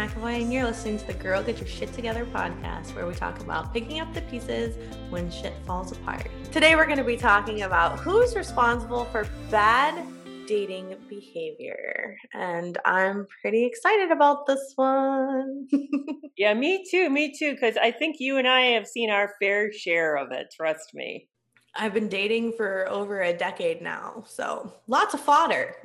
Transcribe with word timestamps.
McAvoy, 0.00 0.40
and 0.40 0.50
you're 0.50 0.64
listening 0.64 0.96
to 0.96 1.06
the 1.06 1.12
Girl 1.12 1.42
Get 1.42 1.58
Your 1.58 1.68
Shit 1.68 1.92
Together 1.92 2.24
podcast, 2.24 2.94
where 2.94 3.06
we 3.06 3.12
talk 3.12 3.38
about 3.40 3.74
picking 3.74 4.00
up 4.00 4.14
the 4.14 4.22
pieces 4.22 4.74
when 5.10 5.30
shit 5.30 5.52
falls 5.66 5.92
apart. 5.92 6.26
Today, 6.50 6.74
we're 6.74 6.86
going 6.86 6.96
to 6.96 7.04
be 7.04 7.18
talking 7.18 7.62
about 7.62 7.98
who's 7.98 8.34
responsible 8.34 9.04
for 9.06 9.28
bad 9.50 10.02
dating 10.46 10.96
behavior, 11.06 12.16
and 12.32 12.78
I'm 12.86 13.26
pretty 13.42 13.66
excited 13.66 14.10
about 14.10 14.46
this 14.46 14.72
one. 14.76 15.68
yeah, 16.38 16.54
me 16.54 16.82
too, 16.90 17.10
me 17.10 17.34
too, 17.38 17.52
because 17.52 17.76
I 17.76 17.90
think 17.90 18.16
you 18.20 18.38
and 18.38 18.48
I 18.48 18.62
have 18.68 18.86
seen 18.86 19.10
our 19.10 19.34
fair 19.38 19.70
share 19.70 20.16
of 20.16 20.32
it, 20.32 20.46
trust 20.56 20.94
me. 20.94 21.28
I've 21.76 21.92
been 21.92 22.08
dating 22.08 22.54
for 22.56 22.88
over 22.88 23.20
a 23.20 23.36
decade 23.36 23.82
now, 23.82 24.24
so 24.26 24.72
lots 24.86 25.12
of 25.12 25.20
fodder. 25.20 25.76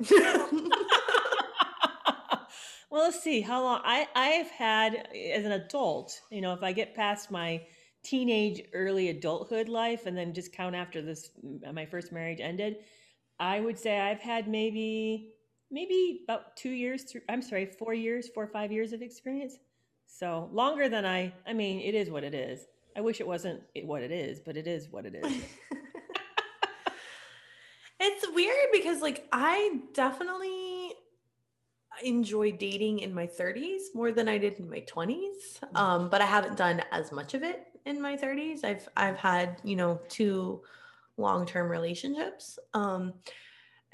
well, 2.90 3.04
let's 3.04 3.22
see 3.22 3.40
how 3.40 3.62
long 3.62 3.80
I 3.84 4.06
I've 4.14 4.50
had 4.50 5.08
as 5.14 5.44
an 5.44 5.52
adult. 5.52 6.20
You 6.30 6.40
know, 6.40 6.52
if 6.52 6.62
I 6.62 6.72
get 6.72 6.94
past 6.94 7.30
my 7.30 7.62
teenage, 8.04 8.62
early 8.72 9.08
adulthood 9.08 9.68
life, 9.68 10.06
and 10.06 10.16
then 10.16 10.32
just 10.32 10.52
count 10.52 10.76
after 10.76 11.02
this, 11.02 11.30
my 11.72 11.86
first 11.86 12.12
marriage 12.12 12.40
ended, 12.40 12.76
I 13.40 13.60
would 13.60 13.78
say 13.78 13.98
I've 13.98 14.20
had 14.20 14.48
maybe 14.48 15.32
maybe 15.70 16.20
about 16.24 16.56
two 16.56 16.70
years. 16.70 17.04
Through, 17.04 17.22
I'm 17.28 17.42
sorry, 17.42 17.66
four 17.66 17.92
years, 17.92 18.28
four 18.28 18.44
or 18.44 18.48
five 18.48 18.70
years 18.70 18.92
of 18.92 19.02
experience. 19.02 19.58
So 20.06 20.48
longer 20.52 20.88
than 20.88 21.04
I. 21.04 21.32
I 21.46 21.52
mean, 21.52 21.80
it 21.80 21.94
is 21.94 22.08
what 22.08 22.24
it 22.24 22.34
is. 22.34 22.66
I 22.96 23.00
wish 23.00 23.20
it 23.20 23.26
wasn't 23.26 23.60
what 23.82 24.02
it 24.02 24.12
is, 24.12 24.40
but 24.40 24.56
it 24.56 24.66
is 24.66 24.88
what 24.90 25.04
it 25.04 25.14
is. 25.16 25.26
it's 28.00 28.26
weird 28.34 28.68
because 28.72 29.02
like 29.02 29.26
I 29.32 29.80
definitely 29.92 30.65
enjoy 32.02 32.52
dating 32.52 33.00
in 33.00 33.14
my 33.14 33.26
30s 33.26 33.94
more 33.94 34.12
than 34.12 34.28
I 34.28 34.38
did 34.38 34.58
in 34.58 34.68
my 34.68 34.80
20s. 34.80 35.60
Mm. 35.74 35.78
Um, 35.78 36.08
but 36.08 36.20
I 36.20 36.26
haven't 36.26 36.56
done 36.56 36.82
as 36.92 37.12
much 37.12 37.34
of 37.34 37.42
it 37.42 37.66
in 37.84 38.00
my 38.00 38.16
30s. 38.16 38.64
I've 38.64 38.88
I've 38.96 39.16
had, 39.16 39.60
you 39.64 39.76
know, 39.76 40.00
two 40.08 40.62
long-term 41.16 41.70
relationships. 41.70 42.58
Um 42.74 43.14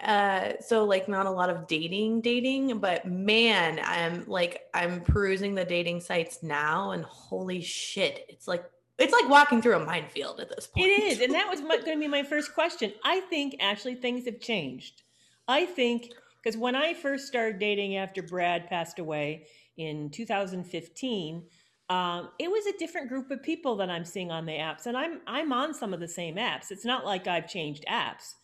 uh 0.02 0.54
so 0.60 0.84
like 0.84 1.06
not 1.08 1.26
a 1.26 1.30
lot 1.30 1.48
of 1.48 1.68
dating 1.68 2.20
dating 2.22 2.78
but 2.78 3.06
man 3.06 3.78
i'm 3.84 4.24
like 4.26 4.62
i'm 4.74 5.00
perusing 5.02 5.54
the 5.54 5.64
dating 5.64 6.00
sites 6.00 6.42
now 6.42 6.90
and 6.90 7.04
holy 7.04 7.60
shit 7.60 8.24
it's 8.28 8.48
like 8.48 8.64
it's 8.98 9.12
like 9.12 9.28
walking 9.28 9.60
through 9.60 9.76
a 9.76 9.84
minefield 9.84 10.40
at 10.40 10.48
this 10.48 10.66
point. 10.66 10.86
It 10.86 11.02
is, 11.02 11.20
and 11.20 11.34
that 11.34 11.48
was 11.50 11.60
going 11.84 11.84
to 11.84 11.98
be 11.98 12.08
my 12.08 12.22
first 12.22 12.54
question. 12.54 12.92
I 13.04 13.20
think 13.20 13.56
actually 13.60 13.96
things 13.96 14.26
have 14.26 14.40
changed. 14.40 15.02
I 15.48 15.66
think 15.66 16.10
because 16.42 16.58
when 16.58 16.74
I 16.74 16.94
first 16.94 17.26
started 17.26 17.58
dating 17.58 17.96
after 17.96 18.22
Brad 18.22 18.68
passed 18.68 18.98
away 18.98 19.46
in 19.76 20.10
2015, 20.10 21.42
um, 21.88 22.30
it 22.38 22.50
was 22.50 22.66
a 22.66 22.78
different 22.78 23.08
group 23.08 23.30
of 23.30 23.42
people 23.42 23.76
that 23.76 23.90
I'm 23.90 24.04
seeing 24.04 24.30
on 24.30 24.46
the 24.46 24.52
apps, 24.52 24.86
and 24.86 24.96
I'm 24.96 25.20
I'm 25.26 25.52
on 25.52 25.74
some 25.74 25.92
of 25.92 26.00
the 26.00 26.08
same 26.08 26.36
apps. 26.36 26.70
It's 26.70 26.84
not 26.84 27.04
like 27.04 27.26
I've 27.26 27.48
changed 27.48 27.84
apps. 27.88 28.34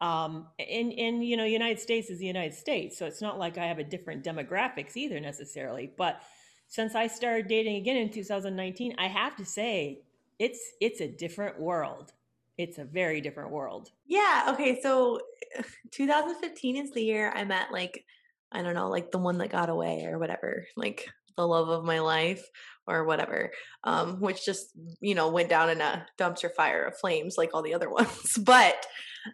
Um, 0.00 0.48
and 0.58 0.92
and 0.92 1.24
you 1.24 1.36
know, 1.36 1.44
United 1.44 1.80
States 1.80 2.10
is 2.10 2.18
the 2.18 2.26
United 2.26 2.54
States, 2.54 2.98
so 2.98 3.06
it's 3.06 3.22
not 3.22 3.38
like 3.38 3.58
I 3.58 3.66
have 3.66 3.78
a 3.78 3.84
different 3.84 4.24
demographics 4.24 4.96
either 4.96 5.20
necessarily. 5.20 5.92
But 5.96 6.20
since 6.68 6.94
I 6.94 7.06
started 7.06 7.48
dating 7.48 7.76
again 7.76 7.96
in 7.96 8.10
2019, 8.10 8.96
I 8.98 9.06
have 9.06 9.36
to 9.36 9.44
say 9.44 10.02
it's 10.38 10.72
it's 10.80 11.00
a 11.00 11.08
different 11.08 11.60
world. 11.60 12.12
It's 12.58 12.78
a 12.78 12.84
very 12.84 13.20
different 13.20 13.50
world. 13.50 13.90
Yeah. 14.06 14.50
Okay. 14.50 14.80
So 14.80 15.20
2015 15.92 16.76
is 16.76 16.92
the 16.92 17.02
year 17.02 17.32
I 17.34 17.44
met 17.44 17.72
like 17.72 18.04
I 18.52 18.62
don't 18.62 18.74
know, 18.74 18.88
like 18.88 19.10
the 19.10 19.18
one 19.18 19.38
that 19.38 19.50
got 19.50 19.68
away 19.68 20.04
or 20.04 20.18
whatever, 20.18 20.66
like 20.76 21.06
the 21.36 21.46
love 21.46 21.68
of 21.68 21.84
my 21.84 21.98
life 21.98 22.48
or 22.86 23.04
whatever, 23.04 23.50
um, 23.84 24.20
which 24.20 24.44
just 24.44 24.70
you 25.00 25.14
know 25.14 25.28
went 25.28 25.50
down 25.50 25.70
in 25.70 25.80
a 25.80 26.06
dumpster 26.18 26.52
fire 26.52 26.84
of 26.84 26.98
flames 26.98 27.36
like 27.36 27.50
all 27.52 27.62
the 27.62 27.74
other 27.74 27.90
ones. 27.90 28.38
But 28.38 28.86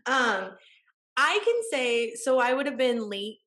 um, 0.07 0.51
I 1.17 1.41
can 1.45 1.55
say 1.71 2.15
so. 2.15 2.39
I 2.39 2.53
would 2.55 2.67
have 2.67 2.79
been 2.79 3.09
late 3.09 3.39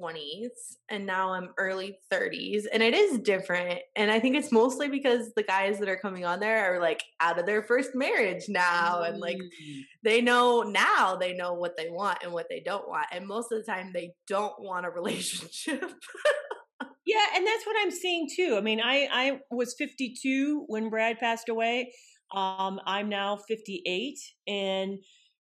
20s 0.00 0.48
and 0.90 1.06
now 1.06 1.32
I'm 1.32 1.50
early 1.58 1.98
30s 2.12 2.64
and 2.72 2.82
it 2.82 2.94
is 2.94 3.18
different 3.18 3.80
and 3.96 4.10
I 4.10 4.20
think 4.20 4.36
it's 4.36 4.52
mostly 4.52 4.88
because 4.88 5.32
the 5.34 5.42
guys 5.42 5.78
that 5.78 5.88
are 5.88 5.96
coming 5.96 6.24
on 6.24 6.40
there 6.40 6.74
are 6.74 6.80
like 6.80 7.02
out 7.20 7.38
of 7.38 7.46
their 7.46 7.62
first 7.62 7.90
marriage 7.94 8.44
now 8.48 9.00
mm. 9.00 9.08
and 9.08 9.18
like 9.18 9.36
mm. 9.36 9.80
they 10.02 10.20
know 10.20 10.62
now 10.62 11.16
they 11.16 11.34
know 11.34 11.54
what 11.54 11.76
they 11.76 11.88
want 11.90 12.18
and 12.22 12.32
what 12.32 12.46
they 12.50 12.60
don't 12.60 12.88
want 12.88 13.06
and 13.12 13.26
most 13.26 13.52
of 13.52 13.58
the 13.58 13.70
time 13.70 13.90
they 13.92 14.12
don't 14.26 14.60
want 14.60 14.86
a 14.86 14.90
relationship. 14.90 15.82
yeah, 17.06 17.24
and 17.34 17.46
that's 17.46 17.66
what 17.66 17.76
I'm 17.80 17.90
seeing 17.90 18.28
too. 18.34 18.56
I 18.56 18.60
mean, 18.60 18.80
I 18.82 19.08
I 19.10 19.40
was 19.50 19.74
52 19.78 20.64
when 20.66 20.90
Brad 20.90 21.18
passed 21.18 21.48
away. 21.48 21.92
Um 22.34 22.80
I'm 22.86 23.08
now 23.08 23.36
58 23.36 24.18
and 24.46 24.98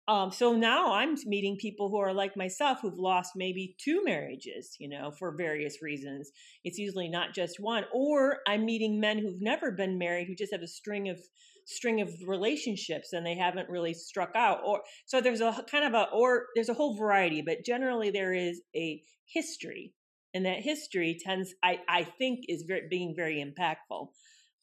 um, 0.07 0.31
so 0.31 0.53
now 0.53 0.93
I'm 0.93 1.15
meeting 1.25 1.57
people 1.57 1.89
who 1.89 1.97
are 1.97 2.13
like 2.13 2.35
myself 2.35 2.79
who've 2.81 2.97
lost 2.97 3.31
maybe 3.35 3.75
two 3.83 4.03
marriages, 4.03 4.75
you 4.79 4.89
know, 4.89 5.11
for 5.17 5.35
various 5.35 5.81
reasons. 5.81 6.31
It's 6.63 6.77
usually 6.77 7.07
not 7.07 7.33
just 7.33 7.59
one. 7.59 7.85
Or 7.93 8.39
I'm 8.47 8.65
meeting 8.65 8.99
men 8.99 9.17
who've 9.17 9.41
never 9.41 9.71
been 9.71 9.97
married 9.97 10.27
who 10.27 10.35
just 10.35 10.51
have 10.51 10.61
a 10.61 10.67
string 10.67 11.09
of 11.09 11.19
string 11.65 12.01
of 12.01 12.11
relationships 12.27 13.13
and 13.13 13.25
they 13.25 13.35
haven't 13.37 13.69
really 13.69 13.93
struck 13.93 14.31
out. 14.35 14.59
Or 14.65 14.81
so 15.05 15.21
there's 15.21 15.39
a 15.41 15.63
kind 15.71 15.85
of 15.85 15.93
a 15.93 16.09
or 16.11 16.47
there's 16.55 16.69
a 16.69 16.73
whole 16.73 16.97
variety, 16.97 17.41
but 17.41 17.63
generally 17.65 18.11
there 18.11 18.33
is 18.33 18.61
a 18.75 19.01
history, 19.25 19.93
and 20.33 20.45
that 20.45 20.59
history 20.59 21.17
tends, 21.23 21.53
I 21.63 21.79
I 21.87 22.03
think, 22.03 22.41
is 22.49 22.63
very, 22.67 22.87
being 22.89 23.13
very 23.15 23.43
impactful. 23.43 24.07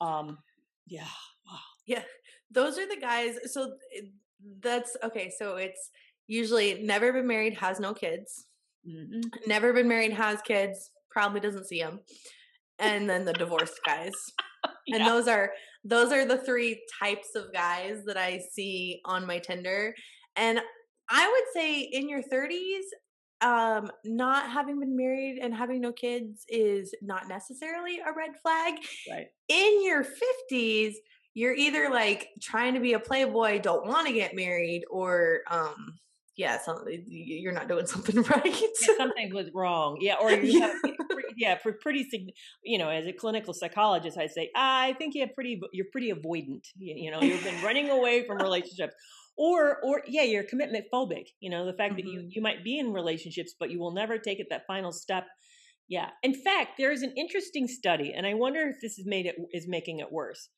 Um, 0.00 0.38
yeah. 0.86 1.08
Wow. 1.46 1.58
Yeah, 1.86 2.02
those 2.50 2.78
are 2.78 2.86
the 2.86 3.00
guys. 3.00 3.36
So 3.52 3.72
that's 4.62 4.96
okay. 5.02 5.32
So 5.36 5.56
it's 5.56 5.90
usually 6.26 6.82
never 6.82 7.12
been 7.12 7.26
married, 7.26 7.54
has 7.54 7.80
no 7.80 7.92
kids. 7.94 8.46
Mm-hmm. 8.88 9.20
Never 9.46 9.72
been 9.72 9.88
married, 9.88 10.12
has 10.12 10.40
kids, 10.42 10.90
probably 11.10 11.40
doesn't 11.40 11.66
see 11.66 11.80
them. 11.80 12.00
And 12.78 13.08
then 13.08 13.24
the 13.24 13.32
divorced 13.32 13.80
guys. 13.84 14.12
yeah. 14.86 14.96
And 14.96 15.06
those 15.06 15.28
are 15.28 15.52
those 15.84 16.12
are 16.12 16.24
the 16.24 16.38
three 16.38 16.82
types 17.02 17.34
of 17.34 17.52
guys 17.52 18.04
that 18.06 18.16
I 18.16 18.40
see 18.52 19.00
on 19.04 19.26
my 19.26 19.38
Tinder. 19.38 19.94
And 20.36 20.60
I 21.10 21.28
would 21.28 21.44
say 21.52 21.80
in 21.80 22.08
your 22.08 22.22
30s, 22.22 22.82
um, 23.42 23.90
not 24.04 24.50
having 24.50 24.78
been 24.78 24.96
married 24.96 25.38
and 25.42 25.54
having 25.54 25.80
no 25.80 25.92
kids 25.92 26.44
is 26.48 26.94
not 27.02 27.28
necessarily 27.28 27.98
a 27.98 28.12
red 28.16 28.30
flag. 28.42 28.74
Right. 29.10 29.26
In 29.48 29.82
your 29.82 30.04
50s, 30.04 30.92
you're 31.34 31.54
either 31.54 31.90
like 31.90 32.28
trying 32.40 32.74
to 32.74 32.80
be 32.80 32.92
a 32.92 33.00
playboy, 33.00 33.60
don't 33.60 33.86
want 33.86 34.06
to 34.06 34.12
get 34.12 34.34
married, 34.34 34.84
or 34.90 35.40
um, 35.50 35.98
yeah, 36.36 36.58
something 36.58 37.04
you're 37.06 37.52
not 37.52 37.68
doing 37.68 37.86
something 37.94 38.22
right. 38.22 38.44
yeah, 38.44 38.96
something 38.96 39.34
was 39.34 39.50
wrong. 39.54 39.98
Yeah, 40.00 40.16
or 40.20 40.30
you 40.32 40.60
have, 40.60 40.74
yeah, 41.36 41.56
pretty, 41.82 42.08
you 42.64 42.78
know, 42.78 42.88
as 42.88 43.06
a 43.06 43.12
clinical 43.12 43.54
psychologist, 43.54 44.18
I'd 44.18 44.32
say 44.32 44.50
I 44.56 44.94
think 44.94 45.14
you 45.14 45.20
have 45.22 45.34
pretty, 45.34 45.60
you're 45.72 45.86
pretty 45.92 46.12
avoidant. 46.12 46.64
You, 46.76 46.94
you 46.96 47.10
know, 47.10 47.20
you've 47.20 47.44
been 47.44 47.62
running 47.64 47.90
away 47.90 48.26
from 48.26 48.38
relationships. 48.38 48.94
Or, 49.36 49.78
or 49.82 50.02
yeah, 50.06 50.22
you're 50.22 50.42
commitment 50.42 50.86
phobic. 50.92 51.28
You 51.40 51.48
know, 51.48 51.64
the 51.64 51.72
fact 51.72 51.94
mm-hmm. 51.94 52.06
that 52.06 52.12
you 52.12 52.28
you 52.28 52.42
might 52.42 52.62
be 52.62 52.78
in 52.78 52.92
relationships, 52.92 53.54
but 53.58 53.70
you 53.70 53.78
will 53.78 53.92
never 53.92 54.18
take 54.18 54.38
it 54.38 54.48
that 54.50 54.66
final 54.66 54.92
step. 54.92 55.26
Yeah. 55.88 56.10
In 56.22 56.34
fact, 56.34 56.72
there 56.76 56.92
is 56.92 57.02
an 57.02 57.14
interesting 57.16 57.66
study, 57.66 58.12
and 58.14 58.26
I 58.26 58.34
wonder 58.34 58.60
if 58.60 58.76
this 58.82 58.98
is 58.98 59.06
made 59.06 59.24
it 59.24 59.36
is 59.52 59.66
making 59.66 60.00
it 60.00 60.12
worse 60.12 60.48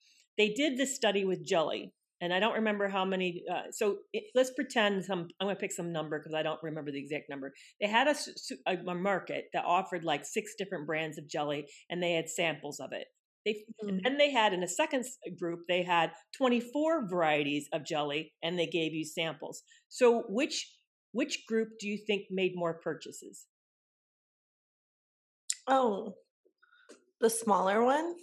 they 0.43 0.53
did 0.53 0.77
this 0.77 0.97
study 0.97 1.25
with 1.25 1.47
jelly 1.47 1.93
and 2.21 2.35
i 2.35 2.41
don't 2.41 2.55
remember 2.55 2.89
how 2.89 3.05
many 3.05 3.45
uh, 3.49 3.71
so 3.71 3.99
it, 4.13 4.25
let's 4.35 4.51
pretend 4.51 5.05
some 5.05 5.29
i'm 5.41 5.47
going 5.47 5.55
to 5.55 5.61
pick 5.61 5.71
some 5.71 5.93
number 5.93 6.19
because 6.19 6.35
i 6.35 6.43
don't 6.43 6.59
remember 6.65 6.91
the 6.91 6.99
exact 6.99 7.31
number. 7.31 7.53
They 7.81 7.87
had 7.87 8.09
a, 8.09 8.17
a, 8.67 8.95
market 8.95 9.45
that 9.53 9.65
offered 9.65 10.03
like 10.05 10.25
six 10.25 10.55
different 10.59 10.87
brands 10.87 11.17
of 11.17 11.29
jelly 11.29 11.67
and 11.89 12.03
they 12.03 12.15
had 12.15 12.29
samples 12.29 12.81
of 12.81 12.91
it. 12.93 13.07
They 13.45 13.53
mm-hmm. 13.85 13.99
then 14.03 14.19
they 14.19 14.33
had 14.33 14.53
in 14.53 14.65
a 14.65 14.69
second 14.69 15.05
group 15.39 15.61
they 15.69 15.85
had 15.85 16.11
24 16.37 17.09
varieties 17.09 17.69
of 17.73 17.85
jelly 17.85 18.33
and 18.43 18.59
they 18.59 18.67
gave 18.67 18.95
you 18.95 19.05
samples. 19.05 19.63
So 19.89 20.25
which 20.29 20.57
which 21.13 21.47
group 21.47 21.69
do 21.79 21.87
you 21.89 21.99
think 22.05 22.23
made 22.31 22.53
more 22.57 22.75
purchases? 22.75 23.47
Oh 25.69 26.15
the 27.21 27.31
smaller 27.31 27.85
one? 27.85 28.17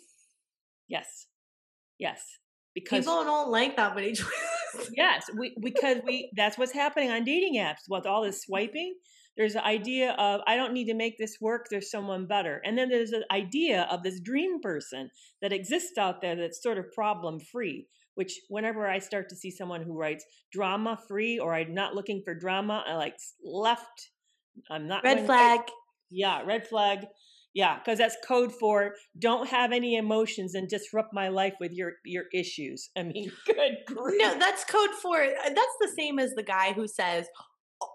Yes 0.89 1.29
Yes. 1.99 2.21
Because 2.73 3.05
people 3.05 3.23
don't 3.23 3.51
like 3.51 3.75
that 3.75 3.95
many 3.95 4.13
choices. 4.13 4.91
yes, 4.95 5.29
we 5.37 5.55
because 5.61 5.97
we 6.05 6.31
that's 6.35 6.57
what's 6.57 6.71
happening 6.71 7.11
on 7.11 7.23
dating 7.23 7.55
apps 7.55 7.87
with 7.89 8.05
all 8.05 8.23
this 8.23 8.43
swiping. 8.43 8.95
There's 9.37 9.55
an 9.55 9.63
idea 9.63 10.11
of 10.13 10.41
I 10.47 10.55
don't 10.55 10.73
need 10.73 10.85
to 10.85 10.93
make 10.93 11.17
this 11.17 11.37
work. 11.41 11.67
There's 11.69 11.91
someone 11.91 12.25
better, 12.27 12.61
and 12.63 12.77
then 12.77 12.89
there's 12.89 13.11
an 13.11 13.23
idea 13.31 13.87
of 13.91 14.03
this 14.03 14.19
dream 14.19 14.61
person 14.61 15.09
that 15.41 15.53
exists 15.53 15.97
out 15.97 16.21
there 16.21 16.35
that's 16.35 16.61
sort 16.61 16.77
of 16.77 16.91
problem 16.93 17.39
free. 17.39 17.87
Which 18.15 18.39
whenever 18.49 18.87
I 18.87 18.99
start 18.99 19.29
to 19.29 19.35
see 19.35 19.49
someone 19.49 19.81
who 19.81 19.97
writes 19.97 20.25
drama 20.51 20.99
free 21.07 21.39
or 21.39 21.53
I'm 21.53 21.73
not 21.73 21.95
looking 21.95 22.21
for 22.23 22.35
drama, 22.35 22.83
I 22.85 22.95
like 22.95 23.15
left. 23.43 24.11
I'm 24.69 24.87
not 24.87 25.03
red 25.03 25.25
flag. 25.25 25.61
Yeah, 26.11 26.41
red 26.45 26.67
flag. 26.67 27.05
Yeah, 27.53 27.79
because 27.79 27.97
that's 27.97 28.15
code 28.27 28.53
for 28.53 28.93
don't 29.17 29.49
have 29.49 29.71
any 29.71 29.95
emotions 29.95 30.53
and 30.53 30.69
disrupt 30.69 31.13
my 31.13 31.29
life 31.29 31.55
with 31.59 31.71
your 31.71 31.93
your 32.05 32.25
issues. 32.33 32.89
I 32.97 33.03
mean, 33.03 33.31
good 33.45 33.77
grief. 33.87 34.21
No, 34.21 34.37
that's 34.37 34.63
code 34.65 34.91
for 35.01 35.21
uh, 35.21 35.29
that's 35.43 35.77
the 35.81 35.91
same 35.97 36.19
as 36.19 36.31
the 36.35 36.43
guy 36.43 36.73
who 36.73 36.87
says, 36.87 37.27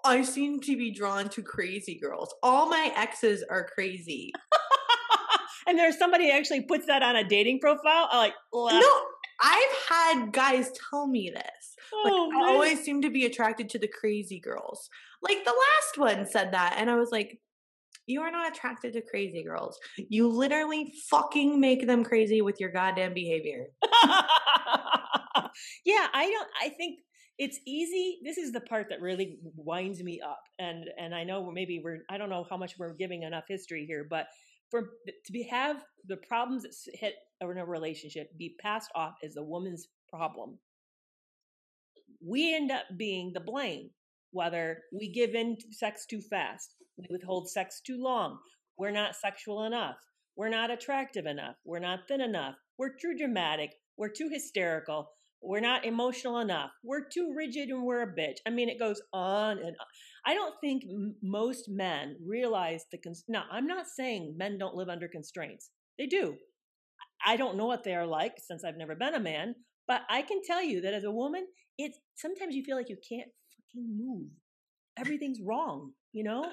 I 0.04 0.22
seem 0.22 0.60
to 0.60 0.76
be 0.76 0.90
drawn 0.90 1.28
to 1.30 1.42
crazy 1.42 1.98
girls. 2.00 2.34
All 2.42 2.68
my 2.68 2.92
exes 2.96 3.44
are 3.48 3.68
crazy. 3.74 4.32
and 5.66 5.78
there's 5.78 5.98
somebody 5.98 6.30
who 6.30 6.36
actually 6.36 6.62
puts 6.62 6.86
that 6.86 7.02
on 7.02 7.16
a 7.16 7.24
dating 7.24 7.60
profile. 7.60 8.08
I'm 8.10 8.18
like, 8.18 8.34
no, 8.52 9.02
I've 9.42 9.88
had 9.88 10.32
guys 10.32 10.70
tell 10.90 11.06
me 11.06 11.30
this. 11.34 11.76
Oh, 11.92 12.30
like, 12.30 12.44
I 12.44 12.52
always 12.52 12.82
seem 12.82 13.02
to 13.02 13.10
be 13.10 13.24
attracted 13.24 13.68
to 13.70 13.78
the 13.78 13.88
crazy 13.88 14.40
girls. 14.40 14.88
Like 15.22 15.44
the 15.44 15.54
last 15.54 15.98
one 15.98 16.26
said 16.26 16.52
that, 16.52 16.76
and 16.78 16.90
I 16.90 16.96
was 16.96 17.10
like, 17.10 17.38
you 18.06 18.20
are 18.20 18.30
not 18.30 18.54
attracted 18.54 18.92
to 18.94 19.00
crazy 19.02 19.42
girls. 19.42 19.78
You 19.96 20.28
literally 20.28 20.92
fucking 21.08 21.60
make 21.60 21.86
them 21.86 22.04
crazy 22.04 22.42
with 22.42 22.60
your 22.60 22.70
goddamn 22.70 23.14
behavior. 23.14 23.66
yeah, 25.84 26.08
I 26.12 26.30
don't 26.30 26.48
I 26.62 26.68
think 26.70 27.00
it's 27.38 27.58
easy. 27.66 28.18
This 28.24 28.38
is 28.38 28.52
the 28.52 28.60
part 28.60 28.86
that 28.90 29.00
really 29.00 29.38
winds 29.56 30.02
me 30.02 30.20
up. 30.20 30.42
And 30.58 30.86
and 30.98 31.14
I 31.14 31.24
know 31.24 31.50
maybe 31.50 31.80
we're 31.82 32.04
I 32.10 32.18
don't 32.18 32.30
know 32.30 32.46
how 32.48 32.56
much 32.56 32.78
we're 32.78 32.94
giving 32.94 33.22
enough 33.22 33.44
history 33.48 33.86
here, 33.86 34.06
but 34.08 34.26
for 34.70 34.90
to 35.26 35.32
be 35.32 35.42
have 35.44 35.84
the 36.06 36.16
problems 36.28 36.62
that 36.62 36.74
hit 36.94 37.14
in 37.40 37.58
a 37.58 37.64
relationship 37.64 38.36
be 38.38 38.56
passed 38.60 38.90
off 38.94 39.14
as 39.22 39.36
a 39.36 39.42
woman's 39.42 39.88
problem, 40.08 40.58
we 42.24 42.54
end 42.54 42.70
up 42.70 42.84
being 42.96 43.32
the 43.32 43.40
blame. 43.40 43.90
Whether 44.34 44.82
we 44.92 45.12
give 45.12 45.36
in 45.36 45.56
to 45.56 45.66
sex 45.70 46.06
too 46.10 46.20
fast, 46.20 46.74
we 46.98 47.06
withhold 47.08 47.48
sex 47.48 47.80
too 47.80 48.02
long, 48.02 48.36
we're 48.76 48.90
not 48.90 49.14
sexual 49.14 49.62
enough, 49.62 49.94
we're 50.34 50.48
not 50.48 50.72
attractive 50.72 51.24
enough, 51.24 51.54
we're 51.64 51.78
not 51.78 52.08
thin 52.08 52.20
enough, 52.20 52.56
we're 52.76 52.96
too 53.00 53.14
dramatic, 53.16 53.70
we're 53.96 54.08
too 54.08 54.28
hysterical, 54.28 55.08
we're 55.40 55.60
not 55.60 55.84
emotional 55.84 56.40
enough, 56.40 56.72
we're 56.82 57.08
too 57.08 57.32
rigid, 57.36 57.68
and 57.68 57.84
we're 57.84 58.02
a 58.02 58.12
bitch. 58.12 58.38
I 58.44 58.50
mean, 58.50 58.68
it 58.68 58.80
goes 58.80 59.00
on 59.12 59.58
and 59.58 59.68
on. 59.68 59.86
I 60.26 60.34
don't 60.34 60.56
think 60.60 60.82
m- 60.82 61.14
most 61.22 61.68
men 61.68 62.16
realize 62.26 62.86
the. 62.90 62.98
Cons- 62.98 63.22
now, 63.28 63.44
I'm 63.52 63.68
not 63.68 63.86
saying 63.86 64.34
men 64.36 64.58
don't 64.58 64.74
live 64.74 64.88
under 64.88 65.06
constraints. 65.06 65.70
They 65.96 66.06
do. 66.06 66.34
I 67.24 67.36
don't 67.36 67.56
know 67.56 67.66
what 67.66 67.84
they 67.84 67.94
are 67.94 68.06
like 68.06 68.34
since 68.38 68.64
I've 68.64 68.78
never 68.78 68.96
been 68.96 69.14
a 69.14 69.20
man, 69.20 69.54
but 69.86 70.00
I 70.10 70.22
can 70.22 70.40
tell 70.44 70.62
you 70.64 70.80
that 70.80 70.92
as 70.92 71.04
a 71.04 71.10
woman, 71.12 71.46
it's 71.78 72.00
sometimes 72.16 72.56
you 72.56 72.64
feel 72.64 72.76
like 72.76 72.88
you 72.88 72.98
can't 73.08 73.30
fucking 73.74 73.98
move. 73.98 74.28
Everything's 74.98 75.40
wrong, 75.40 75.92
you 76.12 76.24
know? 76.24 76.44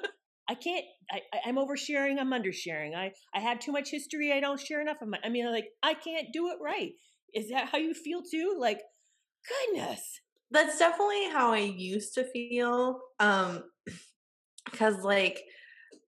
I 0.50 0.56
can't 0.56 0.84
I, 1.10 1.22
I'm 1.46 1.56
oversharing, 1.56 2.20
I'm 2.20 2.32
undersharing. 2.32 2.96
I, 2.96 3.14
I 3.34 3.40
have 3.40 3.60
too 3.60 3.72
much 3.72 3.90
history, 3.90 4.34
I 4.34 4.40
don't 4.40 4.60
share 4.60 4.82
enough 4.82 5.02
of 5.02 5.08
my 5.08 5.20
I 5.24 5.30
mean 5.30 5.50
like 5.52 5.68
I 5.82 5.94
can't 5.94 6.28
do 6.34 6.50
it 6.50 6.58
right. 6.62 6.92
Is 7.34 7.50
that 7.50 7.70
how 7.70 7.78
you 7.78 7.94
feel 7.94 8.22
too? 8.22 8.58
Like, 8.60 8.82
goodness. 9.48 10.02
That's 10.50 10.78
definitely 10.78 11.30
how 11.30 11.54
I 11.54 11.60
used 11.60 12.14
to 12.16 12.26
feel. 12.26 13.00
Um 13.20 13.64
because 14.70 15.04
like 15.04 15.42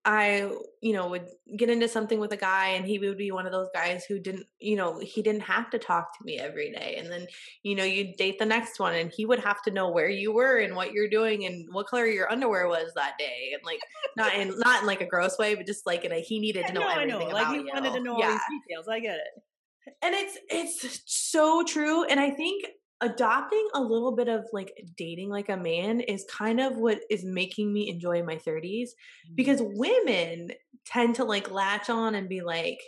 I, 0.06 0.52
you 0.82 0.92
know, 0.92 1.08
would 1.08 1.28
get 1.58 1.70
into 1.70 1.88
something 1.88 2.20
with 2.20 2.34
a 2.34 2.38
guy 2.38 2.70
and 2.70 2.86
he 2.86 3.00
would 3.00 3.18
be 3.18 3.32
one 3.32 3.46
of 3.46 3.54
those 3.54 3.70
guys 3.74 4.04
who 4.04 4.20
didn't, 4.20 4.46
you 4.60 4.76
know, 4.76 5.00
he 5.00 5.22
didn't 5.22 5.44
have 5.44 5.70
to 5.70 5.80
talk 5.80 6.18
to 6.18 6.26
me 6.26 6.38
every 6.38 6.72
day. 6.74 6.96
And 6.98 7.10
then, 7.10 7.26
you 7.64 7.74
know, 7.74 7.86
you'd 7.86 8.18
date 8.18 8.38
the 8.38 8.46
next 8.46 8.80
one 8.80 8.94
and 8.94 9.10
he 9.16 9.26
would 9.26 9.40
have 9.40 9.62
to 9.62 9.72
know 9.72 9.90
where 9.90 10.10
you 10.10 10.34
were 10.34 10.58
and 10.58 10.76
what 10.76 10.92
you're 10.92 11.10
doing 11.10 11.46
and 11.46 11.66
what 11.72 11.88
color 11.88 12.06
your 12.06 12.30
underwear 12.30 12.68
was 12.68 12.92
that 12.96 13.14
day. 13.18 13.52
And 13.54 13.62
like 13.64 13.80
not 14.18 14.36
in 14.36 14.60
not 14.60 14.82
in 14.82 14.88
like 14.88 15.00
a 15.00 15.08
gross 15.08 15.38
way, 15.38 15.56
but 15.56 15.66
just 15.66 15.86
like 15.86 16.04
in 16.04 16.12
a 16.12 16.20
he 16.20 16.40
needed 16.40 16.62
yeah, 16.62 16.68
to 16.68 16.74
know 16.74 16.82
no, 16.82 16.90
everything 16.90 17.14
I 17.14 17.20
know. 17.20 17.28
about 17.30 17.34
like 17.34 17.48
he 17.48 17.58
you. 17.60 17.72
wanted 17.74 17.94
to 17.94 18.00
know 18.02 18.18
yeah. 18.20 18.26
all 18.26 18.32
these 18.32 18.62
details. 18.68 18.88
I 18.90 19.00
get 19.00 19.16
it. 19.16 19.94
And 20.02 20.14
it's 20.16 20.38
it's 20.50 21.02
so 21.06 21.64
true. 21.64 22.04
And 22.04 22.20
I 22.20 22.32
think 22.32 22.66
adopting 23.04 23.68
a 23.74 23.82
little 23.82 24.16
bit 24.16 24.30
of 24.30 24.46
like 24.54 24.72
dating 24.96 25.30
like 25.30 25.50
a 25.50 25.58
man 25.58 26.00
is 26.00 26.26
kind 26.32 26.62
of 26.62 26.78
what 26.78 27.02
is 27.10 27.26
making 27.26 27.72
me 27.72 27.90
enjoy 27.90 28.24
my 28.24 28.38
30s 28.38 28.92
because 29.36 29.60
women 29.62 30.50
tend 30.86 31.16
to 31.16 31.26
like 31.26 31.52
latch 31.52 31.90
on 31.90 32.16
and 32.16 32.30
be 32.30 32.42
like 32.42 32.80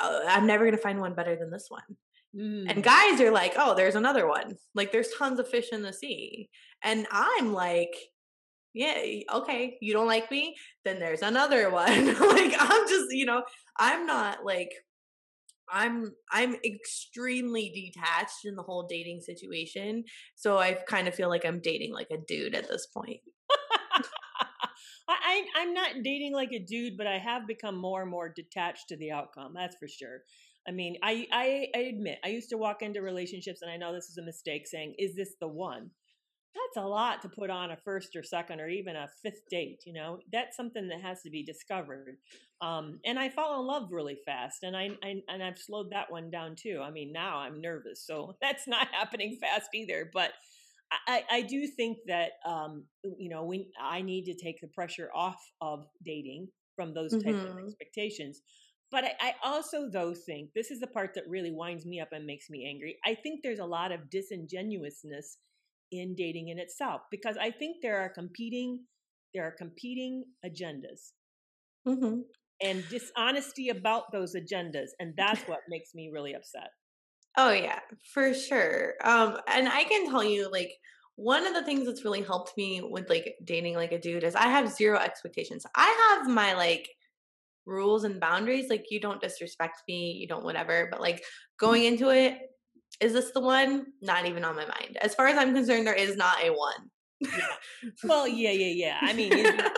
oh, 0.00 0.24
i'm 0.28 0.46
never 0.46 0.64
going 0.64 0.76
to 0.76 0.82
find 0.82 1.00
one 1.00 1.14
better 1.14 1.36
than 1.36 1.50
this 1.50 1.66
one. 1.68 1.82
Mm. 2.34 2.70
and 2.70 2.82
guys 2.82 3.20
are 3.20 3.30
like 3.30 3.54
oh 3.58 3.74
there's 3.74 3.96
another 3.96 4.26
one. 4.26 4.56
Like 4.74 4.90
there's 4.90 5.10
tons 5.18 5.38
of 5.38 5.48
fish 5.48 5.68
in 5.72 5.82
the 5.82 5.92
sea. 5.92 6.48
And 6.82 7.06
i'm 7.10 7.52
like 7.52 7.94
yeah 8.72 9.02
okay 9.34 9.76
you 9.80 9.92
don't 9.92 10.06
like 10.06 10.30
me? 10.30 10.54
Then 10.84 10.98
there's 11.00 11.22
another 11.22 11.70
one. 11.82 12.06
Like 12.06 12.54
i'm 12.58 12.88
just 12.88 13.06
you 13.10 13.26
know 13.26 13.42
i'm 13.78 14.06
not 14.06 14.44
like 14.44 14.72
I'm 15.70 16.12
I'm 16.30 16.56
extremely 16.64 17.70
detached 17.70 18.44
in 18.44 18.56
the 18.56 18.62
whole 18.62 18.86
dating 18.88 19.20
situation. 19.20 20.04
So 20.34 20.58
I 20.58 20.74
kind 20.88 21.08
of 21.08 21.14
feel 21.14 21.28
like 21.28 21.44
I'm 21.44 21.60
dating 21.60 21.92
like 21.92 22.10
a 22.10 22.18
dude 22.26 22.54
at 22.54 22.68
this 22.68 22.86
point. 22.86 23.20
I, 25.08 25.42
I'm 25.56 25.74
not 25.74 26.02
dating 26.04 26.34
like 26.34 26.52
a 26.52 26.58
dude, 26.58 26.96
but 26.96 27.06
I 27.06 27.18
have 27.18 27.46
become 27.46 27.76
more 27.76 28.02
and 28.02 28.10
more 28.10 28.32
detached 28.34 28.88
to 28.88 28.96
the 28.96 29.12
outcome. 29.12 29.52
That's 29.54 29.76
for 29.76 29.88
sure. 29.88 30.20
I 30.66 30.70
mean, 30.70 30.96
I, 31.02 31.26
I, 31.32 31.66
I 31.74 31.78
admit 31.80 32.18
I 32.24 32.28
used 32.28 32.50
to 32.50 32.58
walk 32.58 32.82
into 32.82 33.02
relationships, 33.02 33.62
and 33.62 33.70
I 33.70 33.76
know 33.76 33.92
this 33.92 34.08
is 34.08 34.18
a 34.18 34.24
mistake, 34.24 34.66
saying, 34.66 34.94
"Is 34.98 35.16
this 35.16 35.34
the 35.40 35.48
one?" 35.48 35.90
That's 36.54 36.84
a 36.84 36.88
lot 36.88 37.22
to 37.22 37.28
put 37.28 37.50
on 37.50 37.70
a 37.70 37.76
first 37.76 38.14
or 38.16 38.22
second 38.22 38.60
or 38.60 38.68
even 38.68 38.96
a 38.96 39.08
fifth 39.22 39.48
date 39.50 39.82
you 39.86 39.92
know? 39.92 40.18
That's 40.32 40.56
something 40.56 40.88
that 40.88 41.00
has 41.00 41.22
to 41.22 41.30
be 41.30 41.42
discovered. 41.42 42.18
Um, 42.60 43.00
and 43.04 43.18
i 43.18 43.28
fall 43.28 43.60
in 43.60 43.66
love 43.66 43.88
really 43.90 44.18
fast 44.24 44.62
and 44.62 44.76
I, 44.76 44.90
I, 45.02 45.16
and 45.28 45.42
i've 45.42 45.58
slowed 45.58 45.90
that 45.90 46.10
one 46.10 46.30
down 46.30 46.54
too. 46.56 46.80
I 46.82 46.90
mean 46.90 47.12
now 47.12 47.38
i'm 47.38 47.60
nervous 47.60 48.06
so 48.06 48.36
that's 48.42 48.68
not 48.68 48.88
happening 48.92 49.38
fast 49.40 49.70
either 49.74 50.08
but 50.12 50.32
i, 51.08 51.22
I 51.30 51.42
do 51.42 51.66
think 51.66 51.98
that 52.06 52.32
um, 52.46 52.84
you 53.18 53.30
know 53.30 53.44
we 53.44 53.68
i 53.80 54.02
need 54.02 54.26
to 54.26 54.34
take 54.34 54.60
the 54.60 54.68
pressure 54.68 55.10
off 55.14 55.42
of 55.60 55.86
dating 56.04 56.48
from 56.76 56.94
those 56.94 57.12
types 57.12 57.36
mm-hmm. 57.36 57.58
of 57.58 57.64
expectations. 57.64 58.40
But 58.90 59.04
I, 59.04 59.12
I 59.20 59.34
also 59.42 59.88
though 59.90 60.14
think 60.14 60.50
this 60.54 60.70
is 60.70 60.80
the 60.80 60.86
part 60.86 61.14
that 61.14 61.28
really 61.28 61.50
winds 61.50 61.86
me 61.86 62.00
up 62.00 62.12
and 62.12 62.26
makes 62.26 62.50
me 62.50 62.66
angry 62.68 62.98
i 63.06 63.14
think 63.14 63.40
there's 63.42 63.58
a 63.58 63.64
lot 63.64 63.90
of 63.90 64.10
disingenuousness 64.10 65.38
in 65.92 66.14
dating 66.16 66.48
in 66.48 66.58
itself 66.58 67.02
because 67.10 67.36
I 67.40 67.50
think 67.50 67.76
there 67.82 68.00
are 68.00 68.08
competing 68.08 68.80
there 69.34 69.46
are 69.46 69.54
competing 69.56 70.24
agendas. 70.44 71.12
Mm-hmm. 71.86 72.20
And 72.62 72.84
dishonesty 72.88 73.70
about 73.70 74.12
those 74.12 74.34
agendas. 74.34 74.88
And 75.00 75.14
that's 75.16 75.40
what 75.48 75.60
makes 75.68 75.94
me 75.94 76.10
really 76.12 76.34
upset. 76.34 76.68
Oh, 77.36 77.50
yeah, 77.50 77.80
for 78.12 78.34
sure. 78.34 78.94
Um, 79.02 79.38
and 79.48 79.68
I 79.68 79.84
can 79.84 80.10
tell 80.10 80.22
you, 80.22 80.50
like, 80.50 80.72
one 81.16 81.46
of 81.46 81.54
the 81.54 81.62
things 81.62 81.86
that's 81.86 82.04
really 82.04 82.22
helped 82.22 82.56
me 82.56 82.80
with 82.82 83.08
like 83.10 83.34
dating 83.44 83.74
like 83.74 83.92
a 83.92 84.00
dude 84.00 84.24
is 84.24 84.34
I 84.34 84.48
have 84.48 84.72
zero 84.72 84.98
expectations. 84.98 85.64
I 85.76 86.16
have 86.18 86.30
my 86.30 86.54
like 86.54 86.88
rules 87.66 88.04
and 88.04 88.18
boundaries. 88.18 88.70
Like, 88.70 88.86
you 88.90 88.98
don't 89.00 89.20
disrespect 89.20 89.82
me, 89.86 90.12
you 90.12 90.26
don't 90.26 90.44
whatever. 90.44 90.88
But 90.90 91.00
like 91.00 91.22
going 91.58 91.84
into 91.84 92.08
it, 92.08 92.38
is 93.02 93.12
this 93.12 93.30
the 93.32 93.40
one? 93.40 93.86
Not 94.00 94.26
even 94.26 94.44
on 94.44 94.56
my 94.56 94.64
mind. 94.64 94.96
As 95.02 95.14
far 95.14 95.26
as 95.26 95.36
I'm 95.36 95.54
concerned, 95.54 95.86
there 95.86 95.94
is 95.94 96.16
not 96.16 96.42
a 96.42 96.50
one. 96.50 96.90
yeah. 97.20 97.28
Well, 98.04 98.26
yeah, 98.26 98.50
yeah, 98.50 98.66
yeah. 98.66 98.98
I 99.00 99.12
mean, 99.12 99.32
yeah, 99.38 99.68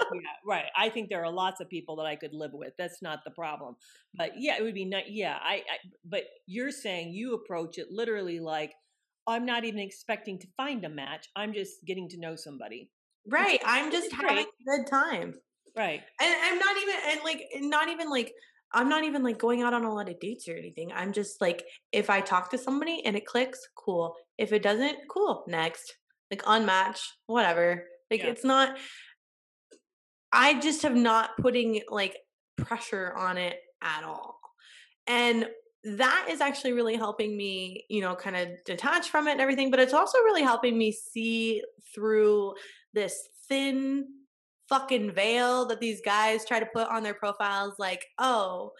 right. 0.46 0.64
I 0.76 0.88
think 0.88 1.08
there 1.10 1.24
are 1.24 1.32
lots 1.32 1.60
of 1.60 1.68
people 1.68 1.96
that 1.96 2.06
I 2.06 2.16
could 2.16 2.32
live 2.32 2.52
with. 2.54 2.72
That's 2.78 3.02
not 3.02 3.20
the 3.24 3.30
problem. 3.30 3.76
But 4.14 4.32
yeah, 4.38 4.56
it 4.58 4.62
would 4.62 4.74
be 4.74 4.84
not. 4.84 5.10
Yeah, 5.10 5.38
I, 5.42 5.56
I. 5.56 5.78
But 6.04 6.24
you're 6.46 6.70
saying 6.70 7.12
you 7.12 7.34
approach 7.34 7.78
it 7.78 7.88
literally 7.90 8.40
like 8.40 8.72
I'm 9.26 9.46
not 9.46 9.64
even 9.64 9.80
expecting 9.80 10.38
to 10.40 10.46
find 10.56 10.84
a 10.84 10.88
match. 10.88 11.28
I'm 11.34 11.54
just 11.54 11.84
getting 11.86 12.08
to 12.10 12.20
know 12.20 12.36
somebody. 12.36 12.90
Right. 13.26 13.60
I'm 13.64 13.90
just 13.90 14.12
having 14.12 14.38
a 14.38 14.76
good 14.76 14.86
time. 14.86 15.34
Right. 15.76 16.02
And 16.20 16.34
I'm 16.42 16.58
not 16.58 16.76
even 16.76 16.94
and 17.08 17.20
like 17.24 17.42
not 17.62 17.88
even 17.88 18.10
like 18.10 18.32
I'm 18.74 18.88
not 18.88 19.04
even 19.04 19.22
like 19.22 19.38
going 19.38 19.62
out 19.62 19.72
on 19.72 19.84
a 19.84 19.94
lot 19.94 20.08
of 20.08 20.20
dates 20.20 20.48
or 20.48 20.56
anything. 20.56 20.92
I'm 20.92 21.12
just 21.12 21.40
like, 21.40 21.64
if 21.92 22.10
I 22.10 22.20
talk 22.20 22.50
to 22.50 22.58
somebody 22.58 23.02
and 23.04 23.16
it 23.16 23.24
clicks, 23.24 23.60
cool. 23.76 24.16
If 24.36 24.52
it 24.52 24.62
doesn't, 24.62 24.96
cool. 25.08 25.44
Next. 25.46 25.94
Like 26.30 26.42
unmatch, 26.42 27.00
whatever. 27.26 27.84
Like 28.10 28.22
yeah. 28.22 28.30
it's 28.30 28.44
not 28.44 28.76
I 30.34 30.58
just 30.58 30.82
have 30.82 30.96
not 30.96 31.30
putting 31.40 31.80
like 31.88 32.16
pressure 32.56 33.14
on 33.16 33.38
it 33.38 33.56
at 33.80 34.02
all. 34.02 34.40
And 35.06 35.46
that 35.84 36.26
is 36.28 36.40
actually 36.40 36.72
really 36.72 36.96
helping 36.96 37.36
me, 37.36 37.84
you 37.88 38.00
know, 38.00 38.16
kind 38.16 38.34
of 38.36 38.48
detach 38.66 39.10
from 39.10 39.28
it 39.28 39.32
and 39.32 39.40
everything, 39.40 39.70
but 39.70 39.78
it's 39.78 39.94
also 39.94 40.18
really 40.18 40.42
helping 40.42 40.76
me 40.76 40.90
see 40.90 41.62
through 41.94 42.54
this 42.94 43.16
thin 43.48 44.06
fucking 44.68 45.12
veil 45.14 45.66
that 45.66 45.80
these 45.80 46.00
guys 46.04 46.44
try 46.44 46.60
to 46.60 46.66
put 46.66 46.88
on 46.88 47.02
their 47.02 47.14
profiles 47.14 47.74
like, 47.78 48.04
oh, 48.18 48.72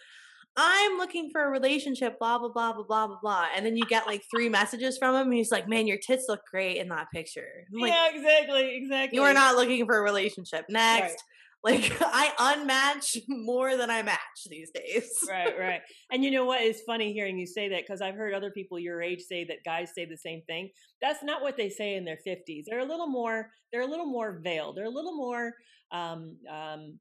I'm 0.57 0.97
looking 0.97 1.29
for 1.31 1.43
a 1.43 1.49
relationship, 1.49 2.17
blah, 2.17 2.39
blah, 2.39 2.49
blah, 2.49 2.73
blah, 2.73 2.83
blah, 2.83 3.07
blah, 3.07 3.19
blah. 3.21 3.45
And 3.55 3.65
then 3.65 3.75
you 3.75 3.85
get 3.85 4.07
like 4.07 4.23
three 4.31 4.47
messages 4.47 4.97
from 4.97 5.13
him. 5.15 5.27
And 5.27 5.33
he's 5.33 5.51
like, 5.51 5.67
man, 5.67 5.85
your 5.85 5.97
tits 5.97 6.25
look 6.29 6.41
great 6.49 6.77
in 6.77 6.87
that 6.89 7.07
picture. 7.13 7.65
Like, 7.73 7.91
yeah, 7.91 8.09
exactly. 8.13 8.77
Exactly. 8.77 9.17
You 9.17 9.23
are 9.23 9.33
not 9.33 9.55
looking 9.55 9.85
for 9.85 9.97
a 9.97 10.01
relationship. 10.01 10.65
Next. 10.69 11.03
Right. 11.03 11.15
Like 11.65 11.97
I 11.99 12.29
unmatch 12.37 13.23
more 13.27 13.75
than 13.75 13.89
I 13.89 14.03
match 14.03 14.19
these 14.47 14.69
days. 14.69 15.09
right, 15.27 15.57
right. 15.59 15.81
And 16.11 16.23
you 16.23 16.29
know 16.29 16.45
what 16.45 16.61
is 16.61 16.83
funny 16.85 17.11
hearing 17.11 17.39
you 17.39 17.47
say 17.47 17.69
that 17.69 17.81
because 17.81 18.01
I've 18.01 18.13
heard 18.13 18.35
other 18.35 18.51
people 18.51 18.77
your 18.77 19.01
age 19.01 19.21
say 19.21 19.45
that 19.45 19.63
guys 19.65 19.89
say 19.95 20.05
the 20.05 20.15
same 20.15 20.43
thing. 20.45 20.69
That's 21.01 21.23
not 21.23 21.41
what 21.41 21.57
they 21.57 21.69
say 21.69 21.95
in 21.95 22.05
their 22.05 22.19
50s. 22.23 22.65
They're 22.67 22.81
a 22.81 22.85
little 22.85 23.07
more 23.07 23.49
they're 23.71 23.81
a 23.81 23.87
little 23.87 24.05
more 24.05 24.39
veiled. 24.43 24.77
They're 24.77 24.85
a 24.85 24.89
little 24.91 25.15
more 25.15 25.53
um, 25.91 26.37
um, 26.51 26.99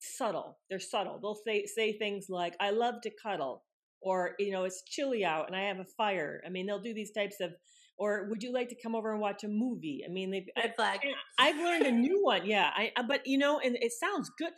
subtle. 0.00 0.58
They're 0.70 0.78
subtle. 0.78 1.18
They'll 1.20 1.38
say 1.46 1.66
say 1.66 1.98
things 1.98 2.26
like 2.28 2.54
I 2.60 2.70
love 2.70 3.00
to 3.02 3.10
cuddle 3.22 3.64
or 4.02 4.34
you 4.38 4.52
know 4.52 4.64
it's 4.64 4.82
chilly 4.84 5.24
out 5.24 5.46
and 5.46 5.56
I 5.56 5.62
have 5.62 5.78
a 5.78 5.84
fire. 5.84 6.42
I 6.46 6.50
mean, 6.50 6.66
they'll 6.66 6.82
do 6.82 6.94
these 6.94 7.12
types 7.12 7.36
of 7.40 7.52
or 7.98 8.26
would 8.28 8.42
you 8.42 8.52
like 8.52 8.68
to 8.68 8.76
come 8.82 8.94
over 8.94 9.10
and 9.12 9.20
watch 9.20 9.44
a 9.44 9.48
movie? 9.48 10.02
I 10.06 10.12
mean, 10.12 10.30
they've 10.30 10.46
Red 10.56 10.76
flag. 10.76 11.00
I, 11.38 11.48
have 11.48 11.56
learned 11.56 11.86
a 11.86 11.92
new 11.92 12.22
one. 12.22 12.46
Yeah, 12.46 12.70
I 12.74 12.92
uh, 12.96 13.02
but 13.08 13.26
you 13.26 13.38
know, 13.38 13.58
and 13.58 13.76
it 13.80 13.92
sounds 13.92 14.30
good. 14.38 14.52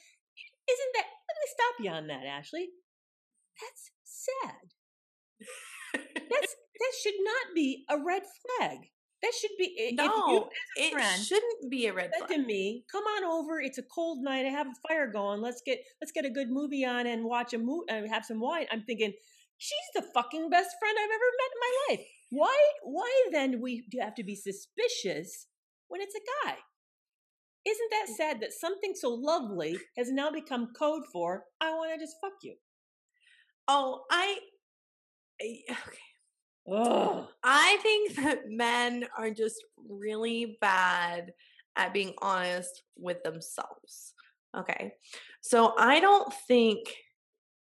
Isn't 0.71 0.93
that? 0.95 1.07
Let 1.07 1.37
me 1.39 1.49
stop 1.49 1.75
you 1.85 1.91
on 1.91 2.07
that, 2.09 2.27
Ashley. 2.27 2.69
That's 3.61 3.91
sad. 4.05 4.73
That's 5.95 6.57
that 6.81 6.93
should 7.03 7.15
not 7.21 7.55
be 7.55 7.85
a 7.89 7.97
red 7.99 8.23
flag. 8.59 8.79
That 9.23 9.33
should 9.35 9.51
be 9.59 9.95
no. 9.97 10.49
it 10.77 10.93
friend, 10.93 11.23
shouldn't 11.23 11.71
be 11.71 11.87
a 11.87 11.93
red 11.93 12.13
flag. 12.17 12.31
to 12.31 12.39
me, 12.39 12.85
come 12.91 13.03
on 13.03 13.25
over. 13.25 13.61
It's 13.61 13.79
a 13.79 13.83
cold 13.83 14.23
night. 14.23 14.47
I 14.47 14.51
have 14.51 14.69
a 14.69 14.89
fire 14.89 15.11
going. 15.11 15.41
Let's 15.41 15.61
get 15.61 15.81
let's 16.01 16.13
get 16.13 16.25
a 16.25 16.31
good 16.31 16.51
movie 16.51 16.85
on 16.85 17.07
and 17.07 17.25
watch 17.25 17.53
a 17.53 17.59
movie 17.59 17.87
and 17.89 18.07
uh, 18.07 18.09
have 18.09 18.25
some 18.25 18.39
wine. 18.39 18.67
I'm 18.71 18.85
thinking 18.85 19.13
she's 19.57 19.77
the 19.95 20.03
fucking 20.15 20.51
best 20.51 20.77
friend 20.79 20.97
I've 20.97 21.11
ever 21.11 21.31
met 21.39 21.51
in 21.53 21.61
my 21.61 21.75
life. 21.89 22.07
Why 22.31 22.71
why 22.85 23.27
then 23.33 23.61
we 23.61 23.85
do 23.91 23.99
have 24.01 24.15
to 24.17 24.25
be 24.25 24.37
suspicious 24.37 25.49
when 25.89 26.01
it's 26.01 26.15
a 26.15 26.47
guy? 26.47 26.57
Isn't 27.67 27.91
that 27.91 28.17
sad 28.17 28.41
that 28.41 28.53
something 28.53 28.95
so 28.95 29.11
lovely 29.11 29.79
has 29.97 30.13
now 30.13 30.31
become 30.31 30.73
code 30.79 31.03
for 31.13 31.45
I 31.61 31.71
want 31.71 31.93
to 31.93 31.99
just 31.99 32.17
fuck 32.21 32.35
you? 32.43 32.55
Oh, 33.67 34.05
I 34.11 34.39
okay. 35.43 36.08
Ugh. 36.71 37.27
I 37.43 37.79
think 37.83 38.17
that 38.17 38.49
men 38.49 39.07
are 39.17 39.31
just 39.31 39.65
really 39.89 40.59
bad 40.61 41.33
at 41.77 41.93
being 41.95 42.15
honest 42.21 42.83
with 42.97 43.23
themselves. 43.23 44.15
Okay. 44.57 44.95
So 45.41 45.75
I 45.79 46.01
don't 46.01 46.33
think 46.47 46.95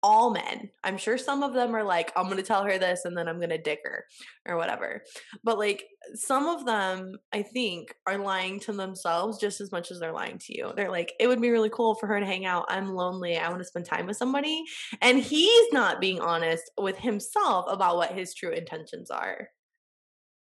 all 0.03 0.31
men. 0.31 0.69
I'm 0.83 0.97
sure 0.97 1.17
some 1.17 1.43
of 1.43 1.53
them 1.53 1.73
are 1.73 1.83
like, 1.83 2.11
I'm 2.15 2.25
going 2.25 2.37
to 2.37 2.43
tell 2.43 2.65
her 2.65 2.77
this 2.77 3.05
and 3.05 3.17
then 3.17 3.29
I'm 3.29 3.37
going 3.37 3.49
to 3.49 3.57
dick 3.57 3.79
her 3.85 4.03
or 4.45 4.57
whatever. 4.57 5.01
But 5.45 5.57
like 5.57 5.85
some 6.13 6.47
of 6.47 6.65
them, 6.65 7.15
I 7.31 7.41
think, 7.41 7.95
are 8.05 8.17
lying 8.17 8.59
to 8.61 8.73
themselves 8.73 9.39
just 9.39 9.61
as 9.61 9.71
much 9.71 9.91
as 9.91 9.99
they're 9.99 10.11
lying 10.11 10.37
to 10.39 10.57
you. 10.57 10.73
They're 10.75 10.91
like, 10.91 11.13
it 11.21 11.27
would 11.27 11.41
be 11.41 11.51
really 11.51 11.69
cool 11.69 11.95
for 11.95 12.07
her 12.07 12.19
to 12.19 12.25
hang 12.25 12.45
out. 12.45 12.65
I'm 12.67 12.93
lonely. 12.93 13.37
I 13.37 13.47
want 13.47 13.61
to 13.61 13.67
spend 13.67 13.85
time 13.85 14.05
with 14.05 14.17
somebody. 14.17 14.63
And 15.01 15.19
he's 15.19 15.71
not 15.71 16.01
being 16.01 16.19
honest 16.19 16.69
with 16.77 16.97
himself 16.97 17.65
about 17.69 17.95
what 17.95 18.11
his 18.11 18.33
true 18.33 18.51
intentions 18.51 19.09
are. 19.09 19.47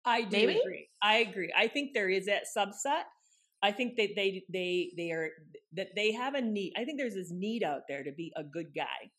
I 0.05 0.23
do 0.23 0.37
Maybe? 0.37 0.59
agree. 0.59 0.87
I 1.03 1.17
agree. 1.17 1.53
I 1.55 1.67
think 1.67 1.91
there 1.93 2.09
is 2.09 2.25
that 2.25 2.43
subset. 2.57 3.03
I 3.63 3.71
think 3.71 3.95
that 3.97 4.09
they 4.15 4.43
they 4.53 4.91
they 4.95 5.09
are 5.11 5.29
that 5.73 5.87
they 5.95 6.11
have 6.11 6.35
a 6.35 6.41
need. 6.41 6.73
I 6.77 6.85
think 6.85 6.99
there's 6.99 7.15
this 7.15 7.31
need 7.31 7.63
out 7.63 7.81
there 7.89 8.03
to 8.03 8.11
be 8.11 8.31
a 8.35 8.43
good 8.43 8.67
guy 8.75 9.09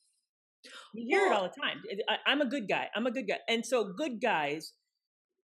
you 0.94 1.06
hear 1.08 1.26
it 1.26 1.32
all 1.32 1.42
the 1.42 1.60
time. 1.60 1.82
I, 2.08 2.32
am 2.32 2.40
a 2.40 2.46
good 2.46 2.68
guy. 2.68 2.88
I'm 2.94 3.06
a 3.06 3.10
good 3.10 3.26
guy. 3.28 3.38
And 3.48 3.64
so 3.64 3.92
good 3.96 4.20
guys 4.20 4.72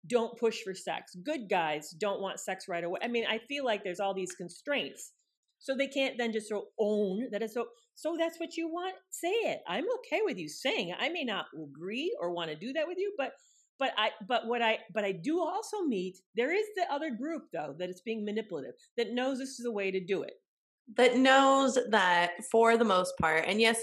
don't 0.06 0.38
push 0.38 0.58
for 0.62 0.74
sex. 0.74 1.14
Good 1.24 1.48
guys 1.48 1.90
don't 1.98 2.20
want 2.20 2.40
sex 2.40 2.66
right 2.68 2.84
away. 2.84 3.00
I 3.02 3.08
mean, 3.08 3.24
I 3.28 3.38
feel 3.48 3.64
like 3.64 3.84
there's 3.84 4.00
all 4.00 4.14
these 4.14 4.32
constraints. 4.32 5.12
So 5.58 5.76
they 5.76 5.88
can't 5.88 6.16
then 6.16 6.32
just 6.32 6.48
sort 6.48 6.62
of 6.62 6.68
own 6.78 7.28
that 7.32 7.42
it's 7.42 7.54
so 7.54 7.66
so 7.94 8.16
that's 8.18 8.40
what 8.40 8.56
you 8.56 8.68
want. 8.68 8.94
Say 9.10 9.28
it. 9.28 9.60
I'm 9.68 9.84
okay 9.98 10.20
with 10.24 10.38
you 10.38 10.48
saying 10.48 10.88
it. 10.88 10.96
I 10.98 11.10
may 11.10 11.22
not 11.22 11.46
agree 11.54 12.16
or 12.18 12.32
want 12.32 12.50
to 12.50 12.56
do 12.56 12.72
that 12.72 12.86
with 12.86 12.96
you, 12.96 13.12
but 13.18 13.32
but 13.78 13.92
I 13.98 14.10
but 14.26 14.46
what 14.46 14.62
I 14.62 14.78
but 14.94 15.04
I 15.04 15.12
do 15.12 15.40
also 15.40 15.82
meet 15.82 16.18
there 16.34 16.54
is 16.54 16.64
the 16.76 16.90
other 16.92 17.10
group 17.10 17.44
though 17.52 17.74
that 17.78 17.90
is 17.90 18.00
being 18.04 18.24
manipulative 18.24 18.74
that 18.96 19.12
knows 19.12 19.38
this 19.38 19.58
is 19.58 19.66
a 19.66 19.72
way 19.72 19.90
to 19.90 20.00
do 20.02 20.22
it. 20.22 20.34
That 20.96 21.16
knows 21.16 21.78
that 21.90 22.32
for 22.50 22.76
the 22.76 22.84
most 22.84 23.12
part, 23.20 23.44
and 23.46 23.60
yes, 23.60 23.80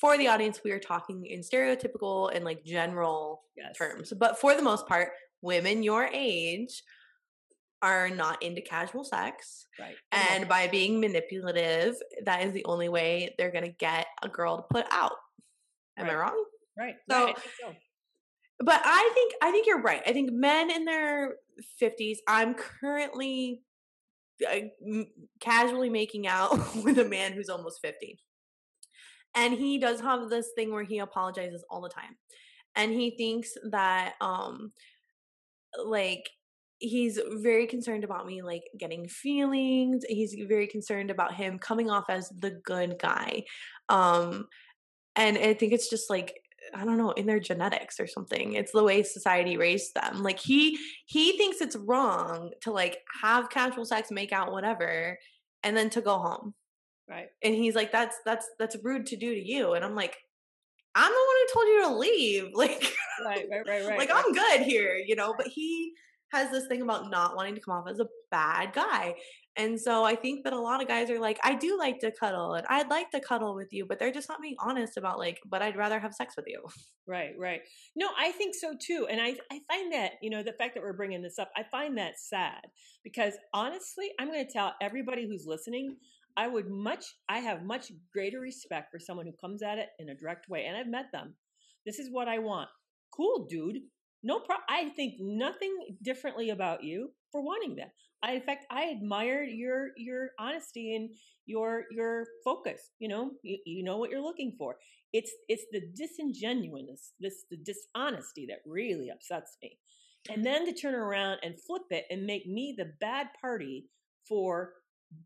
for 0.00 0.18
the 0.18 0.28
audience, 0.28 0.60
we 0.62 0.72
are 0.72 0.78
talking 0.78 1.24
in 1.26 1.40
stereotypical 1.40 2.34
and 2.34 2.44
like 2.44 2.64
general 2.64 3.42
yes. 3.56 3.76
terms. 3.76 4.12
But 4.18 4.38
for 4.38 4.54
the 4.54 4.62
most 4.62 4.86
part, 4.86 5.10
women 5.42 5.82
your 5.82 6.08
age 6.12 6.82
are 7.82 8.10
not 8.10 8.42
into 8.42 8.60
casual 8.60 9.04
sex. 9.04 9.66
Right. 9.78 9.94
And 10.12 10.48
by 10.48 10.66
being 10.66 11.00
manipulative, 11.00 11.96
that 12.24 12.42
is 12.42 12.52
the 12.52 12.64
only 12.64 12.88
way 12.88 13.34
they're 13.38 13.50
going 13.50 13.64
to 13.64 13.70
get 13.70 14.06
a 14.22 14.28
girl 14.28 14.56
to 14.56 14.62
put 14.70 14.86
out. 14.90 15.12
Am 15.96 16.06
right. 16.06 16.14
I 16.14 16.18
wrong? 16.18 16.44
Right. 16.78 16.94
So, 17.10 17.24
right. 17.26 17.36
so, 17.60 17.72
but 18.60 18.80
I 18.84 19.10
think 19.14 19.34
I 19.42 19.50
think 19.50 19.66
you're 19.66 19.82
right. 19.82 20.02
I 20.06 20.12
think 20.12 20.30
men 20.32 20.70
in 20.70 20.84
their 20.84 21.36
50s, 21.80 22.16
I'm 22.26 22.54
currently 22.54 23.62
uh, 24.46 24.56
casually 25.40 25.88
making 25.88 26.26
out 26.26 26.58
with 26.84 26.98
a 26.98 27.04
man 27.04 27.32
who's 27.32 27.48
almost 27.48 27.80
50. 27.80 28.18
And 29.36 29.52
he 29.52 29.78
does 29.78 30.00
have 30.00 30.30
this 30.30 30.48
thing 30.56 30.72
where 30.72 30.82
he 30.82 30.98
apologizes 30.98 31.64
all 31.70 31.82
the 31.82 31.90
time. 31.90 32.16
And 32.74 32.90
he 32.92 33.10
thinks 33.10 33.56
that 33.70 34.14
um 34.20 34.72
like 35.84 36.28
he's 36.78 37.18
very 37.42 37.66
concerned 37.66 38.04
about 38.04 38.26
me 38.26 38.42
like 38.42 38.64
getting 38.78 39.08
feelings. 39.08 40.04
He's 40.08 40.34
very 40.48 40.66
concerned 40.66 41.10
about 41.10 41.34
him 41.34 41.58
coming 41.58 41.90
off 41.90 42.10
as 42.10 42.30
the 42.30 42.50
good 42.50 42.98
guy. 42.98 43.44
Um 43.88 44.48
and 45.14 45.38
I 45.38 45.54
think 45.54 45.72
it's 45.72 45.88
just 45.88 46.10
like 46.10 46.34
I 46.74 46.84
don't 46.84 46.98
know, 46.98 47.12
in 47.12 47.26
their 47.26 47.38
genetics 47.38 48.00
or 48.00 48.06
something. 48.08 48.54
It's 48.54 48.72
the 48.72 48.82
way 48.82 49.02
society 49.02 49.56
raised 49.56 49.94
them. 49.94 50.22
Like 50.22 50.40
he 50.40 50.78
he 51.06 51.36
thinks 51.36 51.60
it's 51.60 51.76
wrong 51.76 52.50
to 52.62 52.72
like 52.72 52.98
have 53.22 53.50
casual 53.50 53.84
sex, 53.84 54.10
make 54.10 54.32
out, 54.32 54.52
whatever, 54.52 55.18
and 55.62 55.76
then 55.76 55.90
to 55.90 56.00
go 56.00 56.18
home. 56.18 56.54
Right. 57.08 57.28
And 57.42 57.54
he's 57.54 57.74
like, 57.74 57.92
that's 57.92 58.16
that's 58.24 58.48
that's 58.58 58.76
rude 58.82 59.06
to 59.06 59.16
do 59.16 59.32
to 59.32 59.40
you. 59.40 59.74
And 59.74 59.84
I'm 59.84 59.94
like, 59.94 60.16
I'm 60.94 61.10
the 61.10 61.14
one 61.14 61.36
who 61.36 61.52
told 61.52 61.66
you 61.68 61.82
to 61.82 61.96
leave. 61.96 62.52
Like, 62.56 62.92
right, 63.24 63.46
right, 63.50 63.66
right, 63.66 63.86
right. 63.86 63.98
like. 63.98 64.10
I'm 64.12 64.30
good 64.30 64.60
here, 64.60 64.94
you 64.94 65.16
know. 65.16 65.32
But 65.34 65.46
he 65.46 65.94
has 66.32 66.50
this 66.50 66.66
thing 66.66 66.82
about 66.82 67.10
not 67.10 67.34
wanting 67.34 67.54
to 67.54 67.62
come 67.62 67.74
off 67.74 67.88
as 67.88 67.98
a 67.98 68.06
bad 68.30 68.74
guy. 68.74 69.14
And 69.58 69.80
so 69.80 70.04
I 70.04 70.16
think 70.16 70.44
that 70.44 70.52
a 70.52 70.60
lot 70.60 70.82
of 70.82 70.88
guys 70.88 71.08
are 71.08 71.18
like, 71.18 71.38
I 71.42 71.54
do 71.54 71.78
like 71.78 71.98
to 72.00 72.12
cuddle 72.12 72.54
and 72.54 72.66
I'd 72.68 72.90
like 72.90 73.10
to 73.12 73.20
cuddle 73.20 73.54
with 73.54 73.72
you, 73.72 73.86
but 73.86 73.98
they're 73.98 74.12
just 74.12 74.28
not 74.28 74.42
being 74.42 74.56
honest 74.60 74.98
about 74.98 75.18
like, 75.18 75.40
but 75.46 75.62
I'd 75.62 75.76
rather 75.76 75.98
have 75.98 76.14
sex 76.14 76.34
with 76.36 76.46
you. 76.46 76.62
Right, 77.08 77.34
right. 77.38 77.60
No, 77.94 78.08
I 78.18 78.32
think 78.32 78.54
so 78.54 78.74
too. 78.78 79.06
And 79.08 79.20
I, 79.20 79.36
I 79.50 79.60
find 79.68 79.92
that, 79.92 80.14
you 80.20 80.28
know, 80.28 80.42
the 80.42 80.52
fact 80.52 80.74
that 80.74 80.82
we're 80.82 80.92
bringing 80.92 81.22
this 81.22 81.38
up, 81.38 81.52
I 81.56 81.62
find 81.62 81.96
that 81.98 82.18
sad 82.18 82.60
because 83.04 83.34
honestly, 83.54 84.10
I'm 84.18 84.26
going 84.26 84.44
to 84.44 84.52
tell 84.52 84.74
everybody 84.82 85.24
who's 85.26 85.46
listening, 85.46 85.96
I 86.36 86.48
would 86.48 86.68
much, 86.68 87.04
I 87.28 87.38
have 87.38 87.64
much 87.64 87.92
greater 88.12 88.40
respect 88.40 88.90
for 88.92 88.98
someone 88.98 89.26
who 89.26 89.32
comes 89.40 89.62
at 89.62 89.78
it 89.78 89.88
in 89.98 90.10
a 90.10 90.14
direct 90.14 90.48
way. 90.48 90.66
And 90.66 90.76
I've 90.76 90.88
met 90.88 91.06
them. 91.12 91.34
This 91.84 91.98
is 91.98 92.10
what 92.10 92.28
I 92.28 92.38
want. 92.38 92.68
Cool, 93.14 93.46
dude. 93.48 93.78
No 94.22 94.40
problem. 94.40 94.66
I 94.68 94.90
think 94.90 95.14
nothing 95.20 95.72
differently 96.02 96.50
about 96.50 96.82
you 96.82 97.10
for 97.30 97.42
wanting 97.42 97.76
that. 97.76 97.92
I, 98.22 98.32
in 98.32 98.42
fact, 98.42 98.66
I 98.70 98.90
admire 98.90 99.44
your 99.44 99.90
your 99.96 100.30
honesty 100.38 100.96
and 100.96 101.10
your 101.44 101.84
your 101.90 102.26
focus. 102.44 102.90
You 102.98 103.08
know, 103.08 103.30
you, 103.42 103.58
you 103.64 103.84
know 103.84 103.98
what 103.98 104.10
you're 104.10 104.22
looking 104.22 104.54
for. 104.58 104.76
It's 105.12 105.30
it's 105.48 105.64
the 105.70 105.82
disingenuousness, 105.94 107.12
this 107.20 107.44
the 107.50 107.58
dishonesty 107.58 108.46
that 108.48 108.58
really 108.66 109.10
upsets 109.10 109.56
me. 109.62 109.78
And 110.28 110.44
then 110.44 110.66
to 110.66 110.72
turn 110.72 110.94
around 110.94 111.38
and 111.42 111.54
flip 111.60 111.82
it 111.90 112.06
and 112.10 112.26
make 112.26 112.46
me 112.46 112.74
the 112.76 112.92
bad 113.00 113.28
party 113.40 113.86
for 114.28 114.72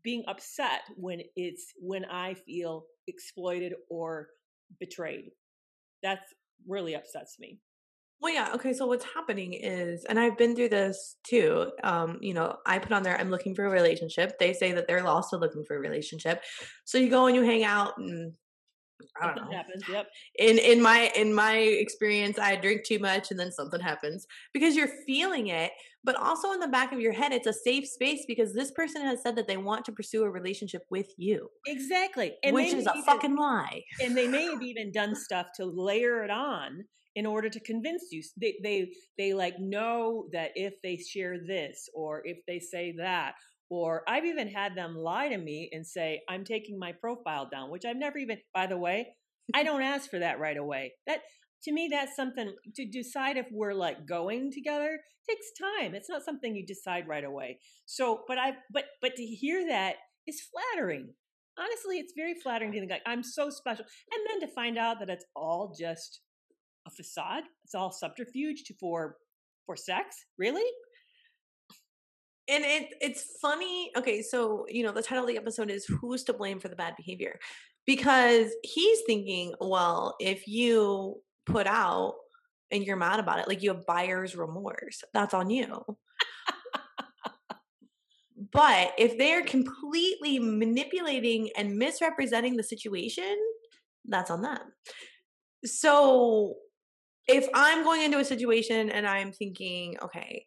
being 0.03 0.23
upset 0.27 0.81
when 0.95 1.21
it's 1.35 1.73
when 1.79 2.05
I 2.05 2.33
feel 2.33 2.85
exploited 3.07 3.73
or 3.89 4.27
betrayed. 4.79 5.31
That's 6.03 6.25
really 6.67 6.95
upsets 6.95 7.37
me. 7.39 7.59
Well, 8.21 8.33
yeah. 8.33 8.51
Okay. 8.53 8.73
So 8.73 8.85
what's 8.85 9.05
happening 9.15 9.53
is, 9.53 10.05
and 10.05 10.19
I've 10.19 10.37
been 10.37 10.55
through 10.55 10.69
this 10.69 11.17
too. 11.23 11.71
Um, 11.83 12.19
you 12.21 12.35
know, 12.35 12.57
I 12.67 12.77
put 12.77 12.91
on 12.91 13.01
there, 13.01 13.19
I'm 13.19 13.31
looking 13.31 13.55
for 13.55 13.65
a 13.65 13.69
relationship. 13.69 14.37
They 14.37 14.53
say 14.53 14.73
that 14.73 14.87
they're 14.87 15.05
also 15.07 15.39
looking 15.39 15.65
for 15.65 15.75
a 15.75 15.79
relationship. 15.79 16.43
So 16.85 16.99
you 16.99 17.09
go 17.09 17.25
and 17.25 17.35
you 17.35 17.41
hang 17.41 17.63
out 17.63 17.97
and 17.97 18.33
I 19.21 19.27
don't 19.27 19.35
know. 19.35 19.51
happens. 19.51 19.83
Yep. 19.87 20.07
In 20.39 20.57
in 20.57 20.81
my 20.81 21.11
in 21.15 21.33
my 21.33 21.55
experience, 21.55 22.39
I 22.39 22.55
drink 22.55 22.83
too 22.85 22.99
much 22.99 23.31
and 23.31 23.39
then 23.39 23.51
something 23.51 23.79
happens 23.79 24.27
because 24.53 24.75
you're 24.75 24.89
feeling 25.05 25.47
it, 25.47 25.71
but 26.03 26.15
also 26.15 26.51
in 26.51 26.59
the 26.59 26.67
back 26.67 26.91
of 26.93 26.99
your 26.99 27.13
head, 27.13 27.31
it's 27.31 27.47
a 27.47 27.53
safe 27.53 27.87
space 27.87 28.25
because 28.27 28.53
this 28.53 28.71
person 28.71 29.01
has 29.03 29.21
said 29.21 29.35
that 29.35 29.47
they 29.47 29.57
want 29.57 29.85
to 29.85 29.91
pursue 29.91 30.23
a 30.23 30.29
relationship 30.29 30.83
with 30.89 31.07
you. 31.17 31.49
Exactly, 31.67 32.33
and 32.43 32.53
which 32.53 32.73
is 32.73 32.87
a 32.87 32.91
even, 32.91 33.03
fucking 33.03 33.35
lie. 33.35 33.83
And 34.01 34.15
they 34.15 34.27
may 34.27 34.45
have 34.45 34.61
even 34.63 34.91
done 34.91 35.15
stuff 35.15 35.47
to 35.55 35.65
layer 35.65 36.23
it 36.23 36.31
on 36.31 36.85
in 37.15 37.25
order 37.25 37.49
to 37.49 37.59
convince 37.59 38.05
you. 38.11 38.23
They 38.39 38.55
they 38.63 38.91
they 39.17 39.33
like 39.33 39.59
know 39.59 40.27
that 40.31 40.51
if 40.55 40.73
they 40.81 40.97
share 40.97 41.37
this 41.45 41.89
or 41.93 42.21
if 42.25 42.37
they 42.47 42.59
say 42.59 42.93
that 42.97 43.35
Or 43.71 44.03
I've 44.05 44.25
even 44.25 44.49
had 44.49 44.75
them 44.75 44.97
lie 44.97 45.29
to 45.29 45.37
me 45.37 45.69
and 45.71 45.87
say, 45.87 46.23
I'm 46.27 46.43
taking 46.43 46.77
my 46.77 46.91
profile 46.91 47.47
down, 47.49 47.71
which 47.71 47.85
I've 47.85 47.95
never 47.95 48.17
even, 48.17 48.39
by 48.53 48.67
the 48.67 48.77
way, 48.77 49.07
I 49.53 49.63
don't 49.63 49.81
ask 49.81 50.09
for 50.09 50.19
that 50.19 50.41
right 50.41 50.57
away. 50.57 50.91
That 51.07 51.21
to 51.63 51.71
me, 51.71 51.87
that's 51.89 52.13
something 52.13 52.53
to 52.75 52.85
decide 52.85 53.37
if 53.37 53.47
we're 53.49 53.73
like 53.73 54.05
going 54.05 54.51
together 54.51 54.99
takes 55.29 55.45
time. 55.57 55.95
It's 55.95 56.09
not 56.09 56.25
something 56.25 56.53
you 56.53 56.65
decide 56.65 57.07
right 57.07 57.23
away. 57.23 57.59
So, 57.85 58.23
but 58.27 58.37
I, 58.37 58.53
but, 58.73 58.85
but 59.01 59.15
to 59.15 59.23
hear 59.23 59.65
that 59.69 59.95
is 60.27 60.41
flattering. 60.41 61.13
Honestly, 61.57 61.97
it's 61.97 62.13
very 62.13 62.33
flattering 62.43 62.73
to 62.73 62.79
think 62.79 62.91
like 62.91 63.03
I'm 63.05 63.23
so 63.23 63.49
special. 63.49 63.85
And 64.11 64.27
then 64.29 64.47
to 64.49 64.53
find 64.53 64.77
out 64.77 64.99
that 64.99 65.09
it's 65.09 65.25
all 65.33 65.73
just 65.79 66.19
a 66.85 66.91
facade, 66.91 67.43
it's 67.63 67.75
all 67.75 67.93
subterfuge 67.93 68.63
for, 68.81 69.15
for 69.65 69.77
sex. 69.77 70.17
Really? 70.37 70.69
And 72.51 72.63
it 72.65 72.89
it's 73.01 73.25
funny 73.41 73.91
okay 73.97 74.21
so 74.21 74.65
you 74.69 74.83
know 74.83 74.91
the 74.91 75.01
title 75.01 75.23
of 75.23 75.27
the 75.27 75.37
episode 75.37 75.71
is 75.71 75.85
who's 75.85 76.23
to 76.23 76.33
blame 76.33 76.59
for 76.59 76.67
the 76.67 76.75
bad 76.75 76.95
behavior? 76.95 77.39
because 77.87 78.51
he's 78.63 78.99
thinking 79.07 79.53
well 79.59 80.15
if 80.19 80.47
you 80.47 81.15
put 81.47 81.65
out 81.65 82.13
and 82.69 82.83
you're 82.83 82.95
mad 82.95 83.19
about 83.19 83.39
it 83.39 83.47
like 83.47 83.63
you 83.63 83.73
have 83.73 83.85
buyer's 83.85 84.35
remorse. 84.35 85.03
That's 85.13 85.33
on 85.33 85.49
you. 85.49 85.83
But 88.51 88.93
if 88.97 89.17
they're 89.17 89.43
completely 89.43 90.39
manipulating 90.39 91.49
and 91.55 91.77
misrepresenting 91.77 92.57
the 92.57 92.63
situation 92.63 93.37
that's 94.05 94.31
on 94.31 94.41
them. 94.41 94.59
So 95.63 96.55
if 97.27 97.47
i'm 97.53 97.83
going 97.83 98.01
into 98.01 98.17
a 98.17 98.25
situation 98.25 98.89
and 98.89 99.07
i'm 99.07 99.31
thinking 99.31 99.95
okay 100.01 100.43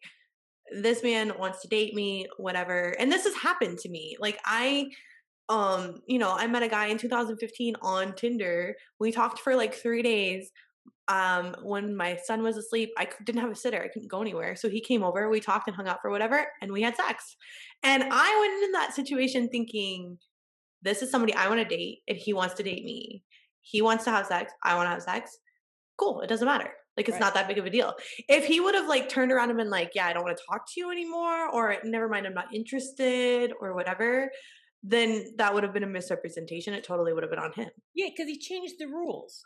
this 0.71 1.03
man 1.03 1.33
wants 1.37 1.61
to 1.61 1.67
date 1.67 1.93
me, 1.93 2.27
whatever. 2.37 2.95
And 2.99 3.11
this 3.11 3.23
has 3.25 3.35
happened 3.35 3.79
to 3.79 3.89
me. 3.89 4.17
Like 4.19 4.39
I 4.45 4.89
um, 5.47 6.01
you 6.07 6.17
know, 6.17 6.31
I 6.31 6.47
met 6.47 6.63
a 6.63 6.67
guy 6.67 6.87
in 6.87 6.97
2015 6.97 7.75
on 7.83 8.15
Tinder. 8.15 8.75
We 8.99 9.11
talked 9.11 9.39
for 9.39 9.55
like 9.55 9.75
3 9.75 10.01
days. 10.01 10.51
Um, 11.07 11.55
when 11.61 11.95
my 11.95 12.15
son 12.15 12.41
was 12.41 12.57
asleep, 12.57 12.89
I 12.97 13.07
didn't 13.23 13.41
have 13.41 13.51
a 13.51 13.55
sitter. 13.55 13.79
I 13.81 13.89
couldn't 13.89 14.09
go 14.09 14.21
anywhere. 14.21 14.55
So 14.55 14.69
he 14.69 14.81
came 14.81 15.03
over, 15.03 15.29
we 15.29 15.39
talked 15.39 15.67
and 15.67 15.75
hung 15.75 15.87
out 15.87 16.01
for 16.01 16.09
whatever, 16.09 16.47
and 16.61 16.71
we 16.71 16.81
had 16.81 16.95
sex. 16.95 17.35
And 17.83 18.03
I 18.09 18.39
went 18.39 18.63
into 18.63 18.71
that 18.71 18.95
situation 18.95 19.49
thinking, 19.49 20.17
this 20.81 21.03
is 21.03 21.11
somebody 21.11 21.33
I 21.35 21.47
want 21.47 21.61
to 21.61 21.75
date, 21.75 21.99
and 22.07 22.17
he 22.17 22.33
wants 22.33 22.55
to 22.55 22.63
date 22.63 22.83
me. 22.83 23.23
He 23.61 23.81
wants 23.81 24.03
to 24.05 24.11
have 24.11 24.25
sex. 24.27 24.51
I 24.63 24.75
want 24.75 24.87
to 24.87 24.91
have 24.91 25.03
sex. 25.03 25.37
Cool. 25.97 26.21
It 26.21 26.27
doesn't 26.27 26.47
matter. 26.47 26.71
Like 26.97 27.09
it's 27.09 27.15
right. 27.15 27.21
not 27.21 27.33
that 27.33 27.47
big 27.47 27.57
of 27.57 27.65
a 27.65 27.69
deal. 27.69 27.93
If 28.29 28.45
he 28.45 28.59
would 28.59 28.75
have 28.75 28.87
like 28.87 29.09
turned 29.09 29.31
around 29.31 29.49
and 29.49 29.57
been 29.57 29.69
like, 29.69 29.91
"Yeah, 29.95 30.07
I 30.07 30.13
don't 30.13 30.23
want 30.23 30.37
to 30.37 30.43
talk 30.49 30.65
to 30.73 30.79
you 30.79 30.91
anymore," 30.91 31.49
or 31.49 31.77
"Never 31.83 32.07
mind, 32.07 32.25
I'm 32.25 32.33
not 32.33 32.53
interested," 32.53 33.51
or 33.59 33.73
whatever, 33.75 34.31
then 34.83 35.33
that 35.37 35.53
would 35.53 35.63
have 35.63 35.73
been 35.73 35.83
a 35.83 35.87
misrepresentation. 35.87 36.73
It 36.73 36.83
totally 36.83 37.11
would 37.13 37.23
have 37.23 37.31
been 37.31 37.39
on 37.39 37.51
him. 37.53 37.69
Yeah, 37.93 38.07
because 38.09 38.29
he 38.29 38.39
changed 38.39 38.75
the 38.79 38.87
rules. 38.87 39.45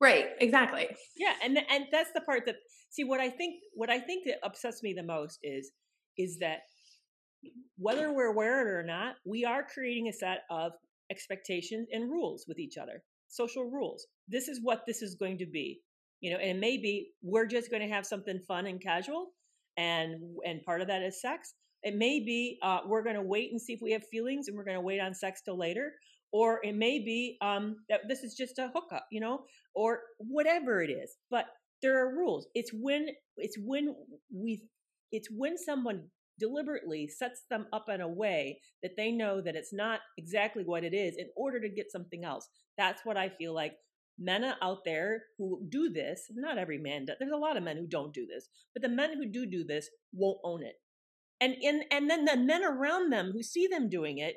Right. 0.00 0.26
Exactly. 0.40 0.88
Yeah, 1.16 1.34
and 1.42 1.58
and 1.70 1.86
that's 1.90 2.12
the 2.14 2.20
part 2.20 2.46
that 2.46 2.56
see 2.90 3.04
what 3.04 3.20
I 3.20 3.30
think. 3.30 3.56
What 3.74 3.90
I 3.90 3.98
think 3.98 4.26
that 4.26 4.38
upsets 4.44 4.82
me 4.82 4.92
the 4.92 5.02
most 5.02 5.38
is 5.42 5.72
is 6.18 6.38
that 6.38 6.60
whether 7.76 8.12
we're 8.12 8.32
aware 8.32 8.60
of 8.62 8.68
it 8.68 8.70
or 8.70 8.82
not, 8.82 9.16
we 9.24 9.44
are 9.44 9.62
creating 9.64 10.08
a 10.08 10.12
set 10.12 10.42
of 10.50 10.72
expectations 11.10 11.88
and 11.92 12.10
rules 12.10 12.46
with 12.48 12.58
each 12.58 12.76
other, 12.76 13.02
social 13.28 13.70
rules. 13.70 14.06
This 14.28 14.48
is 14.48 14.60
what 14.62 14.82
this 14.86 15.02
is 15.02 15.14
going 15.14 15.38
to 15.38 15.46
be 15.46 15.80
you 16.24 16.30
know 16.30 16.38
and 16.38 16.58
maybe 16.58 17.10
we're 17.22 17.46
just 17.46 17.70
going 17.70 17.82
to 17.82 17.94
have 17.94 18.06
something 18.06 18.40
fun 18.48 18.66
and 18.66 18.80
casual 18.80 19.32
and 19.76 20.16
and 20.46 20.62
part 20.64 20.80
of 20.80 20.88
that 20.88 21.02
is 21.02 21.20
sex. 21.20 21.54
It 21.82 21.96
may 21.96 22.18
be 22.18 22.58
uh, 22.62 22.80
we're 22.86 23.02
going 23.02 23.16
to 23.16 23.22
wait 23.22 23.50
and 23.50 23.60
see 23.60 23.74
if 23.74 23.80
we 23.82 23.92
have 23.92 24.06
feelings 24.10 24.48
and 24.48 24.56
we're 24.56 24.64
going 24.64 24.76
to 24.76 24.80
wait 24.80 25.00
on 25.00 25.14
sex 25.14 25.42
till 25.44 25.58
later 25.58 25.92
or 26.32 26.60
it 26.64 26.74
may 26.74 26.98
be 26.98 27.36
um, 27.42 27.76
that 27.90 28.00
this 28.08 28.24
is 28.24 28.34
just 28.34 28.58
a 28.58 28.70
hookup 28.74 29.06
you 29.10 29.20
know 29.20 29.44
or 29.74 30.00
whatever 30.18 30.82
it 30.82 30.90
is. 30.90 31.16
But 31.30 31.46
there 31.82 32.02
are 32.02 32.16
rules. 32.16 32.48
It's 32.54 32.70
when 32.72 33.08
it's 33.36 33.58
when 33.58 33.94
we 34.34 34.62
it's 35.12 35.28
when 35.30 35.58
someone 35.58 36.04
deliberately 36.40 37.06
sets 37.06 37.42
them 37.50 37.66
up 37.72 37.88
in 37.88 38.00
a 38.00 38.08
way 38.08 38.60
that 38.82 38.96
they 38.96 39.12
know 39.12 39.42
that 39.42 39.54
it's 39.54 39.72
not 39.72 40.00
exactly 40.16 40.64
what 40.64 40.84
it 40.84 40.94
is 40.94 41.16
in 41.16 41.28
order 41.36 41.60
to 41.60 41.68
get 41.68 41.92
something 41.92 42.24
else. 42.24 42.48
That's 42.76 43.04
what 43.04 43.16
i 43.16 43.28
feel 43.28 43.54
like 43.54 43.74
men 44.18 44.44
out 44.62 44.84
there 44.84 45.22
who 45.38 45.60
do 45.68 45.90
this, 45.90 46.26
not 46.34 46.58
every 46.58 46.78
man 46.78 47.06
does, 47.06 47.16
there's 47.18 47.32
a 47.32 47.36
lot 47.36 47.56
of 47.56 47.62
men 47.62 47.76
who 47.76 47.86
don't 47.86 48.14
do 48.14 48.26
this, 48.26 48.48
but 48.72 48.82
the 48.82 48.88
men 48.88 49.14
who 49.14 49.26
do 49.26 49.46
do 49.46 49.64
this 49.64 49.88
won't 50.12 50.38
own 50.44 50.62
it. 50.62 50.76
And, 51.40 51.54
and, 51.62 51.84
and 51.90 52.08
then 52.08 52.24
the 52.24 52.36
men 52.36 52.64
around 52.64 53.10
them 53.10 53.32
who 53.32 53.42
see 53.42 53.66
them 53.66 53.88
doing 53.88 54.18
it, 54.18 54.36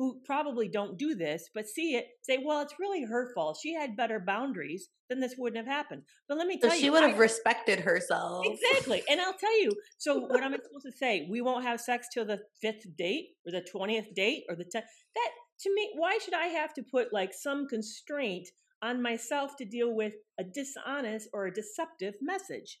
who 0.00 0.18
probably 0.24 0.66
don't 0.66 0.98
do 0.98 1.14
this, 1.14 1.50
but 1.54 1.68
see 1.68 1.94
it, 1.94 2.06
say, 2.22 2.38
well, 2.42 2.62
it's 2.62 2.80
really 2.80 3.04
her 3.04 3.34
fault. 3.34 3.58
She 3.62 3.74
had 3.74 3.98
better 3.98 4.18
boundaries, 4.18 4.88
then 5.10 5.20
this 5.20 5.34
wouldn't 5.36 5.58
have 5.58 5.70
happened. 5.70 6.04
But 6.26 6.38
let 6.38 6.46
me 6.46 6.58
tell 6.58 6.70
so 6.70 6.76
you. 6.76 6.80
she 6.80 6.90
would 6.90 7.02
have 7.02 7.16
I, 7.16 7.18
respected 7.18 7.80
herself. 7.80 8.46
Exactly. 8.46 9.02
And 9.10 9.20
I'll 9.20 9.36
tell 9.36 9.60
you, 9.60 9.72
so 9.98 10.18
what 10.26 10.42
I'm 10.42 10.52
supposed 10.52 10.86
to 10.86 10.92
say? 10.92 11.28
We 11.30 11.42
won't 11.42 11.66
have 11.66 11.82
sex 11.82 12.06
till 12.14 12.24
the 12.24 12.38
fifth 12.62 12.86
date 12.96 13.26
or 13.46 13.52
the 13.52 13.62
20th 13.74 14.14
date 14.14 14.44
or 14.48 14.56
the 14.56 14.64
10th. 14.64 14.72
That, 15.14 15.30
to 15.60 15.74
me, 15.74 15.90
why 15.94 16.16
should 16.16 16.32
I 16.32 16.46
have 16.46 16.72
to 16.74 16.82
put 16.90 17.12
like 17.12 17.34
some 17.34 17.68
constraint 17.68 18.48
on 18.82 19.02
myself 19.02 19.56
to 19.56 19.64
deal 19.64 19.94
with 19.94 20.14
a 20.38 20.44
dishonest 20.44 21.28
or 21.32 21.46
a 21.46 21.54
deceptive 21.54 22.14
message. 22.20 22.80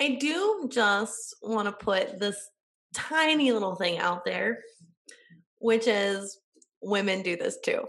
I 0.00 0.16
do 0.20 0.68
just 0.70 1.36
want 1.42 1.66
to 1.66 1.72
put 1.72 2.18
this 2.18 2.36
tiny 2.94 3.52
little 3.52 3.76
thing 3.76 3.98
out 3.98 4.24
there, 4.24 4.60
which 5.58 5.86
is 5.86 6.40
women 6.82 7.22
do 7.22 7.36
this 7.36 7.58
too. 7.64 7.84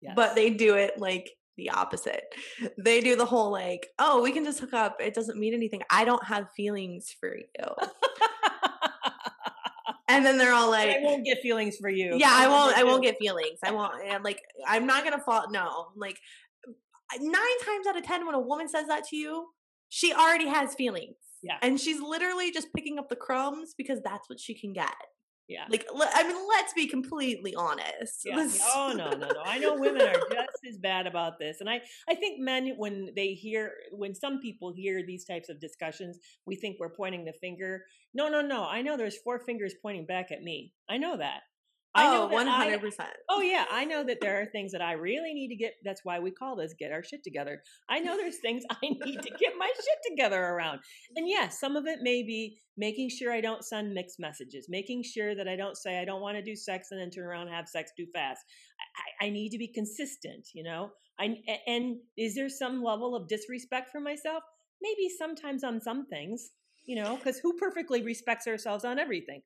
Yes. 0.00 0.14
But 0.16 0.34
they 0.34 0.50
do 0.50 0.74
it 0.74 0.98
like 0.98 1.30
the 1.56 1.70
opposite. 1.70 2.24
They 2.78 3.00
do 3.00 3.14
the 3.14 3.24
whole 3.24 3.52
like, 3.52 3.86
oh, 3.98 4.22
we 4.22 4.32
can 4.32 4.44
just 4.44 4.58
hook 4.58 4.72
up. 4.72 4.96
It 5.00 5.14
doesn't 5.14 5.38
mean 5.38 5.54
anything. 5.54 5.82
I 5.90 6.04
don't 6.04 6.24
have 6.24 6.50
feelings 6.56 7.14
for 7.20 7.36
you. 7.36 7.66
And 10.12 10.26
then 10.26 10.38
they're 10.38 10.52
all 10.52 10.70
like, 10.70 10.90
I 10.90 11.00
won't 11.02 11.24
get 11.24 11.40
feelings 11.42 11.76
for 11.76 11.88
you. 11.88 12.16
Yeah, 12.16 12.30
I 12.30 12.48
won't. 12.48 12.76
I 12.76 12.82
uh, 12.82 12.86
won't 12.86 13.02
get 13.02 13.16
feelings. 13.18 13.58
I 13.64 13.70
won't. 13.70 13.94
And 14.06 14.22
like, 14.22 14.40
I'm 14.66 14.86
not 14.86 15.04
gonna 15.04 15.20
fall. 15.20 15.50
No, 15.50 15.88
like 15.96 16.18
uh, 16.68 17.18
nine 17.20 17.58
times 17.64 17.86
out 17.88 17.96
of 17.96 18.04
ten, 18.04 18.26
when 18.26 18.34
a 18.34 18.40
woman 18.40 18.68
says 18.68 18.86
that 18.88 19.04
to 19.08 19.16
you, 19.16 19.48
she 19.88 20.12
already 20.12 20.48
has 20.48 20.74
feelings. 20.74 21.16
Yeah, 21.42 21.56
and 21.62 21.80
she's 21.80 22.00
literally 22.00 22.52
just 22.52 22.68
picking 22.74 22.98
up 22.98 23.08
the 23.08 23.16
crumbs 23.16 23.74
because 23.76 24.00
that's 24.04 24.28
what 24.28 24.38
she 24.38 24.54
can 24.54 24.72
get. 24.72 24.94
Yeah. 25.52 25.64
Like, 25.68 25.86
I 26.14 26.26
mean, 26.26 26.36
let's 26.48 26.72
be 26.72 26.86
completely 26.86 27.54
honest. 27.54 28.22
Yeah. 28.24 28.48
Oh, 28.74 28.94
no, 28.96 29.10
no, 29.10 29.28
no. 29.28 29.42
I 29.44 29.58
know 29.58 29.74
women 29.76 30.02
are 30.02 30.14
just 30.14 30.58
as 30.68 30.78
bad 30.78 31.06
about 31.06 31.38
this. 31.38 31.58
And 31.60 31.68
I, 31.68 31.82
I 32.08 32.14
think 32.14 32.40
men, 32.40 32.74
when 32.78 33.10
they 33.14 33.34
hear, 33.34 33.72
when 33.92 34.14
some 34.14 34.40
people 34.40 34.72
hear 34.74 35.04
these 35.06 35.24
types 35.24 35.48
of 35.48 35.60
discussions, 35.60 36.18
we 36.46 36.56
think 36.56 36.78
we're 36.80 36.94
pointing 36.94 37.24
the 37.24 37.34
finger. 37.34 37.84
No, 38.14 38.28
no, 38.28 38.40
no. 38.40 38.64
I 38.64 38.82
know 38.82 38.96
there's 38.96 39.18
four 39.18 39.38
fingers 39.40 39.74
pointing 39.82 40.06
back 40.06 40.32
at 40.32 40.42
me. 40.42 40.72
I 40.88 40.96
know 40.96 41.16
that. 41.18 41.42
I 41.94 42.08
oh, 42.08 42.12
know 42.12 42.22
oh, 42.24 42.28
one 42.28 42.46
hundred 42.46 42.80
percent. 42.80 43.10
Oh 43.28 43.42
yeah, 43.42 43.66
I 43.70 43.84
know 43.84 44.02
that 44.04 44.18
there 44.20 44.40
are 44.40 44.46
things 44.46 44.72
that 44.72 44.80
I 44.80 44.92
really 44.92 45.34
need 45.34 45.48
to 45.48 45.56
get. 45.56 45.74
That's 45.84 46.00
why 46.04 46.20
we 46.20 46.30
call 46.30 46.56
this 46.56 46.74
"get 46.78 46.90
our 46.90 47.02
shit 47.02 47.22
together." 47.22 47.62
I 47.90 48.00
know 48.00 48.16
there's 48.16 48.38
things 48.38 48.62
I 48.70 48.76
need 48.82 49.20
to 49.20 49.30
get 49.38 49.52
my 49.58 49.70
shit 49.74 50.16
together 50.16 50.40
around, 50.42 50.80
and 51.16 51.28
yes, 51.28 51.42
yeah, 51.42 51.48
some 51.48 51.76
of 51.76 51.86
it 51.86 51.98
may 52.00 52.22
be 52.22 52.56
making 52.78 53.10
sure 53.10 53.30
I 53.30 53.42
don't 53.42 53.62
send 53.62 53.92
mixed 53.92 54.18
messages, 54.18 54.66
making 54.70 55.02
sure 55.02 55.34
that 55.34 55.48
I 55.48 55.56
don't 55.56 55.76
say 55.76 56.00
I 56.00 56.06
don't 56.06 56.22
want 56.22 56.36
to 56.38 56.42
do 56.42 56.56
sex 56.56 56.88
and 56.90 57.00
then 57.00 57.10
turn 57.10 57.26
around 57.26 57.48
and 57.48 57.56
have 57.56 57.68
sex 57.68 57.92
too 57.96 58.06
fast. 58.14 58.40
I, 59.20 59.26
I 59.26 59.30
need 59.30 59.50
to 59.50 59.58
be 59.58 59.68
consistent, 59.68 60.48
you 60.54 60.62
know. 60.62 60.90
I 61.20 61.36
and 61.66 61.96
is 62.16 62.34
there 62.34 62.48
some 62.48 62.82
level 62.82 63.14
of 63.14 63.28
disrespect 63.28 63.90
for 63.90 64.00
myself? 64.00 64.42
Maybe 64.80 65.10
sometimes 65.18 65.62
on 65.62 65.80
some 65.80 66.06
things, 66.06 66.50
you 66.86 66.96
know, 66.96 67.16
because 67.16 67.38
who 67.38 67.52
perfectly 67.58 68.02
respects 68.02 68.46
ourselves 68.46 68.84
on 68.84 68.98
everything? 68.98 69.42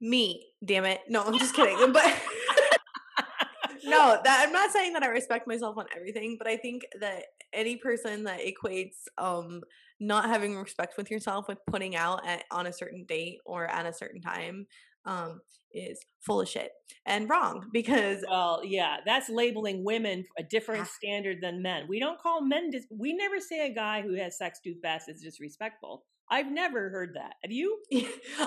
Me 0.00 0.46
damn 0.64 0.84
it. 0.84 1.00
No 1.08 1.22
i'm 1.24 1.38
just 1.38 1.54
kidding 1.54 1.92
but 1.92 2.04
no 3.84 4.18
that 4.22 4.44
i'm 4.44 4.52
not 4.52 4.70
saying 4.70 4.92
that 4.92 5.02
i 5.02 5.06
respect 5.06 5.46
myself 5.46 5.76
on 5.78 5.86
everything 5.96 6.36
but 6.38 6.46
i 6.46 6.56
think 6.56 6.84
that 7.00 7.24
any 7.52 7.76
person 7.76 8.24
that 8.24 8.40
equates 8.40 8.96
um 9.16 9.62
not 10.00 10.26
having 10.26 10.56
respect 10.56 10.96
with 10.96 11.10
yourself 11.10 11.48
with 11.48 11.58
putting 11.66 11.96
out 11.96 12.26
at 12.26 12.44
on 12.50 12.66
a 12.66 12.72
certain 12.72 13.04
date 13.04 13.38
or 13.44 13.66
at 13.66 13.86
a 13.86 13.92
certain 13.92 14.20
time 14.20 14.66
um 15.04 15.40
is 15.72 16.00
full 16.20 16.40
of 16.40 16.48
shit 16.48 16.70
and 17.06 17.28
wrong 17.28 17.68
because 17.72 18.24
well 18.28 18.62
yeah 18.64 18.96
that's 19.04 19.28
labeling 19.28 19.84
women 19.84 20.24
a 20.38 20.42
different 20.42 20.86
standard 20.86 21.38
than 21.42 21.60
men. 21.62 21.84
We 21.88 22.00
don't 22.00 22.20
call 22.20 22.40
men 22.40 22.70
dis- 22.70 22.86
we 22.90 23.12
never 23.12 23.38
say 23.38 23.66
a 23.66 23.74
guy 23.74 24.00
who 24.02 24.14
has 24.14 24.38
sex 24.38 24.60
too 24.64 24.74
fast 24.82 25.08
is 25.08 25.20
disrespectful 25.22 26.04
I've 26.30 26.50
never 26.50 26.90
heard 26.90 27.14
that. 27.14 27.34
Have 27.42 27.50
you? 27.50 27.78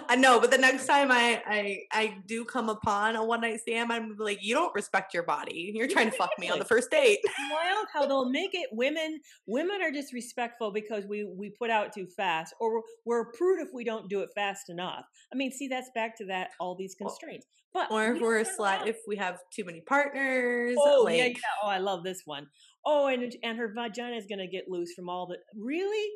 I 0.10 0.16
know, 0.16 0.40
but 0.40 0.52
the 0.52 0.58
next 0.58 0.86
time 0.86 1.12
I 1.12 1.42
I 1.46 1.78
I 1.92 2.18
do 2.28 2.46
come 2.46 2.70
upon 2.70 3.16
a 3.16 3.24
one 3.24 3.42
night 3.42 3.60
stand, 3.62 3.92
I'm 3.92 4.16
like, 4.18 4.40
you 4.42 4.54
don't 4.54 4.74
respect 4.76 5.14
your 5.14 5.24
body. 5.24 5.72
You're 5.74 5.88
trying 5.88 6.12
to 6.12 6.16
fuck 6.16 6.32
me 6.38 6.50
on 6.50 6.60
the 6.60 6.66
first 6.72 6.92
date. 6.92 7.20
Wild 7.52 7.88
how 7.94 8.06
they'll 8.06 8.30
make 8.30 8.52
it. 8.54 8.70
Women 8.72 9.20
women 9.48 9.82
are 9.82 9.92
disrespectful 9.92 10.72
because 10.72 11.06
we 11.06 11.26
we 11.26 11.50
put 11.50 11.70
out 11.70 11.94
too 11.94 12.08
fast, 12.16 12.54
or 12.60 12.84
we're 13.06 13.32
prude 13.32 13.62
if 13.62 13.70
we 13.74 13.84
don't 13.84 14.10
do 14.10 14.22
it 14.22 14.30
fast 14.36 14.70
enough. 14.70 15.06
I 15.34 15.38
mean, 15.38 15.52
see, 15.52 15.68
that's 15.68 15.90
back 15.96 16.18
to 16.18 16.26
that 16.26 16.50
all 16.60 16.76
these 16.76 16.96
constraints. 16.96 17.48
But 17.74 17.90
or 17.90 18.14
if 18.14 18.22
we 18.22 18.28
are 18.28 18.40
a 18.40 18.46
slut, 18.46 18.88
if 18.88 18.98
we 19.08 19.16
have 19.16 19.40
too 19.56 19.64
many 19.64 19.82
partners. 19.82 20.76
Oh 20.78 21.04
like, 21.06 21.18
yeah, 21.18 21.26
yeah. 21.28 21.36
Oh, 21.64 21.68
I 21.68 21.78
love 21.78 22.04
this 22.04 22.22
one. 22.26 22.48
Oh, 22.86 23.08
and 23.08 23.34
and 23.44 23.58
her 23.58 23.74
vagina 23.74 24.18
is 24.18 24.26
gonna 24.30 24.48
get 24.48 24.66
loose 24.68 24.94
from 24.94 25.10
all 25.10 25.28
the 25.28 25.38
really, 25.56 26.10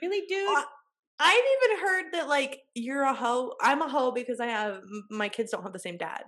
really, 0.00 0.22
dude. 0.28 0.56
Uh, 0.56 0.62
I've 1.18 1.42
even 1.62 1.78
heard 1.78 2.04
that 2.12 2.28
like 2.28 2.60
you're 2.74 3.02
a 3.02 3.14
hoe. 3.14 3.54
I'm 3.60 3.82
a 3.82 3.88
hoe 3.88 4.12
because 4.12 4.40
I 4.40 4.46
have 4.46 4.80
my 5.10 5.28
kids 5.28 5.52
don't 5.52 5.62
have 5.62 5.72
the 5.72 5.78
same 5.78 5.96
dad. 5.96 6.22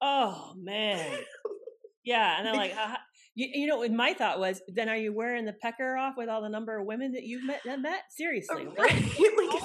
Oh 0.00 0.52
man, 0.56 1.18
yeah, 2.04 2.36
and 2.38 2.48
I'm 2.48 2.56
like, 2.56 2.74
you, 3.34 3.48
you 3.52 3.66
know, 3.66 3.86
my 3.88 4.14
thought 4.14 4.40
was, 4.40 4.60
then 4.68 4.88
are 4.88 4.96
you 4.96 5.12
wearing 5.12 5.44
the 5.44 5.52
pecker 5.52 5.96
off 5.96 6.14
with 6.16 6.28
all 6.28 6.42
the 6.42 6.48
number 6.48 6.78
of 6.78 6.86
women 6.86 7.12
that 7.12 7.22
you've 7.22 7.44
met? 7.44 7.62
That 7.64 7.80
met 7.80 8.02
seriously, 8.10 8.66
uh, 8.66 8.82
right? 8.82 8.92
like, 8.92 9.62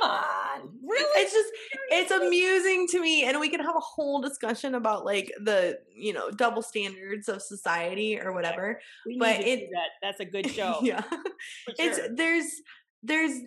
Come 0.00 0.10
on, 0.10 0.68
really? 0.82 1.22
It's 1.22 1.32
just 1.32 1.48
it's 1.90 2.10
amusing 2.10 2.86
to 2.88 3.00
me, 3.00 3.24
and 3.24 3.38
we 3.40 3.48
can 3.48 3.60
have 3.60 3.76
a 3.76 3.80
whole 3.80 4.20
discussion 4.20 4.74
about 4.74 5.04
like 5.04 5.32
the 5.42 5.78
you 5.94 6.12
know 6.12 6.30
double 6.30 6.62
standards 6.62 7.28
of 7.28 7.42
society 7.42 8.18
or 8.18 8.32
whatever. 8.32 8.80
but 9.18 9.40
it 9.40 9.68
that 9.72 9.88
that's 10.02 10.20
a 10.20 10.24
good 10.24 10.50
show. 10.50 10.78
Yeah, 10.82 11.02
sure. 11.02 11.20
it's 11.78 12.00
there's 12.16 12.46
there's 13.02 13.40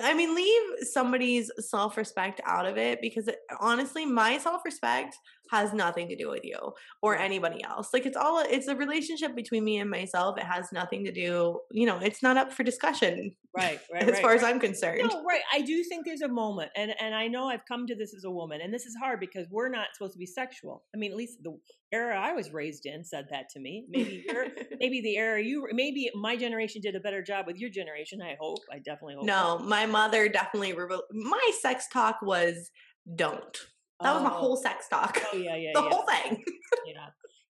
I 0.00 0.14
mean, 0.14 0.34
leave 0.34 0.86
somebody's 0.88 1.50
self 1.58 1.96
respect 1.96 2.40
out 2.44 2.66
of 2.66 2.78
it 2.78 3.00
because 3.00 3.28
it, 3.28 3.38
honestly, 3.60 4.06
my 4.06 4.38
self 4.38 4.62
respect 4.64 5.16
has 5.52 5.74
nothing 5.74 6.08
to 6.08 6.16
do 6.16 6.30
with 6.30 6.44
you 6.44 6.72
or 7.02 7.14
anybody 7.14 7.62
else. 7.62 7.90
Like 7.92 8.06
it's 8.06 8.16
all 8.16 8.38
it's 8.38 8.68
a 8.68 8.74
relationship 8.74 9.36
between 9.36 9.62
me 9.64 9.78
and 9.78 9.90
myself. 9.90 10.38
It 10.38 10.44
has 10.44 10.72
nothing 10.72 11.04
to 11.04 11.12
do, 11.12 11.60
you 11.70 11.84
know, 11.86 11.98
it's 11.98 12.22
not 12.22 12.38
up 12.38 12.52
for 12.52 12.62
discussion. 12.62 13.36
Right, 13.54 13.78
right. 13.92 14.02
as 14.02 14.12
right, 14.12 14.22
far 14.22 14.30
right. 14.30 14.38
as 14.38 14.44
I'm 14.44 14.58
concerned. 14.58 15.10
No, 15.12 15.22
right. 15.24 15.42
I 15.52 15.60
do 15.60 15.84
think 15.84 16.06
there's 16.06 16.22
a 16.22 16.28
moment 16.28 16.70
and 16.74 16.94
and 16.98 17.14
I 17.14 17.28
know 17.28 17.48
I've 17.48 17.66
come 17.66 17.86
to 17.86 17.94
this 17.94 18.14
as 18.14 18.24
a 18.24 18.30
woman 18.30 18.62
and 18.62 18.72
this 18.72 18.86
is 18.86 18.96
hard 18.96 19.20
because 19.20 19.46
we're 19.50 19.68
not 19.68 19.88
supposed 19.92 20.14
to 20.14 20.18
be 20.18 20.26
sexual. 20.26 20.84
I 20.94 20.98
mean, 20.98 21.10
at 21.10 21.18
least 21.18 21.42
the 21.42 21.54
era 21.92 22.18
I 22.18 22.32
was 22.32 22.50
raised 22.50 22.86
in 22.86 23.04
said 23.04 23.26
that 23.30 23.50
to 23.50 23.60
me. 23.60 23.84
Maybe 23.90 24.24
you're 24.26 24.46
maybe 24.80 25.02
the 25.02 25.18
era 25.18 25.42
you 25.42 25.68
maybe 25.72 26.10
my 26.14 26.34
generation 26.34 26.80
did 26.80 26.96
a 26.96 27.00
better 27.00 27.22
job 27.22 27.46
with 27.46 27.58
your 27.58 27.68
generation. 27.68 28.22
I 28.22 28.36
hope. 28.40 28.60
I 28.72 28.78
definitely 28.78 29.16
hope. 29.16 29.26
No, 29.26 29.58
that. 29.58 29.66
my 29.66 29.84
mother 29.84 30.30
definitely 30.30 30.74
my 31.12 31.50
sex 31.60 31.88
talk 31.92 32.22
was 32.22 32.70
don't 33.14 33.58
that 34.02 34.14
was 34.14 34.22
my 34.22 34.30
whole 34.30 34.58
oh. 34.58 34.62
sex 34.62 34.88
talk. 34.88 35.18
Oh 35.32 35.36
yeah, 35.36 35.56
yeah, 35.56 35.70
the 35.74 35.82
yeah. 35.82 35.88
whole 35.88 36.06
thing. 36.06 36.44
yeah, 36.86 37.06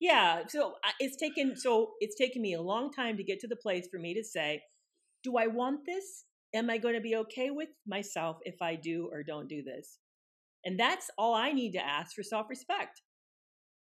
yeah. 0.00 0.42
So 0.48 0.74
it's 1.00 1.16
taken. 1.16 1.56
So 1.56 1.92
it's 2.00 2.16
taken 2.16 2.42
me 2.42 2.54
a 2.54 2.62
long 2.62 2.92
time 2.92 3.16
to 3.16 3.24
get 3.24 3.40
to 3.40 3.48
the 3.48 3.56
place 3.56 3.88
for 3.90 3.98
me 3.98 4.14
to 4.14 4.24
say, 4.24 4.62
"Do 5.22 5.37
I 5.37 5.46
want 5.46 5.80
this? 5.87 6.24
Am 6.54 6.70
I 6.70 6.78
going 6.78 6.94
to 6.94 7.00
be 7.00 7.16
okay 7.16 7.50
with 7.50 7.68
myself 7.87 8.38
if 8.42 8.56
I 8.62 8.76
do 8.76 9.09
or 9.12 9.22
don't 9.22 9.48
do 9.48 9.62
this?" 9.62 9.98
And 10.64 10.78
that's 10.78 11.11
all 11.16 11.35
I 11.35 11.52
need 11.52 11.72
to 11.72 11.85
ask 11.85 12.14
for 12.14 12.22
self-respect. 12.22 13.02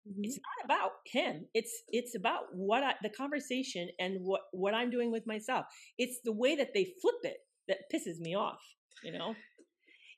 Mm-hmm. 0.07 0.21
It's 0.23 0.37
not 0.37 0.65
about 0.65 0.91
him. 1.05 1.45
It's 1.53 1.83
it's 1.89 2.15
about 2.15 2.43
what 2.53 2.83
I, 2.83 2.93
the 3.01 3.09
conversation 3.09 3.89
and 3.99 4.19
what 4.21 4.41
what 4.51 4.73
I'm 4.73 4.89
doing 4.89 5.11
with 5.11 5.27
myself. 5.27 5.65
It's 5.97 6.19
the 6.23 6.31
way 6.31 6.55
that 6.55 6.73
they 6.73 6.93
flip 7.01 7.15
it 7.23 7.37
that 7.67 7.79
pisses 7.93 8.19
me 8.19 8.35
off. 8.35 8.61
You 9.03 9.13
know. 9.13 9.35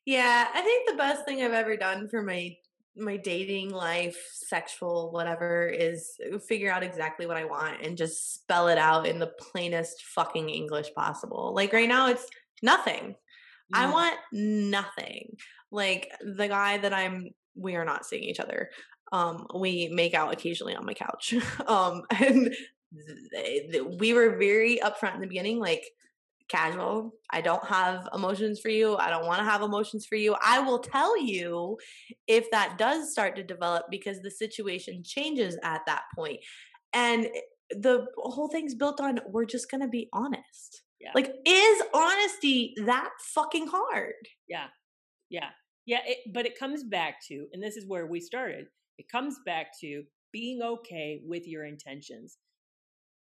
Yeah, 0.05 0.47
I 0.53 0.61
think 0.61 0.89
the 0.89 0.97
best 0.97 1.25
thing 1.25 1.41
I've 1.41 1.51
ever 1.53 1.77
done 1.77 2.09
for 2.09 2.21
my 2.21 2.55
my 2.97 3.15
dating 3.15 3.69
life, 3.69 4.17
sexual 4.33 5.11
whatever 5.11 5.67
is 5.67 6.15
uh, 6.33 6.37
figure 6.39 6.71
out 6.71 6.83
exactly 6.83 7.25
what 7.25 7.37
I 7.37 7.45
want 7.45 7.81
and 7.81 7.97
just 7.97 8.33
spell 8.33 8.67
it 8.67 8.77
out 8.77 9.07
in 9.07 9.17
the 9.17 9.31
plainest 9.39 10.03
fucking 10.03 10.49
English 10.49 10.93
possible. 10.93 11.53
Like 11.55 11.71
right 11.71 11.87
now 11.87 12.09
it's 12.09 12.27
nothing. 12.61 13.15
Mm. 13.73 13.77
I 13.77 13.91
want 13.91 14.15
nothing. 14.33 15.37
Like 15.71 16.11
the 16.21 16.47
guy 16.49 16.79
that 16.79 16.93
I'm 16.93 17.29
we 17.55 17.75
are 17.75 17.85
not 17.85 18.05
seeing 18.05 18.23
each 18.23 18.39
other. 18.41 18.69
Um 19.13 19.47
we 19.57 19.89
make 19.93 20.13
out 20.13 20.33
occasionally 20.33 20.75
on 20.75 20.85
my 20.85 20.93
couch. 20.93 21.33
um 21.67 22.03
and 22.11 22.53
th- 23.31 23.71
th- 23.71 23.83
we 23.99 24.13
were 24.13 24.37
very 24.37 24.79
upfront 24.83 25.15
in 25.15 25.21
the 25.21 25.27
beginning 25.27 25.59
like 25.59 25.85
casual. 26.49 27.13
I 27.29 27.41
don't 27.41 27.65
have 27.65 28.07
emotions 28.13 28.59
for 28.59 28.69
you. 28.69 28.95
I 28.97 29.09
don't 29.09 29.25
want 29.25 29.39
to 29.39 29.45
have 29.45 29.61
emotions 29.61 30.05
for 30.05 30.15
you. 30.15 30.35
I 30.41 30.59
will 30.59 30.79
tell 30.79 31.19
you 31.21 31.77
if 32.27 32.49
that 32.51 32.77
does 32.77 33.11
start 33.11 33.35
to 33.35 33.43
develop 33.43 33.85
because 33.89 34.19
the 34.21 34.31
situation 34.31 35.03
changes 35.03 35.57
at 35.63 35.81
that 35.87 36.03
point. 36.15 36.39
And 36.93 37.27
the 37.69 38.05
whole 38.17 38.49
thing's 38.49 38.75
built 38.75 38.99
on 38.99 39.19
we're 39.27 39.45
just 39.45 39.71
going 39.71 39.81
to 39.81 39.87
be 39.87 40.09
honest. 40.13 40.83
Yeah. 40.99 41.11
Like, 41.15 41.33
is 41.45 41.81
honesty 41.93 42.73
that 42.85 43.09
fucking 43.33 43.67
hard? 43.67 44.13
Yeah. 44.47 44.67
Yeah. 45.29 45.49
Yeah. 45.85 46.01
It, 46.05 46.17
but 46.33 46.45
it 46.45 46.59
comes 46.59 46.83
back 46.83 47.15
to, 47.27 47.47
and 47.53 47.63
this 47.63 47.77
is 47.77 47.87
where 47.87 48.07
we 48.07 48.19
started, 48.19 48.65
it 48.97 49.07
comes 49.09 49.37
back 49.45 49.67
to 49.81 50.03
being 50.31 50.61
okay 50.61 51.21
with 51.25 51.47
your 51.47 51.65
intentions. 51.65 52.37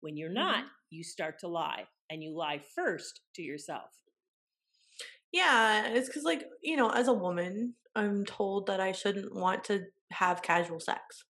When 0.01 0.17
you're 0.17 0.29
not, 0.29 0.57
mm-hmm. 0.57 0.67
you 0.91 1.03
start 1.03 1.39
to 1.39 1.47
lie 1.47 1.85
and 2.09 2.23
you 2.23 2.35
lie 2.35 2.61
first 2.75 3.21
to 3.35 3.41
yourself. 3.41 3.91
Yeah, 5.31 5.87
it's 5.87 6.07
because, 6.07 6.23
like, 6.23 6.45
you 6.61 6.77
know, 6.77 6.89
as 6.89 7.07
a 7.07 7.13
woman, 7.13 7.73
I'm 7.95 8.23
told 8.25 8.67
that 8.67 8.79
I 8.79 8.91
shouldn't 8.91 9.35
want 9.35 9.63
to 9.65 9.85
have 10.11 10.43
casual 10.43 10.79
sex. 10.79 11.25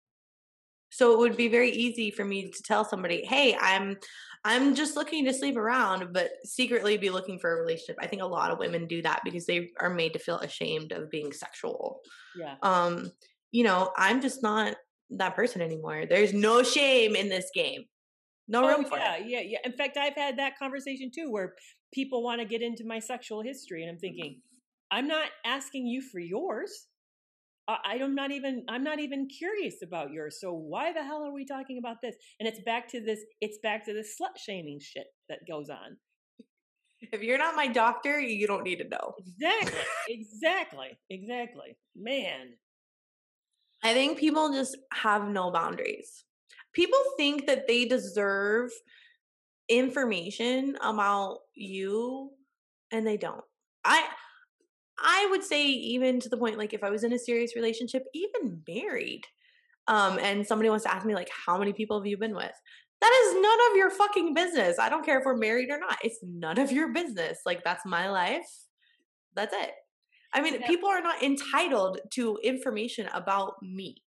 So 0.90 1.12
it 1.12 1.18
would 1.18 1.36
be 1.36 1.48
very 1.48 1.70
easy 1.70 2.10
for 2.10 2.24
me 2.24 2.50
to 2.50 2.62
tell 2.62 2.84
somebody, 2.84 3.24
"Hey, 3.24 3.56
I'm 3.58 3.96
I'm 4.44 4.74
just 4.74 4.94
looking 4.94 5.24
to 5.24 5.32
sleep 5.32 5.56
around, 5.56 6.12
but 6.12 6.30
secretly 6.44 6.98
be 6.98 7.08
looking 7.10 7.38
for 7.38 7.50
a 7.50 7.60
relationship." 7.60 7.96
I 8.00 8.06
think 8.06 8.20
a 8.20 8.26
lot 8.26 8.50
of 8.50 8.58
women 8.58 8.86
do 8.86 9.00
that 9.02 9.22
because 9.24 9.46
they 9.46 9.70
are 9.80 9.88
made 9.88 10.12
to 10.12 10.18
feel 10.18 10.38
ashamed 10.40 10.92
of 10.92 11.08
being 11.08 11.32
sexual. 11.32 12.00
Yeah. 12.36 12.56
Um, 12.62 13.10
you 13.52 13.64
know, 13.64 13.92
I'm 13.96 14.20
just 14.20 14.42
not 14.42 14.76
that 15.10 15.34
person 15.34 15.62
anymore. 15.62 16.04
There's 16.06 16.34
no 16.34 16.62
shame 16.62 17.16
in 17.16 17.28
this 17.30 17.50
game. 17.54 17.84
No 18.52 18.64
oh, 18.64 18.68
room 18.68 18.84
oh, 18.84 18.88
for 18.90 18.98
yeah, 18.98 19.16
it. 19.16 19.26
Yeah, 19.26 19.40
yeah. 19.40 19.58
In 19.64 19.72
fact, 19.72 19.96
I've 19.96 20.14
had 20.14 20.38
that 20.38 20.58
conversation 20.58 21.10
too 21.12 21.30
where 21.30 21.54
people 21.92 22.22
want 22.22 22.40
to 22.40 22.46
get 22.46 22.60
into 22.60 22.84
my 22.86 22.98
sexual 22.98 23.40
history 23.42 23.82
and 23.82 23.90
I'm 23.90 23.98
thinking, 23.98 24.40
I'm 24.90 25.08
not 25.08 25.28
asking 25.46 25.86
you 25.86 26.02
for 26.02 26.20
yours. 26.20 26.88
I, 27.66 27.98
I'm 28.02 28.14
not 28.14 28.30
even 28.30 28.64
I'm 28.68 28.84
not 28.84 28.98
even 28.98 29.26
curious 29.26 29.76
about 29.82 30.10
yours. 30.10 30.38
So 30.38 30.52
why 30.52 30.92
the 30.92 31.02
hell 31.02 31.24
are 31.24 31.32
we 31.32 31.46
talking 31.46 31.78
about 31.78 31.96
this? 32.02 32.14
And 32.38 32.48
it's 32.48 32.60
back 32.66 32.88
to 32.88 33.00
this 33.00 33.20
it's 33.40 33.58
back 33.62 33.86
to 33.86 33.94
this 33.94 34.14
slut 34.20 34.36
shaming 34.36 34.80
shit 34.80 35.06
that 35.30 35.38
goes 35.48 35.70
on. 35.70 35.96
If 37.00 37.22
you're 37.22 37.38
not 37.38 37.56
my 37.56 37.66
doctor, 37.66 38.20
you 38.20 38.46
don't 38.46 38.64
need 38.64 38.76
to 38.76 38.88
know. 38.88 39.14
Exactly. 39.18 39.80
exactly. 40.08 40.98
Exactly. 41.08 41.76
Man. 41.96 42.54
I 43.82 43.94
think 43.94 44.18
people 44.18 44.52
just 44.52 44.76
have 44.92 45.28
no 45.28 45.50
boundaries 45.50 46.24
people 46.72 46.98
think 47.16 47.46
that 47.46 47.66
they 47.66 47.84
deserve 47.84 48.70
information 49.68 50.76
about 50.82 51.38
you 51.54 52.30
and 52.90 53.06
they 53.06 53.16
don't. 53.16 53.44
I 53.84 54.06
I 54.98 55.26
would 55.30 55.42
say 55.42 55.66
even 55.66 56.20
to 56.20 56.28
the 56.28 56.36
point 56.36 56.58
like 56.58 56.72
if 56.72 56.84
I 56.84 56.90
was 56.90 57.04
in 57.04 57.12
a 57.12 57.18
serious 57.18 57.56
relationship, 57.56 58.04
even 58.14 58.62
married, 58.68 59.22
um, 59.88 60.18
and 60.18 60.46
somebody 60.46 60.68
wants 60.70 60.84
to 60.84 60.94
ask 60.94 61.06
me 61.06 61.14
like 61.14 61.30
how 61.46 61.58
many 61.58 61.72
people 61.72 61.98
have 61.98 62.06
you 62.06 62.16
been 62.16 62.34
with? 62.34 62.52
That 63.00 63.24
is 63.26 63.42
none 63.42 63.58
of 63.70 63.76
your 63.76 63.90
fucking 63.90 64.34
business. 64.34 64.78
I 64.78 64.88
don't 64.88 65.04
care 65.04 65.18
if 65.18 65.24
we're 65.24 65.36
married 65.36 65.70
or 65.70 65.78
not. 65.78 65.98
It's 66.04 66.18
none 66.22 66.58
of 66.58 66.70
your 66.70 66.92
business. 66.92 67.40
Like 67.44 67.64
that's 67.64 67.84
my 67.84 68.08
life. 68.10 68.46
That's 69.34 69.54
it. 69.54 69.72
I 70.32 70.40
mean, 70.40 70.60
yeah. 70.60 70.66
people 70.66 70.88
are 70.88 71.02
not 71.02 71.22
entitled 71.22 71.98
to 72.12 72.38
information 72.42 73.08
about 73.12 73.54
me 73.60 74.02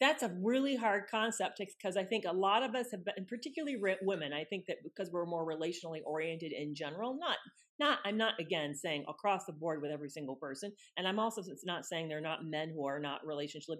that's 0.00 0.22
a 0.22 0.32
really 0.40 0.76
hard 0.76 1.04
concept 1.10 1.60
because 1.60 1.96
I 1.96 2.04
think 2.04 2.24
a 2.24 2.32
lot 2.32 2.62
of 2.62 2.74
us 2.74 2.86
have 2.92 3.04
been, 3.04 3.26
particularly 3.28 3.76
women, 4.02 4.32
I 4.32 4.44
think 4.44 4.66
that 4.68 4.76
because 4.84 5.10
we're 5.10 5.26
more 5.26 5.46
relationally 5.46 6.00
oriented 6.06 6.52
in 6.52 6.74
general, 6.74 7.18
not, 7.18 7.36
not, 7.80 7.98
I'm 8.04 8.16
not 8.16 8.34
again 8.38 8.74
saying 8.74 9.04
across 9.08 9.44
the 9.46 9.52
board 9.52 9.82
with 9.82 9.90
every 9.90 10.10
single 10.10 10.36
person. 10.36 10.72
And 10.96 11.06
I'm 11.06 11.18
also 11.18 11.42
not 11.64 11.84
saying 11.84 12.08
there 12.08 12.18
are 12.18 12.22
not 12.22 12.44
men 12.44 12.70
who 12.72 12.86
are 12.86 13.00
not 13.00 13.22
relationally 13.26 13.78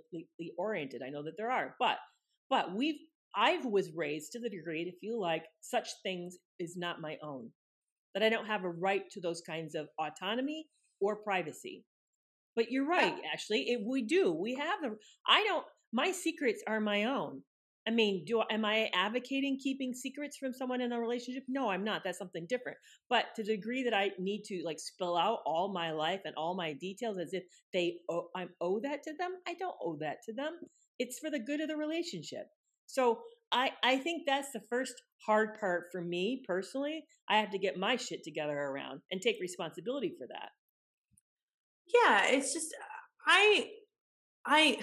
oriented. 0.57 1.02
I 1.07 1.11
know 1.11 1.22
that 1.22 1.37
there 1.37 1.52
are, 1.52 1.76
but, 1.78 1.98
but 2.50 2.74
we've, 2.74 2.98
I 3.37 3.59
was 3.59 3.92
raised 3.94 4.33
to 4.33 4.40
the 4.40 4.50
degree 4.50 4.85
to 4.85 4.98
feel 4.98 5.20
like 5.20 5.44
such 5.61 5.88
things 6.02 6.37
is 6.59 6.76
not 6.76 7.00
my 7.00 7.16
own, 7.22 7.50
that 8.14 8.24
I 8.24 8.28
don't 8.28 8.46
have 8.46 8.64
a 8.64 8.70
right 8.70 9.02
to 9.12 9.20
those 9.20 9.42
kinds 9.42 9.76
of 9.76 9.87
autonomy 10.00 10.66
or 11.00 11.16
privacy. 11.16 11.85
But 12.57 12.72
you're 12.72 12.88
right, 12.88 13.14
Ashley. 13.33 13.68
It, 13.68 13.83
we 13.87 14.02
do. 14.02 14.33
We 14.33 14.57
have 14.57 14.81
the. 14.83 14.96
I 15.28 15.44
don't 15.44 15.64
my 15.92 16.12
secrets 16.12 16.62
are 16.66 16.81
my 16.81 17.05
own. 17.05 17.42
I 17.88 17.90
mean, 17.90 18.24
do 18.27 18.42
am 18.51 18.66
I 18.66 18.90
advocating 18.94 19.59
keeping 19.59 19.94
secrets 19.94 20.37
from 20.37 20.53
someone 20.53 20.83
in 20.83 20.92
a 20.92 21.01
relationship? 21.01 21.44
No, 21.48 21.70
I'm 21.70 21.85
not. 21.85 22.03
That's 22.05 22.18
something 22.18 22.44
different. 22.46 22.77
But 23.09 23.35
to 23.37 23.42
the 23.42 23.57
degree 23.57 23.83
that 23.85 23.94
I 23.94 24.11
need 24.18 24.42
to 24.48 24.61
like 24.62 24.79
spill 24.79 25.16
out 25.16 25.38
all 25.46 25.72
my 25.72 25.92
life 25.92 26.20
and 26.27 26.35
all 26.37 26.55
my 26.55 26.74
details 26.74 27.16
as 27.18 27.33
if 27.33 27.44
they 27.72 27.94
owe, 28.11 28.29
I 28.37 28.46
owe 28.61 28.79
that 28.81 29.03
to 29.05 29.14
them, 29.18 29.31
I 29.48 29.55
don't 29.55 29.74
owe 29.83 29.96
that 30.01 30.18
to 30.27 30.35
them. 30.35 30.59
It's 30.98 31.18
for 31.18 31.31
the 31.31 31.38
good 31.38 31.62
of 31.62 31.68
the 31.68 31.79
relationship. 31.79 32.48
So 32.87 33.20
I 33.53 33.70
I 33.83 33.96
think 33.96 34.24
that's 34.27 34.53
the 34.53 34.61
first 34.68 34.92
hard 35.27 35.59
part 35.59 35.85
for 35.90 36.03
me 36.03 36.42
personally. 36.46 37.05
I 37.31 37.38
have 37.38 37.51
to 37.53 37.59
get 37.59 37.79
my 37.79 37.96
shit 37.96 38.22
together 38.22 38.59
around 38.59 39.01
and 39.11 39.22
take 39.22 39.37
responsibility 39.40 40.12
for 40.18 40.27
that. 40.27 40.51
Yeah, 41.94 42.27
it's 42.37 42.53
just 42.53 42.74
I 43.27 43.70
I 44.44 44.79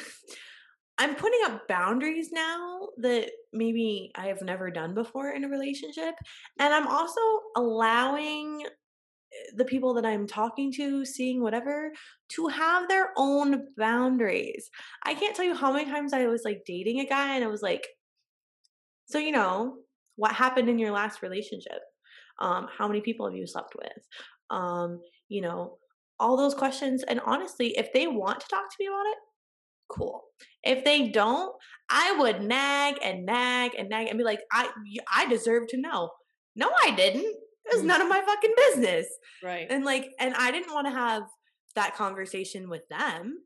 I'm 0.98 1.16
putting 1.16 1.40
up 1.46 1.68
boundaries 1.68 2.32
now 2.32 2.88
that 2.98 3.30
maybe 3.52 4.12
I 4.16 4.28
have 4.28 4.42
never 4.42 4.72
done 4.72 4.94
before 4.94 5.32
in 5.32 5.44
a 5.44 5.50
relationship. 5.50 6.16
And 6.60 6.74
I'm 6.74 6.88
also 6.88 7.20
allowing 7.58 8.64
eh, 8.66 9.52
the 9.56 9.66
people 9.66 9.94
that 9.96 10.06
I'm 10.06 10.26
talking 10.26 10.72
to, 10.74 11.04
seeing 11.04 11.42
whatever, 11.42 11.92
to 12.30 12.48
have 12.48 12.88
their 12.88 13.12
own 13.18 13.68
boundaries. 13.78 14.70
I 15.04 15.16
can't 15.16 15.36
tell 15.36 15.46
you 15.46 15.56
how 15.56 15.74
many 15.74 15.86
times 15.86 16.14
I 16.14 16.28
was 16.28 16.44
like 16.46 16.64
dating 16.66 17.02
a 17.02 17.06
guy 17.06 17.36
and 17.36 17.44
I 17.44 17.48
was 17.48 17.62
like, 17.62 17.88
so, 19.08 19.20
you 19.20 19.32
know, 19.32 19.78
what 20.16 20.32
happened 20.34 20.70
in 20.70 20.80
your 20.80 20.92
last 20.92 21.22
relationship? 21.22 21.82
Um, 22.40 22.68
how 22.76 22.88
many 22.88 23.02
people 23.02 23.26
have 23.26 23.36
you 23.36 23.48
slept 23.48 23.76
with? 23.76 24.08
Um, 24.50 25.02
you 25.28 25.42
know, 25.42 25.78
all 26.20 26.38
those 26.38 26.54
questions. 26.54 27.04
And 27.04 27.20
honestly, 27.26 27.78
if 27.78 27.92
they 27.94 28.08
want 28.08 28.40
to 28.40 28.48
talk 28.48 28.70
to 28.70 28.76
me 28.80 28.88
about 28.88 29.06
it, 29.06 29.18
cool. 29.90 30.22
If 30.64 30.84
they 30.84 31.10
don't, 31.10 31.54
I 31.90 32.16
would 32.18 32.42
nag 32.42 32.96
and 33.04 33.26
nag 33.26 33.72
and 33.78 33.90
nag 33.90 34.08
and 34.08 34.18
be 34.18 34.24
like, 34.24 34.42
I 34.52 34.70
I 35.16 35.28
deserve 35.28 35.68
to 35.70 35.78
know. 35.78 36.10
No, 36.56 36.72
I 36.84 36.92
didn't. 36.92 37.26
It 37.66 37.74
was 37.74 37.82
mm. 37.82 37.86
none 37.86 38.02
of 38.02 38.08
my 38.08 38.22
fucking 38.22 38.54
business. 38.58 39.08
Right. 39.44 39.68
And 39.70 39.86
like, 39.86 40.10
and 40.20 40.34
I 40.36 40.52
didn't 40.52 40.74
want 40.74 40.88
to 40.88 40.94
have 40.94 41.24
that 41.76 41.96
conversation 41.96 42.70
with 42.70 42.84
them. 42.90 43.38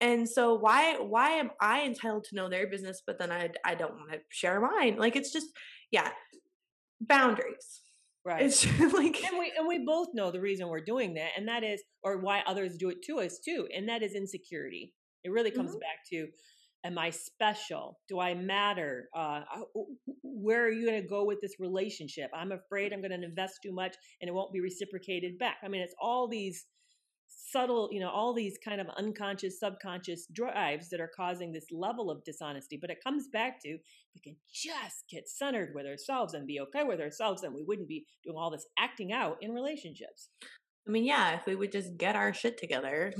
And 0.00 0.28
so 0.28 0.54
why 0.54 0.96
why 0.96 1.30
am 1.30 1.50
I 1.60 1.84
entitled 1.84 2.24
to 2.24 2.36
know 2.36 2.48
their 2.48 2.68
business, 2.68 3.02
but 3.06 3.18
then 3.18 3.32
I 3.32 3.50
I 3.64 3.74
don't 3.74 3.94
want 3.94 4.12
to 4.12 4.18
share 4.30 4.60
mine? 4.60 4.96
Like 4.98 5.16
it's 5.16 5.32
just 5.32 5.46
yeah, 5.90 6.10
boundaries. 7.00 7.82
Right. 8.24 8.42
It's 8.42 8.64
like 8.80 9.24
and 9.24 9.38
we 9.38 9.52
and 9.56 9.66
we 9.66 9.84
both 9.86 10.08
know 10.12 10.30
the 10.30 10.40
reason 10.40 10.68
we're 10.68 10.84
doing 10.84 11.14
that, 11.14 11.30
and 11.36 11.48
that 11.48 11.64
is 11.64 11.82
or 12.02 12.18
why 12.18 12.42
others 12.46 12.76
do 12.76 12.90
it 12.90 13.02
to 13.04 13.20
us 13.20 13.38
too, 13.42 13.68
and 13.74 13.88
that 13.88 14.02
is 14.02 14.14
insecurity. 14.14 14.92
It 15.26 15.32
really 15.32 15.50
comes 15.50 15.72
mm-hmm. 15.72 15.80
back 15.80 16.08
to 16.10 16.28
am 16.84 16.98
I 16.98 17.10
special? 17.10 17.98
Do 18.08 18.20
I 18.20 18.34
matter? 18.34 19.08
Uh, 19.14 19.40
where 20.22 20.64
are 20.64 20.70
you 20.70 20.86
going 20.86 21.02
to 21.02 21.08
go 21.08 21.24
with 21.24 21.40
this 21.40 21.58
relationship? 21.58 22.30
I'm 22.32 22.52
afraid 22.52 22.92
I'm 22.92 23.00
going 23.00 23.18
to 23.18 23.26
invest 23.26 23.58
too 23.62 23.72
much 23.72 23.96
and 24.20 24.28
it 24.28 24.32
won't 24.32 24.52
be 24.52 24.60
reciprocated 24.60 25.36
back. 25.36 25.56
I 25.64 25.68
mean, 25.68 25.82
it's 25.82 25.96
all 26.00 26.28
these 26.28 26.66
subtle, 27.28 27.88
you 27.92 27.98
know, 27.98 28.10
all 28.10 28.32
these 28.32 28.56
kind 28.64 28.80
of 28.80 28.86
unconscious, 28.96 29.58
subconscious 29.58 30.26
drives 30.32 30.88
that 30.90 31.00
are 31.00 31.10
causing 31.14 31.52
this 31.52 31.66
level 31.72 32.08
of 32.08 32.22
dishonesty. 32.24 32.78
But 32.80 32.90
it 32.90 33.02
comes 33.02 33.28
back 33.32 33.60
to 33.62 33.70
we 34.14 34.20
can 34.22 34.36
just 34.52 35.04
get 35.10 35.28
centered 35.28 35.72
with 35.74 35.86
ourselves 35.86 36.34
and 36.34 36.46
be 36.46 36.60
okay 36.60 36.84
with 36.84 37.00
ourselves, 37.00 37.42
and 37.42 37.54
we 37.54 37.64
wouldn't 37.64 37.88
be 37.88 38.06
doing 38.24 38.36
all 38.36 38.50
this 38.50 38.66
acting 38.78 39.12
out 39.12 39.38
in 39.40 39.52
relationships. 39.52 40.28
I 40.86 40.90
mean, 40.90 41.04
yeah, 41.04 41.34
if 41.34 41.46
we 41.46 41.56
would 41.56 41.72
just 41.72 41.96
get 41.96 42.16
our 42.16 42.32
shit 42.32 42.58
together. 42.58 43.12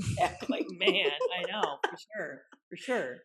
like, 0.49 0.65
man. 0.71 1.11
I 1.37 1.51
know 1.51 1.77
for 1.83 1.97
sure, 2.15 2.41
for 2.69 2.77
sure. 2.77 3.17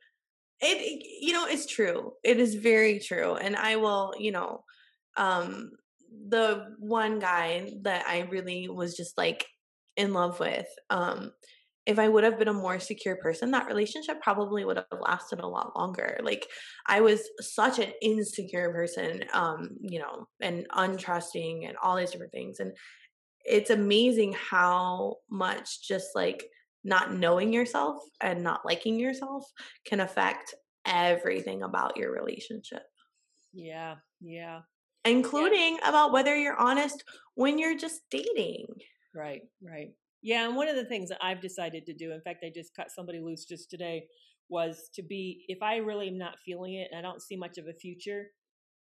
It, 0.61 0.78
it, 0.78 1.05
you 1.20 1.33
know, 1.33 1.46
it's 1.46 1.66
true. 1.66 2.12
It 2.24 2.38
is 2.38 2.55
very 2.55 2.98
true, 2.98 3.35
and 3.35 3.57
I 3.57 3.76
will, 3.76 4.14
you 4.18 4.33
know, 4.33 4.64
um, 5.16 5.70
the 6.28 6.74
one 6.78 7.18
guy 7.18 7.72
that 7.83 8.05
I 8.07 8.20
really 8.31 8.68
was 8.68 8.96
just 8.96 9.16
like 9.16 9.46
in 9.96 10.12
love 10.12 10.40
with, 10.40 10.66
um, 10.90 11.33
if 11.85 11.98
I 11.98 12.09
would 12.09 12.22
have 12.22 12.38
been 12.38 12.48
a 12.48 12.52
more 12.52 12.78
secure 12.78 13.16
person, 13.16 13.50
that 13.50 13.66
relationship 13.66 14.20
probably 14.22 14.64
would 14.64 14.76
have 14.76 15.00
lasted 15.00 15.40
a 15.40 15.48
lot 15.48 15.76
longer. 15.76 16.20
Like 16.22 16.46
I 16.87 17.00
was 17.00 17.28
such 17.40 17.78
an 17.81 17.92
insecure 18.00 18.70
person, 18.72 19.24
um, 19.33 19.70
you 19.81 19.98
know, 19.98 20.28
and 20.40 20.66
untrusting 20.70 21.66
and 21.66 21.76
all 21.83 21.96
these 21.96 22.12
different 22.12 22.33
things. 22.33 22.61
And 22.61 22.72
it's 23.44 23.70
amazing 23.70 24.35
how 24.35 25.16
much 25.31 25.87
just 25.87 26.09
like 26.14 26.44
not 26.85 27.14
knowing 27.14 27.52
yourself 27.52 28.02
and 28.20 28.42
not 28.42 28.64
liking 28.64 28.98
yourself 28.98 29.44
can 29.87 30.00
affect 30.00 30.55
everything 30.85 31.62
about 31.62 31.96
your 31.96 32.12
relationship. 32.12 32.83
Yeah, 33.52 33.96
yeah. 34.20 34.61
Including 35.05 35.78
yeah. 35.81 35.88
about 35.88 36.12
whether 36.12 36.37
you're 36.37 36.59
honest 36.59 37.05
when 37.35 37.59
you're 37.59 37.76
just 37.76 38.02
dating. 38.11 38.66
Right, 39.14 39.42
right. 39.62 39.90
Yeah, 40.22 40.46
and 40.46 40.57
one 40.57 40.68
of 40.68 40.76
the 40.76 40.85
things 40.85 41.09
that 41.09 41.18
I've 41.20 41.40
decided 41.40 41.85
to 41.87 41.94
do, 41.94 42.12
in 42.12 42.20
fact, 42.20 42.44
I 42.44 42.52
just 42.55 42.76
cut 42.76 42.90
somebody 42.90 43.20
loose 43.20 43.44
just 43.44 43.68
today, 43.68 44.07
was 44.48 44.88
to 44.94 45.02
be 45.02 45.44
if 45.48 45.62
I 45.62 45.76
really 45.76 46.09
am 46.09 46.18
not 46.18 46.38
feeling 46.44 46.74
it 46.74 46.88
and 46.90 46.98
I 46.98 47.02
don't 47.02 47.22
see 47.22 47.37
much 47.37 47.59
of 47.59 47.66
a 47.66 47.72
future, 47.72 48.26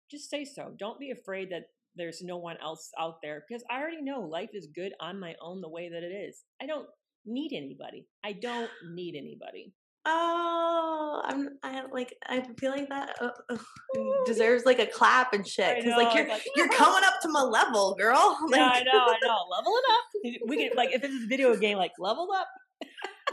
just 0.10 0.30
say 0.30 0.46
so. 0.46 0.74
Don't 0.78 1.00
be 1.00 1.12
afraid 1.12 1.52
that 1.52 1.64
there's 1.98 2.22
no 2.22 2.38
one 2.38 2.58
else 2.62 2.92
out 3.00 3.16
there 3.22 3.44
because 3.48 3.64
I 3.70 3.80
already 3.80 4.02
know 4.02 4.22
life 4.22 4.52
is 4.54 4.68
good 4.74 4.94
on 5.00 5.20
my 5.20 5.36
own 5.42 5.62
the 5.62 5.70
way 5.70 5.90
that 5.90 6.04
it 6.04 6.14
is. 6.14 6.44
I 6.62 6.66
don't 6.66 6.88
need 7.26 7.52
anybody. 7.54 8.08
I 8.24 8.34
don't 8.34 8.70
need 8.94 9.16
anybody. 9.16 9.74
Oh, 10.10 11.22
I'm 11.26 11.50
I 11.64 11.84
like 11.92 12.16
I 12.26 12.42
feel 12.58 12.72
like 12.72 12.88
that 12.88 13.16
uh, 13.20 13.30
uh, 13.50 13.58
deserves 14.26 14.66
like 14.66 14.80
a 14.80 14.86
clap 14.86 15.34
and 15.34 15.46
shit 15.46 15.76
because 15.76 15.98
like 15.98 16.16
you're 16.16 16.30
like, 16.30 16.46
you're 16.56 16.70
coming 16.70 17.04
up 17.06 17.20
to 17.24 17.30
my 17.30 17.42
level, 17.42 17.94
girl. 17.96 18.38
Like, 18.50 18.60
yeah, 18.60 18.70
I 18.70 18.84
know, 18.84 19.00
I 19.00 19.18
know. 19.22 19.38
Level 19.52 19.74
it 19.76 19.84
up. 19.92 20.42
We 20.48 20.58
can 20.58 20.78
like 20.78 20.94
if 20.94 21.02
this 21.02 21.12
is 21.12 21.26
a 21.26 21.28
video 21.28 21.54
game, 21.58 21.78
like 21.78 21.92
level 22.00 22.30
up. 22.34 22.48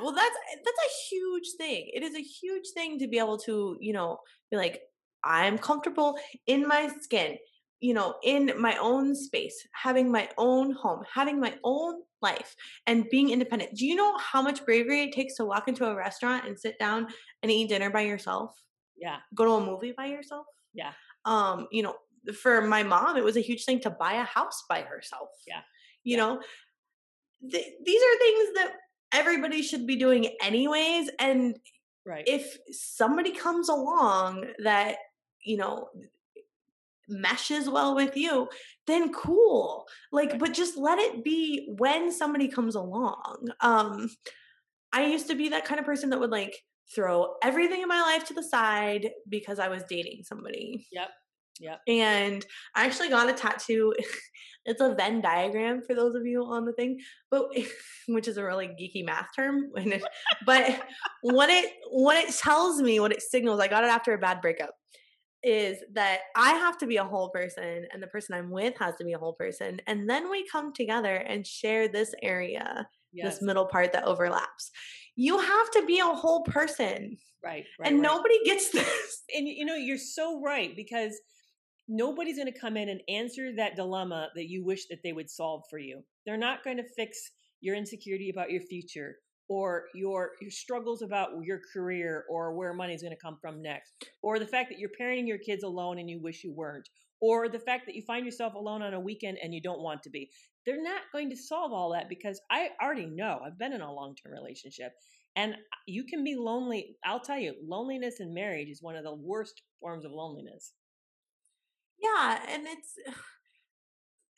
well, 0.02 0.12
that's 0.12 0.36
that's 0.64 0.78
a 0.78 1.14
huge 1.14 1.44
thing. 1.56 1.90
It 1.94 2.02
is 2.02 2.16
a 2.16 2.20
huge 2.20 2.64
thing 2.74 2.98
to 2.98 3.06
be 3.06 3.18
able 3.18 3.38
to 3.38 3.76
you 3.80 3.92
know 3.92 4.18
be 4.50 4.56
like 4.56 4.80
I'm 5.24 5.58
comfortable 5.58 6.18
in 6.48 6.66
my 6.66 6.90
skin 7.02 7.36
you 7.80 7.94
know, 7.94 8.14
in 8.22 8.52
my 8.58 8.76
own 8.78 9.14
space, 9.14 9.66
having 9.72 10.10
my 10.10 10.28
own 10.38 10.72
home, 10.72 11.02
having 11.12 11.38
my 11.38 11.54
own 11.64 12.00
life, 12.22 12.56
and 12.86 13.08
being 13.10 13.30
independent. 13.30 13.74
Do 13.74 13.86
you 13.86 13.94
know 13.94 14.16
how 14.18 14.40
much 14.40 14.64
bravery 14.64 15.02
it 15.02 15.12
takes 15.12 15.36
to 15.36 15.44
walk 15.44 15.68
into 15.68 15.86
a 15.86 15.94
restaurant 15.94 16.46
and 16.46 16.58
sit 16.58 16.78
down 16.78 17.08
and 17.42 17.52
eat 17.52 17.68
dinner 17.68 17.90
by 17.90 18.02
yourself? 18.02 18.54
Yeah. 18.96 19.18
Go 19.34 19.44
to 19.44 19.50
a 19.52 19.66
movie 19.66 19.92
by 19.96 20.06
yourself? 20.06 20.46
Yeah. 20.72 20.92
Um, 21.24 21.66
you 21.70 21.82
know, 21.82 21.96
for 22.32 22.62
my 22.62 22.82
mom, 22.82 23.16
it 23.16 23.24
was 23.24 23.36
a 23.36 23.40
huge 23.40 23.64
thing 23.64 23.80
to 23.80 23.90
buy 23.90 24.14
a 24.14 24.24
house 24.24 24.64
by 24.68 24.80
herself. 24.82 25.28
Yeah. 25.46 25.60
You 26.04 26.16
yeah. 26.16 26.22
know, 26.22 26.40
th- 27.50 27.72
these 27.84 28.02
are 28.02 28.18
things 28.18 28.48
that 28.54 28.72
everybody 29.12 29.62
should 29.62 29.86
be 29.86 29.96
doing 29.96 30.34
anyways. 30.42 31.10
And 31.18 31.58
right. 32.06 32.24
if 32.26 32.56
somebody 32.70 33.32
comes 33.32 33.68
along 33.68 34.46
that, 34.62 34.96
you 35.42 35.56
know, 35.56 35.88
meshes 37.08 37.68
well 37.68 37.94
with 37.94 38.16
you, 38.16 38.48
then 38.86 39.12
cool. 39.12 39.86
Like, 40.12 40.38
but 40.38 40.54
just 40.54 40.76
let 40.76 40.98
it 40.98 41.24
be 41.24 41.66
when 41.78 42.12
somebody 42.12 42.48
comes 42.48 42.74
along. 42.74 43.48
Um, 43.60 44.10
I 44.92 45.06
used 45.06 45.28
to 45.28 45.34
be 45.34 45.48
that 45.50 45.64
kind 45.64 45.80
of 45.80 45.86
person 45.86 46.10
that 46.10 46.20
would 46.20 46.30
like 46.30 46.56
throw 46.94 47.34
everything 47.42 47.82
in 47.82 47.88
my 47.88 48.00
life 48.00 48.24
to 48.26 48.34
the 48.34 48.42
side 48.42 49.10
because 49.28 49.58
I 49.58 49.68
was 49.68 49.82
dating 49.88 50.22
somebody. 50.24 50.86
Yep. 50.92 51.08
Yep. 51.60 51.80
And 51.86 52.44
I 52.74 52.84
actually 52.84 53.10
got 53.10 53.28
a 53.28 53.32
tattoo. 53.32 53.94
it's 54.64 54.80
a 54.80 54.94
Venn 54.94 55.20
diagram 55.20 55.82
for 55.86 55.94
those 55.94 56.14
of 56.14 56.26
you 56.26 56.44
on 56.44 56.64
the 56.64 56.72
thing, 56.72 57.00
but 57.30 57.48
which 58.08 58.28
is 58.28 58.36
a 58.36 58.44
really 58.44 58.68
geeky 58.68 59.04
math 59.04 59.28
term. 59.36 59.70
but 60.46 60.82
what 61.22 61.50
it 61.50 61.72
what 61.90 62.16
it 62.16 62.34
tells 62.34 62.80
me, 62.80 63.00
what 63.00 63.12
it 63.12 63.22
signals, 63.22 63.60
I 63.60 63.68
got 63.68 63.84
it 63.84 63.90
after 63.90 64.14
a 64.14 64.18
bad 64.18 64.40
breakup 64.40 64.74
is 65.44 65.78
that 65.92 66.20
I 66.34 66.52
have 66.52 66.78
to 66.78 66.86
be 66.86 66.96
a 66.96 67.04
whole 67.04 67.28
person 67.28 67.86
and 67.92 68.02
the 68.02 68.06
person 68.06 68.34
I'm 68.34 68.50
with 68.50 68.74
has 68.78 68.96
to 68.96 69.04
be 69.04 69.12
a 69.12 69.18
whole 69.18 69.34
person. 69.34 69.80
And 69.86 70.08
then 70.08 70.30
we 70.30 70.46
come 70.50 70.72
together 70.72 71.16
and 71.16 71.46
share 71.46 71.86
this 71.86 72.14
area, 72.22 72.88
yes. 73.12 73.34
this 73.34 73.42
middle 73.42 73.66
part 73.66 73.92
that 73.92 74.04
overlaps. 74.04 74.70
You 75.16 75.38
have 75.38 75.70
to 75.72 75.84
be 75.86 76.00
a 76.00 76.06
whole 76.06 76.42
person. 76.44 77.16
Right. 77.44 77.64
right 77.78 77.88
and 77.88 78.00
right. 78.00 78.02
nobody 78.02 78.42
gets 78.44 78.70
this. 78.72 79.22
And 79.36 79.46
you 79.46 79.66
know, 79.66 79.74
you're 79.74 79.98
so 79.98 80.40
right 80.40 80.74
because 80.74 81.12
nobody's 81.88 82.38
going 82.38 82.52
to 82.52 82.58
come 82.58 82.78
in 82.78 82.88
and 82.88 83.02
answer 83.08 83.54
that 83.56 83.76
dilemma 83.76 84.28
that 84.34 84.48
you 84.48 84.64
wish 84.64 84.86
that 84.88 85.00
they 85.04 85.12
would 85.12 85.28
solve 85.28 85.62
for 85.68 85.78
you. 85.78 86.02
They're 86.24 86.38
not 86.38 86.64
going 86.64 86.78
to 86.78 86.88
fix 86.96 87.18
your 87.60 87.76
insecurity 87.76 88.30
about 88.30 88.50
your 88.50 88.62
future 88.62 89.16
or 89.48 89.84
your 89.94 90.32
your 90.40 90.50
struggles 90.50 91.02
about 91.02 91.30
your 91.42 91.60
career 91.72 92.24
or 92.30 92.54
where 92.54 92.72
money 92.72 92.94
is 92.94 93.02
going 93.02 93.14
to 93.14 93.20
come 93.20 93.38
from 93.40 93.62
next 93.62 93.92
or 94.22 94.38
the 94.38 94.46
fact 94.46 94.70
that 94.70 94.78
you're 94.78 94.90
parenting 95.00 95.26
your 95.26 95.38
kids 95.38 95.62
alone 95.62 95.98
and 95.98 96.08
you 96.08 96.20
wish 96.22 96.44
you 96.44 96.52
weren't 96.52 96.88
or 97.20 97.48
the 97.48 97.58
fact 97.58 97.86
that 97.86 97.94
you 97.94 98.02
find 98.02 98.24
yourself 98.24 98.54
alone 98.54 98.82
on 98.82 98.94
a 98.94 99.00
weekend 99.00 99.38
and 99.42 99.54
you 99.54 99.60
don't 99.60 99.80
want 99.80 100.02
to 100.02 100.10
be 100.10 100.30
they're 100.66 100.82
not 100.82 101.02
going 101.12 101.30
to 101.30 101.36
solve 101.36 101.72
all 101.72 101.92
that 101.92 102.08
because 102.08 102.40
i 102.50 102.68
already 102.82 103.06
know 103.06 103.40
i've 103.44 103.58
been 103.58 103.72
in 103.72 103.80
a 103.82 103.92
long-term 103.92 104.32
relationship 104.32 104.92
And 105.36 105.56
you 105.86 106.04
can 106.04 106.22
be 106.24 106.36
lonely. 106.36 106.96
I'll 107.04 107.20
tell 107.20 107.38
you, 107.38 107.54
loneliness 107.66 108.20
in 108.20 108.32
marriage 108.34 108.68
is 108.68 108.82
one 108.82 108.96
of 108.96 109.04
the 109.04 109.14
worst 109.14 109.62
forms 109.80 110.04
of 110.04 110.12
loneliness. 110.12 110.72
Yeah, 111.98 112.40
and 112.48 112.66
it's 112.66 112.94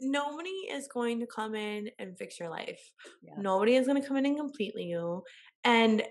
nobody 0.00 0.50
is 0.50 0.88
going 0.92 1.20
to 1.20 1.26
come 1.26 1.54
in 1.54 1.90
and 1.98 2.16
fix 2.18 2.38
your 2.38 2.48
life. 2.48 2.80
Yeah. 3.22 3.34
Nobody 3.38 3.76
is 3.76 3.86
going 3.86 4.00
to 4.00 4.06
come 4.06 4.16
in 4.16 4.26
and 4.26 4.36
completely 4.36 4.84
you. 4.84 5.22
And 5.64 6.02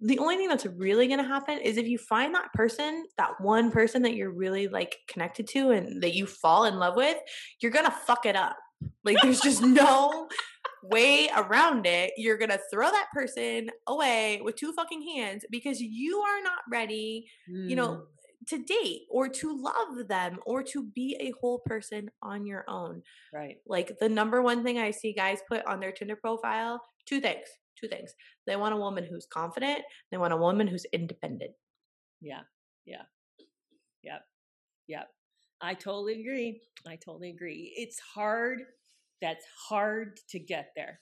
the 0.00 0.18
only 0.18 0.36
thing 0.36 0.48
that's 0.48 0.64
really 0.64 1.06
going 1.06 1.20
to 1.20 1.26
happen 1.28 1.58
is 1.58 1.76
if 1.76 1.86
you 1.86 1.98
find 1.98 2.34
that 2.34 2.52
person, 2.54 3.04
that 3.18 3.32
one 3.40 3.70
person 3.70 4.02
that 4.02 4.14
you're 4.14 4.32
really 4.32 4.68
like 4.68 4.96
connected 5.08 5.46
to 5.48 5.70
and 5.70 6.02
that 6.02 6.14
you 6.14 6.26
fall 6.26 6.64
in 6.64 6.78
love 6.78 6.96
with, 6.96 7.18
you're 7.60 7.72
going 7.72 7.84
to 7.84 7.90
fuck 7.90 8.24
it 8.24 8.36
up. 8.36 8.56
Like 9.04 9.18
there's 9.22 9.40
just 9.40 9.62
no 9.62 10.28
way 10.82 11.28
around 11.36 11.86
it. 11.86 12.12
You're 12.16 12.38
going 12.38 12.50
to 12.50 12.60
throw 12.72 12.90
that 12.90 13.08
person 13.12 13.68
away 13.86 14.40
with 14.42 14.56
two 14.56 14.72
fucking 14.72 15.02
hands 15.14 15.44
because 15.50 15.80
you 15.80 16.18
are 16.18 16.42
not 16.42 16.60
ready, 16.70 17.26
mm. 17.50 17.68
you 17.68 17.76
know, 17.76 17.88
mm 17.88 18.02
to 18.48 18.58
date 18.58 19.02
or 19.10 19.28
to 19.28 19.56
love 19.56 20.08
them 20.08 20.38
or 20.46 20.62
to 20.62 20.84
be 20.94 21.16
a 21.20 21.32
whole 21.40 21.60
person 21.64 22.10
on 22.22 22.46
your 22.46 22.64
own. 22.68 23.02
Right. 23.32 23.56
Like 23.66 23.92
the 24.00 24.08
number 24.08 24.42
one 24.42 24.62
thing 24.62 24.78
I 24.78 24.90
see 24.90 25.12
guys 25.12 25.40
put 25.48 25.64
on 25.66 25.80
their 25.80 25.92
Tinder 25.92 26.16
profile, 26.16 26.80
two 27.06 27.20
things. 27.20 27.46
Two 27.80 27.88
things. 27.88 28.14
They 28.46 28.54
want 28.56 28.74
a 28.74 28.78
woman 28.78 29.06
who's 29.08 29.26
confident, 29.32 29.80
they 30.10 30.18
want 30.18 30.32
a 30.32 30.36
woman 30.36 30.66
who's 30.66 30.86
independent. 30.92 31.52
Yeah. 32.20 32.42
Yeah. 32.84 33.02
Yep. 34.04 34.22
Yep. 34.88 35.08
I 35.60 35.74
totally 35.74 36.20
agree. 36.20 36.60
I 36.86 36.96
totally 36.96 37.30
agree. 37.30 37.72
It's 37.76 37.98
hard. 37.98 38.62
That's 39.20 39.44
hard 39.68 40.18
to 40.30 40.38
get 40.38 40.72
there. 40.76 41.00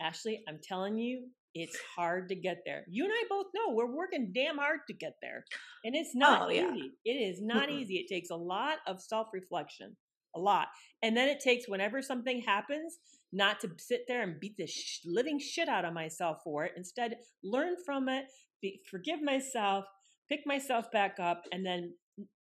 Ashley, 0.00 0.42
I'm 0.48 0.60
telling 0.62 0.96
you, 0.96 1.26
it's 1.56 1.78
hard 1.96 2.28
to 2.28 2.34
get 2.34 2.58
there. 2.66 2.84
You 2.86 3.04
and 3.04 3.12
I 3.12 3.24
both 3.30 3.46
know 3.54 3.74
we're 3.74 3.94
working 3.94 4.30
damn 4.34 4.58
hard 4.58 4.80
to 4.88 4.94
get 4.94 5.14
there. 5.22 5.44
And 5.84 5.96
it's 5.96 6.14
not 6.14 6.42
oh, 6.42 6.48
yeah. 6.50 6.70
easy. 6.70 6.92
It 7.04 7.12
is 7.12 7.40
not 7.40 7.70
easy. 7.70 7.94
It 7.94 8.12
takes 8.12 8.28
a 8.30 8.36
lot 8.36 8.76
of 8.86 9.00
self 9.00 9.28
reflection, 9.32 9.96
a 10.34 10.38
lot. 10.38 10.68
And 11.02 11.16
then 11.16 11.28
it 11.28 11.40
takes 11.40 11.66
whenever 11.66 12.02
something 12.02 12.42
happens, 12.42 12.98
not 13.32 13.60
to 13.60 13.70
sit 13.78 14.02
there 14.06 14.22
and 14.22 14.38
beat 14.38 14.56
the 14.58 14.66
sh- 14.66 15.00
living 15.06 15.38
shit 15.38 15.68
out 15.68 15.86
of 15.86 15.94
myself 15.94 16.38
for 16.44 16.64
it. 16.64 16.72
Instead, 16.76 17.16
learn 17.42 17.74
from 17.86 18.10
it, 18.10 18.26
be, 18.60 18.80
forgive 18.90 19.22
myself, 19.22 19.86
pick 20.28 20.40
myself 20.44 20.90
back 20.92 21.16
up, 21.18 21.44
and 21.52 21.64
then 21.64 21.94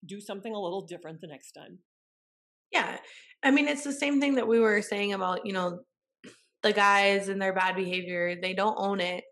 do 0.06 0.20
something 0.20 0.54
a 0.54 0.60
little 0.60 0.86
different 0.88 1.22
the 1.22 1.28
next 1.28 1.52
time. 1.52 1.78
Yeah. 2.72 2.98
I 3.44 3.52
mean, 3.52 3.68
it's 3.68 3.84
the 3.84 3.94
same 3.94 4.20
thing 4.20 4.36
that 4.36 4.48
we 4.48 4.60
were 4.60 4.82
saying 4.82 5.14
about, 5.14 5.46
you 5.46 5.54
know, 5.54 5.82
the 6.64 6.74
guys 6.74 7.28
and 7.28 7.42
their 7.42 7.54
bad 7.54 7.76
behavior. 7.76 8.36
They 8.42 8.54
don't 8.54 8.76
own 8.78 9.00
it. 9.00 9.24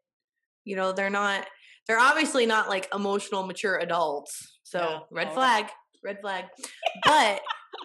You 0.65 0.75
know, 0.75 0.91
they're 0.91 1.09
not 1.09 1.45
they're 1.87 1.99
obviously 1.99 2.45
not 2.45 2.69
like 2.69 2.87
emotional 2.93 3.45
mature 3.45 3.77
adults. 3.77 4.59
So 4.63 4.79
yeah. 4.79 4.99
red 5.11 5.27
oh, 5.31 5.33
flag, 5.33 5.65
red 6.03 6.19
flag. 6.21 6.45
But 7.03 7.41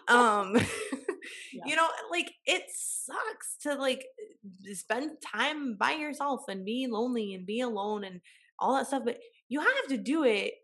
um 0.08 0.54
yeah. 1.52 1.62
you 1.64 1.76
know, 1.76 1.88
like 2.10 2.30
it 2.44 2.64
sucks 2.68 3.56
to 3.62 3.74
like 3.74 4.04
spend 4.74 5.12
time 5.34 5.76
by 5.78 5.92
yourself 5.92 6.42
and 6.48 6.64
be 6.64 6.86
lonely 6.90 7.34
and 7.34 7.46
be 7.46 7.60
alone 7.60 8.04
and 8.04 8.20
all 8.58 8.76
that 8.76 8.86
stuff, 8.86 9.02
but 9.04 9.18
you 9.48 9.60
have 9.60 9.88
to 9.88 9.96
do 9.96 10.24
it 10.24 10.54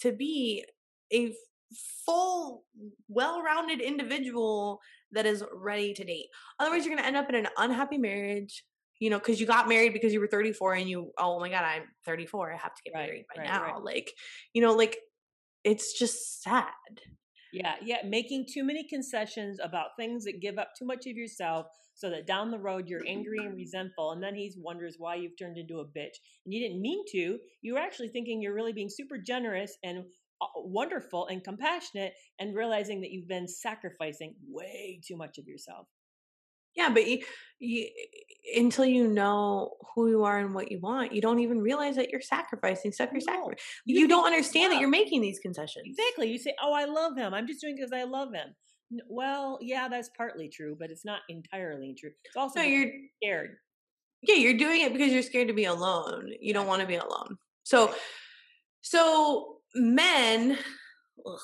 to 0.00 0.12
be 0.12 0.64
a 1.12 1.34
full, 2.04 2.64
well 3.08 3.42
rounded 3.42 3.80
individual 3.80 4.80
that 5.12 5.26
is 5.26 5.44
ready 5.54 5.94
to 5.94 6.04
date. 6.04 6.26
Otherwise, 6.58 6.84
you're 6.84 6.94
going 6.94 7.02
to 7.02 7.06
end 7.06 7.16
up 7.16 7.28
in 7.28 7.34
an 7.34 7.48
unhappy 7.56 7.98
marriage, 7.98 8.64
you 8.98 9.10
know, 9.10 9.18
because 9.18 9.40
you 9.40 9.46
got 9.46 9.68
married 9.68 9.92
because 9.92 10.12
you 10.12 10.20
were 10.20 10.26
34 10.26 10.74
and 10.74 10.88
you, 10.88 11.12
oh 11.18 11.38
my 11.40 11.48
God, 11.48 11.64
I'm 11.64 11.82
34. 12.04 12.52
I 12.52 12.56
have 12.56 12.74
to 12.74 12.82
get 12.84 12.94
right, 12.94 13.06
married 13.06 13.24
by 13.34 13.42
right, 13.42 13.50
now. 13.50 13.62
Right. 13.74 13.82
Like, 13.82 14.12
you 14.52 14.62
know, 14.62 14.72
like 14.72 14.98
it's 15.64 15.98
just 15.98 16.42
sad. 16.42 16.64
Yeah, 17.52 17.76
yeah. 17.82 17.98
Making 18.04 18.46
too 18.52 18.64
many 18.64 18.86
concessions 18.88 19.58
about 19.62 19.96
things 19.98 20.24
that 20.24 20.40
give 20.40 20.58
up 20.58 20.70
too 20.78 20.84
much 20.84 21.06
of 21.06 21.16
yourself 21.16 21.66
so 21.94 22.10
that 22.10 22.26
down 22.26 22.50
the 22.50 22.58
road 22.58 22.86
you're 22.86 23.06
angry 23.08 23.38
and 23.38 23.56
resentful. 23.56 24.12
And 24.12 24.22
then 24.22 24.34
he 24.34 24.52
wonders 24.58 24.96
why 24.98 25.16
you've 25.16 25.38
turned 25.38 25.56
into 25.56 25.80
a 25.80 25.84
bitch. 25.84 26.14
And 26.44 26.52
you 26.52 26.60
didn't 26.60 26.82
mean 26.82 27.02
to. 27.12 27.38
You 27.62 27.74
were 27.74 27.80
actually 27.80 28.08
thinking 28.08 28.40
you're 28.40 28.54
really 28.54 28.72
being 28.72 28.90
super 28.90 29.18
generous 29.18 29.76
and 29.82 30.04
wonderful 30.56 31.26
and 31.26 31.42
compassionate 31.42 32.12
and 32.38 32.54
realizing 32.54 33.00
that 33.00 33.10
you've 33.10 33.28
been 33.28 33.48
sacrificing 33.48 34.34
way 34.48 35.00
too 35.06 35.16
much 35.16 35.38
of 35.38 35.46
yourself. 35.46 35.86
Yeah, 36.76 36.90
but 36.90 37.08
you, 37.08 37.18
you, 37.58 37.88
until 38.56 38.84
you 38.84 39.08
know 39.08 39.72
who 39.94 40.08
you 40.08 40.22
are 40.22 40.38
and 40.38 40.54
what 40.54 40.70
you 40.70 40.78
want, 40.78 41.12
you 41.12 41.20
don't 41.20 41.40
even 41.40 41.58
realize 41.58 41.96
that 41.96 42.10
you're 42.10 42.20
sacrificing 42.20 42.92
stuff. 42.92 43.10
You're 43.12 43.20
no. 43.26 43.32
sacrificing. 43.32 43.58
You, 43.84 44.00
you 44.00 44.08
don't 44.08 44.26
understand 44.26 44.72
that 44.72 44.80
you're 44.80 44.88
making 44.88 45.20
these 45.20 45.40
concessions. 45.40 45.86
Exactly. 45.86 46.30
You 46.30 46.38
say, 46.38 46.54
"Oh, 46.62 46.72
I 46.72 46.84
love 46.84 47.16
him. 47.16 47.34
I'm 47.34 47.48
just 47.48 47.60
doing 47.60 47.74
it 47.74 47.78
because 47.78 47.92
I 47.92 48.04
love 48.04 48.32
him." 48.32 48.54
Well, 49.08 49.58
yeah, 49.60 49.88
that's 49.88 50.10
partly 50.16 50.48
true, 50.48 50.76
but 50.78 50.90
it's 50.90 51.04
not 51.04 51.20
entirely 51.28 51.96
true. 51.98 52.10
It's 52.24 52.36
also 52.36 52.60
no, 52.60 52.66
you're 52.66 52.92
scared. 53.20 53.56
Yeah, 54.22 54.36
you're 54.36 54.56
doing 54.56 54.82
it 54.82 54.92
because 54.92 55.12
you're 55.12 55.22
scared 55.22 55.48
to 55.48 55.54
be 55.54 55.64
alone. 55.64 56.32
You 56.40 56.52
don't 56.54 56.66
want 56.66 56.80
to 56.80 56.86
be 56.86 56.96
alone. 56.96 57.38
So, 57.64 57.94
so 58.82 59.57
men, 59.74 60.58
ugh, 61.26 61.38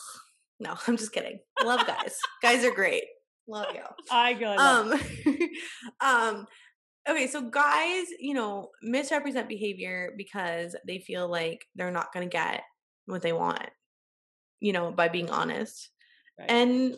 no, 0.60 0.74
I'm 0.86 0.96
just 0.96 1.12
kidding. 1.12 1.40
Love 1.62 1.86
guys. 1.86 2.16
guys 2.42 2.64
are 2.64 2.74
great. 2.74 3.04
Love 3.46 3.66
you. 3.74 3.82
I 4.10 4.32
go. 4.34 4.56
Um, 4.56 4.94
um, 6.00 6.46
okay, 7.08 7.26
so 7.26 7.42
guys, 7.42 8.06
you 8.18 8.34
know, 8.34 8.70
misrepresent 8.82 9.48
behavior 9.48 10.12
because 10.16 10.74
they 10.86 10.98
feel 10.98 11.28
like 11.28 11.64
they're 11.74 11.90
not 11.90 12.12
going 12.12 12.28
to 12.28 12.32
get 12.32 12.62
what 13.06 13.22
they 13.22 13.32
want, 13.32 13.68
you 14.60 14.72
know, 14.72 14.90
by 14.90 15.08
being 15.08 15.30
honest. 15.30 15.90
Right. 16.38 16.50
And 16.50 16.96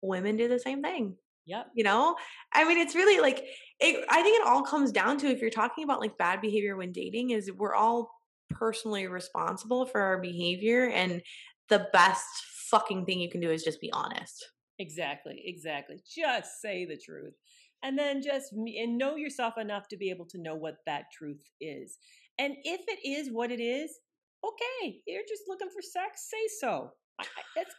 women 0.00 0.36
do 0.36 0.48
the 0.48 0.58
same 0.58 0.82
thing. 0.82 1.16
Yep. 1.44 1.66
You 1.74 1.84
know, 1.84 2.16
I 2.52 2.64
mean, 2.64 2.78
it's 2.78 2.94
really 2.94 3.20
like, 3.20 3.44
it, 3.80 4.04
I 4.08 4.22
think 4.22 4.40
it 4.40 4.46
all 4.46 4.62
comes 4.62 4.92
down 4.92 5.18
to 5.18 5.26
if 5.26 5.40
you're 5.40 5.50
talking 5.50 5.84
about 5.84 6.00
like 6.00 6.16
bad 6.16 6.40
behavior 6.40 6.76
when 6.76 6.92
dating, 6.92 7.30
is 7.30 7.50
we're 7.52 7.74
all 7.74 8.10
personally 8.52 9.06
responsible 9.06 9.86
for 9.86 10.00
our 10.00 10.20
behavior 10.20 10.88
and 10.88 11.22
the 11.68 11.86
best 11.92 12.26
fucking 12.70 13.04
thing 13.04 13.20
you 13.20 13.30
can 13.30 13.40
do 13.40 13.50
is 13.50 13.62
just 13.62 13.80
be 13.80 13.92
honest. 13.92 14.46
Exactly 14.78 15.42
exactly. 15.44 15.96
Just 16.14 16.60
say 16.60 16.84
the 16.84 16.96
truth 16.96 17.34
and 17.82 17.98
then 17.98 18.22
just 18.22 18.52
and 18.52 18.96
know 18.96 19.16
yourself 19.16 19.58
enough 19.58 19.88
to 19.88 19.96
be 19.96 20.10
able 20.10 20.26
to 20.26 20.40
know 20.40 20.54
what 20.54 20.76
that 20.86 21.04
truth 21.12 21.42
is 21.60 21.98
and 22.38 22.54
if 22.64 22.80
it 22.88 23.06
is 23.06 23.28
what 23.32 23.50
it 23.50 23.60
is 23.60 23.98
okay 24.44 25.00
you're 25.06 25.22
just 25.28 25.42
looking 25.48 25.68
for 25.68 25.82
sex 25.82 26.28
say 26.30 26.48
so. 26.60 26.90
That's 27.56 27.74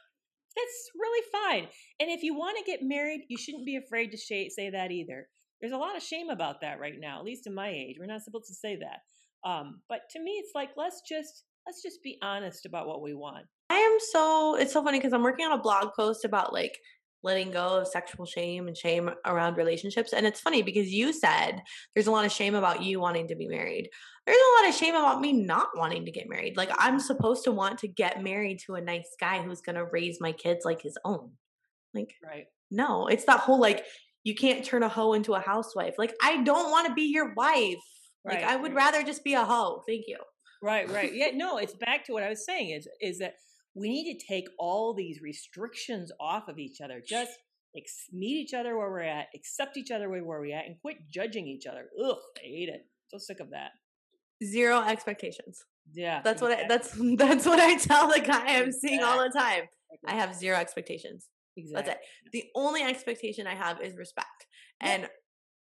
that's 0.56 0.90
really 1.00 1.26
fine 1.32 1.68
and 2.00 2.10
if 2.10 2.24
you 2.24 2.36
want 2.36 2.58
to 2.58 2.72
get 2.72 2.84
married 2.84 3.22
you 3.30 3.38
shouldn't 3.38 3.66
be 3.66 3.78
afraid 3.78 4.12
to 4.12 4.18
say 4.18 4.50
that 4.72 4.92
either. 4.92 5.28
There's 5.62 5.74
a 5.74 5.78
lot 5.78 5.96
of 5.96 6.04
shame 6.04 6.30
about 6.30 6.62
that 6.62 6.80
right 6.80 7.00
now 7.00 7.20
at 7.20 7.26
least 7.26 7.48
in 7.48 7.56
my 7.56 7.70
age 7.70 7.96
we're 8.00 8.06
not 8.06 8.22
supposed 8.22 8.48
to 8.48 8.56
say 8.56 8.76
that 8.78 9.00
um, 9.46 9.82
but 9.90 10.02
to 10.12 10.20
me, 10.22 10.32
it's 10.32 10.52
like 10.56 10.70
let's 10.78 11.02
just 11.08 11.44
let's 11.66 11.82
just 11.82 12.02
be 12.04 12.18
honest 12.22 12.66
about 12.66 12.88
what 12.88 13.02
we 13.02 13.14
want. 13.14 13.46
I 13.70 13.78
am 13.78 13.98
so 14.12 14.56
it's 14.56 14.74
so 14.74 14.84
funny 14.84 15.00
because 15.00 15.14
I'm 15.14 15.24
working 15.24 15.46
on 15.46 15.58
a 15.58 15.62
blog 15.62 15.94
post 15.96 16.26
about 16.26 16.54
like 16.54 16.78
letting 17.24 17.52
go 17.52 17.80
of 17.80 17.88
sexual 17.88 18.26
shame 18.26 18.68
and 18.68 18.78
shame 18.78 19.10
around 19.26 19.56
relationships. 19.56 20.14
And 20.14 20.26
it's 20.26 20.42
funny 20.42 20.62
because 20.62 20.90
you 20.90 21.14
said 21.14 21.62
there's 21.96 22.08
a 22.08 22.12
lot 22.12 22.26
of 22.26 22.32
shame 22.32 22.54
about 22.54 22.84
you 22.84 23.00
wanting 23.00 23.30
to 23.30 23.36
be 23.36 23.48
married. 23.48 23.90
There's 24.26 24.38
a 24.38 24.62
lot 24.62 24.70
of 24.70 24.76
shame 24.76 24.96
about 24.96 25.22
me 25.22 25.34
not 25.34 25.70
wanting 25.76 26.06
to 26.06 26.12
get 26.12 26.30
married. 26.30 26.58
Like 26.58 26.70
I'm 26.78 27.00
supposed 27.00 27.46
to 27.46 27.52
want 27.52 27.80
to 27.80 27.88
get 27.88 28.22
married 28.22 28.60
to 28.66 28.76
a 28.76 28.82
nice 28.82 29.16
guy 29.20 29.42
who's 29.42 29.62
going 29.62 29.76
to 29.76 29.86
raise 29.86 30.20
my 30.20 30.34
kids 30.34 30.66
like 30.66 30.82
his 30.82 30.98
own. 31.06 31.32
Like 31.94 32.14
right. 32.24 32.46
No, 32.70 33.08
it's 33.08 33.26
that 33.26 33.40
whole 33.40 33.60
like 33.60 33.86
you 34.24 34.36
can't 34.36 34.66
turn 34.66 34.84
a 34.84 34.90
hoe 34.90 35.14
into 35.14 35.34
a 35.34 35.40
housewife. 35.40 35.96
Like 35.98 36.14
I 36.22 36.44
don't 36.44 36.72
want 36.72 36.88
to 36.88 36.94
be 36.94 37.04
your 37.04 37.34
wife. 37.36 37.84
Right. 38.26 38.42
Like 38.42 38.50
I 38.50 38.56
would 38.56 38.74
rather 38.74 39.04
just 39.04 39.24
be 39.24 39.34
a 39.34 39.44
hoe. 39.44 39.84
Thank 39.88 40.06
you. 40.08 40.18
Right, 40.62 40.90
right. 40.90 41.14
Yeah, 41.14 41.32
no, 41.34 41.58
it's 41.58 41.74
back 41.74 42.06
to 42.06 42.14
what 42.14 42.24
I 42.24 42.30
was 42.30 42.46
saying 42.46 42.70
is 42.70 42.88
is 43.02 43.20
that 43.20 43.34
we 43.76 43.90
need 43.90 44.18
to 44.18 44.26
take 44.26 44.48
all 44.58 44.94
these 44.94 45.22
restrictions 45.22 46.12
off 46.20 46.48
of 46.48 46.58
each 46.58 46.80
other. 46.82 47.02
Just 47.06 47.32
ex- 47.76 48.08
meet 48.14 48.38
each 48.38 48.54
other 48.54 48.78
where 48.78 48.90
we're 48.90 49.02
at, 49.02 49.28
accept 49.36 49.78
each 49.78 49.92
other 49.92 50.10
where 50.10 50.24
we're 50.24 50.56
at, 50.56 50.66
and 50.66 50.76
quit 50.82 50.98
judging 51.12 51.48
each 51.48 51.66
other. 51.66 51.90
Ugh, 52.02 52.16
I 52.38 52.46
hate 52.46 52.70
it. 52.70 52.86
So 53.08 53.18
sick 53.18 53.40
of 53.40 53.50
that. 53.50 53.72
Zero 54.44 54.82
expectations. 54.82 55.64
Yeah, 55.92 56.22
that's 56.24 56.42
exactly. 56.42 56.66
what 56.66 56.66
I, 56.66 56.76
that's 56.78 57.18
that's 57.18 57.46
what 57.46 57.60
I 57.60 57.78
tell 57.78 58.08
the 58.08 58.22
guy 58.22 58.58
I'm 58.58 58.72
seeing 58.72 59.04
all 59.04 59.20
the 59.20 59.38
time. 59.38 59.64
I 60.08 60.16
have 60.16 60.34
zero 60.34 60.58
expectations. 60.58 61.28
Exactly. 61.58 61.94
That's 61.94 62.00
it. 62.00 62.32
The 62.32 62.44
only 62.56 62.84
expectation 62.84 63.48
I 63.48 63.56
have 63.56 63.82
is 63.82 63.96
respect, 63.96 64.48
and 64.80 65.10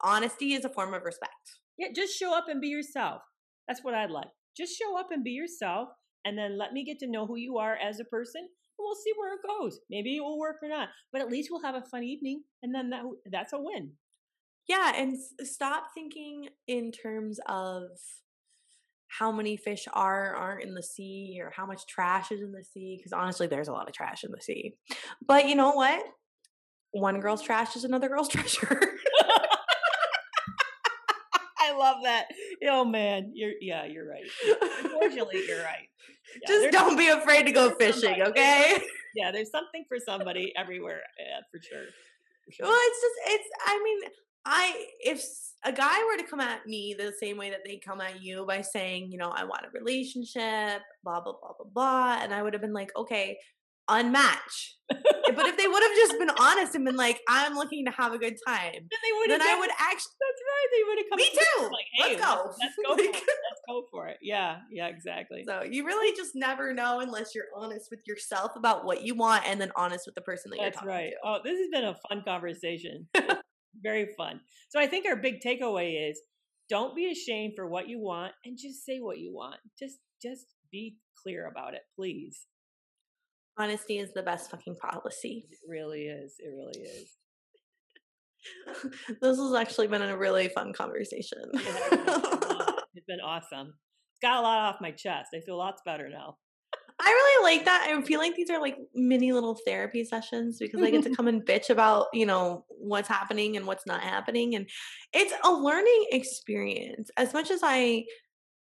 honesty 0.01 0.55
is 0.55 0.64
a 0.64 0.68
form 0.68 0.95
of 0.95 1.03
respect. 1.03 1.59
Yeah, 1.79 1.89
just 1.95 2.16
show 2.18 2.37
up 2.37 2.49
and 2.49 2.61
be 2.61 2.68
yourself. 2.68 3.23
That's 3.66 3.83
what 3.83 3.95
I'd 3.95 4.11
like. 4.11 4.29
Just 4.57 4.79
show 4.79 4.99
up 4.99 5.09
and 5.11 5.25
be 5.25 5.31
yourself, 5.31 5.89
and 6.25 6.37
then 6.37 6.59
let 6.59 6.73
me 6.73 6.85
get 6.85 6.99
to 7.01 7.11
know 7.11 7.27
who 7.27 7.37
you 7.37 7.59
are 7.59 7.77
as 7.77 8.01
a 8.01 8.05
person. 8.05 8.41
And 8.43 8.79
we'll 8.79 8.95
see 8.95 9.12
where 9.16 9.35
it 9.35 9.41
goes. 9.47 9.81
Maybe 9.91 10.16
it 10.16 10.20
will 10.20 10.39
work 10.39 10.57
or 10.62 10.68
not, 10.68 10.89
but 11.12 11.23
at 11.23 11.31
least 11.31 11.49
we'll 11.51 11.62
have 11.62 11.75
a 11.75 11.87
fun 11.91 12.03
evening, 12.03 12.43
and 12.62 12.75
then 12.75 12.91
that 12.91 13.03
that's 13.31 13.53
a 13.53 13.59
win. 13.59 13.93
Yeah, 14.68 14.93
and 14.95 15.16
stop 15.43 15.87
thinking 15.95 16.49
in 16.68 16.93
terms 16.93 17.41
of 17.47 17.83
how 19.18 19.31
many 19.31 19.57
fish 19.57 19.87
are 19.93 20.35
aren't 20.35 20.62
in 20.62 20.75
the 20.75 20.83
sea 20.83 21.39
or 21.41 21.53
how 21.55 21.66
much 21.66 21.87
trash 21.87 22.33
is 22.33 22.41
in 22.41 22.53
the 22.53 22.64
sea 22.64 22.97
because 22.99 23.12
honestly 23.12 23.47
there's 23.47 23.68
a 23.68 23.73
lot 23.73 23.87
of 23.87 23.95
trash 23.95 24.25
in 24.25 24.31
the 24.33 24.41
sea 24.41 24.75
but 25.27 25.47
you 25.47 25.55
know 25.55 25.73
what 25.73 26.03
one 26.93 27.20
girl's 27.20 27.43
trash 27.43 27.77
is 27.77 27.85
another 27.85 28.09
girl's 28.09 28.29
treasure 28.31 28.81
I 31.73 31.77
love 31.77 31.97
that. 32.05 32.27
Oh 32.68 32.85
man, 32.85 33.33
you're 33.35 33.53
yeah, 33.61 33.85
you're 33.85 34.09
right. 34.09 34.25
Unfortunately, 34.85 35.43
you're 35.47 35.62
right. 35.62 35.89
Yeah, 36.43 36.49
just 36.49 36.73
don't 36.73 36.97
be 36.97 37.09
afraid 37.09 37.45
to 37.47 37.53
go 37.53 37.70
fishing, 37.70 38.23
okay? 38.23 38.79
Yeah, 39.14 39.31
there's 39.31 39.51
something 39.51 39.85
for 39.89 39.99
somebody 39.99 40.55
everywhere, 40.57 41.03
yeah, 41.18 41.41
for 41.51 41.61
sure. 41.62 41.85
for 42.47 42.53
sure. 42.53 42.66
Well, 42.66 42.79
it's 42.79 43.01
just 43.03 43.35
it's. 43.35 43.49
I 43.66 43.83
mean, 43.85 44.11
I 44.47 44.87
if 45.01 45.23
a 45.64 45.73
guy 45.73 46.03
were 46.05 46.16
to 46.16 46.29
come 46.29 46.41
at 46.41 46.66
me 46.66 46.95
the 46.99 47.12
same 47.20 47.37
way 47.37 47.51
that 47.51 47.61
they 47.62 47.77
come 47.77 48.01
at 48.01 48.23
you 48.23 48.47
by 48.47 48.62
saying, 48.62 49.12
you 49.12 49.18
know, 49.18 49.29
I 49.29 49.45
want 49.45 49.66
a 49.66 49.79
relationship, 49.79 50.81
blah 51.05 51.20
blah 51.20 51.35
blah 51.41 51.53
blah 51.59 51.66
blah, 51.75 52.23
and 52.23 52.33
I 52.33 52.43
would 52.43 52.55
have 52.55 52.62
been 52.62 52.73
like, 52.73 52.91
okay, 52.97 53.37
unmatch. 53.89 54.74
but 54.89 55.47
if 55.47 55.57
they 55.57 55.66
would 55.66 55.83
have 55.83 55.97
just 55.97 56.18
been 56.18 56.30
honest 56.39 56.74
and 56.74 56.85
been 56.85 56.97
like, 56.97 57.20
I'm 57.28 57.55
looking 57.55 57.87
to 57.87 57.91
have 57.93 58.12
a 58.12 58.18
good 58.18 58.37
time, 58.47 58.72
then 58.72 58.83
they 59.03 59.12
would. 59.18 59.30
Then 59.30 59.43
I 59.43 59.59
would 59.59 59.70
actually. 59.70 60.12
That's 60.20 60.43
right. 60.51 60.68
They 60.72 60.83
would 60.89 60.99
have 60.99 61.07
come. 61.11 61.16
Me 61.16 61.30
too. 61.33 61.62
Like, 61.64 61.87
hey, 61.95 62.16
let's 62.16 62.24
go. 62.24 62.53
Let's, 62.61 62.76
go. 62.87 62.95
for 62.95 63.01
it. 63.01 63.14
Let's 63.14 63.61
go 63.68 63.85
for 63.91 64.09
it. 64.09 64.18
Yeah. 64.20 64.59
Yeah. 64.70 64.89
Exactly. 64.89 65.45
So 65.47 65.62
you 65.62 65.87
really 65.87 66.14
just 66.16 66.33
never 66.35 66.74
know 66.74 67.01
unless 67.01 67.35
you're 67.35 67.47
honest 67.57 67.89
with 67.91 68.01
yourself 68.07 68.53
about 68.57 68.85
what 68.85 69.03
you 69.03 69.14
want, 69.14 69.45
and 69.47 69.61
then 69.61 69.72
honest 69.76 70.07
with 70.07 70.14
the 70.14 70.20
person 70.20 70.51
that 70.51 70.59
That's 70.61 70.76
you're 70.83 70.91
talking 70.91 71.07
right. 71.07 71.11
to. 71.11 71.16
Oh, 71.24 71.39
this 71.43 71.59
has 71.59 71.68
been 71.70 71.85
a 71.85 71.97
fun 72.09 72.22
conversation. 72.26 73.09
Very 73.83 74.09
fun. 74.18 74.41
So 74.68 74.78
I 74.78 74.87
think 74.87 75.07
our 75.07 75.16
big 75.16 75.41
takeaway 75.41 76.11
is 76.11 76.20
don't 76.68 76.95
be 76.95 77.11
ashamed 77.11 77.55
for 77.57 77.66
what 77.66 77.89
you 77.89 77.99
want 77.99 78.33
and 78.45 78.59
just 78.59 78.85
say 78.85 78.99
what 78.99 79.18
you 79.18 79.35
want. 79.35 79.57
Just 79.78 79.99
just 80.22 80.47
be 80.70 80.97
clear 81.22 81.47
about 81.47 81.74
it, 81.74 81.83
please. 81.97 82.47
Honesty 83.59 83.98
is 83.98 84.12
the 84.14 84.22
best 84.22 84.50
fucking 84.50 84.76
policy. 84.76 85.46
It 85.50 85.59
really 85.68 86.03
is. 86.03 86.34
It 86.38 86.48
really 86.48 86.80
is. 86.80 87.09
this 89.20 89.38
has 89.38 89.55
actually 89.55 89.86
been 89.86 90.03
a 90.03 90.16
really 90.16 90.48
fun 90.48 90.72
conversation. 90.72 91.38
it's 91.55 93.07
been 93.07 93.20
awesome. 93.20 93.68
It's 93.68 94.20
got 94.22 94.38
a 94.38 94.42
lot 94.42 94.59
off 94.59 94.80
my 94.80 94.90
chest. 94.90 95.30
I 95.34 95.40
feel 95.40 95.59
lots 95.59 95.82
better 95.84 96.09
now. 96.09 96.36
I 97.05 97.09
really 97.11 97.57
like 97.57 97.64
that. 97.64 97.86
I 97.88 98.00
feel 98.03 98.20
like 98.20 98.36
these 98.36 98.50
are 98.50 98.61
like 98.61 98.76
mini 98.94 99.32
little 99.32 99.59
therapy 99.66 100.05
sessions 100.05 100.59
because 100.59 100.80
I 100.82 100.90
get 100.90 101.03
to 101.05 101.11
come 101.16 101.26
and 101.26 101.44
bitch 101.44 101.68
about, 101.68 102.07
you 102.12 102.26
know, 102.26 102.64
what's 102.68 103.09
happening 103.09 103.57
and 103.57 103.66
what's 103.66 103.86
not 103.86 104.03
happening. 104.03 104.55
And 104.55 104.68
it's 105.12 105.32
a 105.44 105.50
learning 105.50 106.07
experience. 106.12 107.11
As 107.16 107.32
much 107.32 107.50
as 107.50 107.61
I 107.62 108.05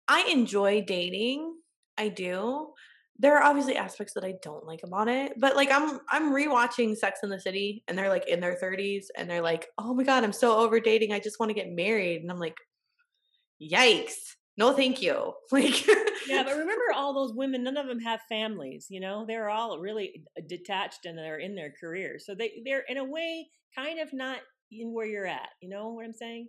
I 0.07 0.29
enjoy 0.29 0.83
dating, 0.86 1.55
I 1.97 2.09
do. 2.09 2.73
There 3.18 3.38
are 3.38 3.43
obviously 3.43 3.78
aspects 3.78 4.13
that 4.13 4.26
I 4.26 4.34
don't 4.41 4.66
like 4.66 4.82
about 4.84 5.07
it. 5.07 5.34
But 5.38 5.55
like 5.55 5.72
I'm 5.72 5.99
I'm 6.09 6.34
rewatching 6.34 6.95
Sex 6.95 7.20
in 7.24 7.30
the 7.30 7.39
City 7.39 7.84
and 7.88 7.97
they're 7.97 8.09
like 8.09 8.28
in 8.28 8.39
their 8.39 8.57
30s 8.61 9.05
and 9.18 9.30
they're 9.30 9.41
like, 9.41 9.68
"Oh 9.78 9.93
my 9.93 10.03
god, 10.03 10.24
I'm 10.24 10.34
so 10.34 10.57
over 10.57 10.80
dating. 10.80 11.13
I 11.13 11.20
just 11.20 11.39
want 11.39 11.49
to 11.49 11.53
get 11.53 11.72
married." 11.72 12.22
And 12.22 12.32
I'm 12.32 12.39
like, 12.39 12.57
"Yikes." 13.61 14.36
no 14.57 14.74
thank 14.74 15.01
you 15.01 15.34
like 15.51 15.86
yeah 16.28 16.43
but 16.43 16.51
remember 16.57 16.84
all 16.93 17.13
those 17.13 17.34
women 17.34 17.63
none 17.63 17.78
of 17.78 17.88
them 17.88 17.99
have 17.99 18.22
families 18.30 18.88
you 18.89 18.99
know 18.99 19.26
they're 19.28 19.49
all 19.49 19.80
really 19.80 20.24
detached 20.47 21.05
and 21.05 21.18
they're 21.18 21.39
in 21.39 21.55
their 21.55 21.74
careers 21.80 22.26
so 22.26 22.36
they 22.36 22.61
they're 22.66 22.86
in 22.88 22.97
a 22.97 23.03
way 23.03 23.47
kind 23.76 23.99
of 23.99 24.11
not 24.13 24.39
in 24.72 24.93
where 24.93 25.05
you're 25.05 25.28
at 25.28 25.49
you 25.61 25.70
know 25.70 25.89
what 25.89 26.05
i'm 26.05 26.13
saying 26.13 26.47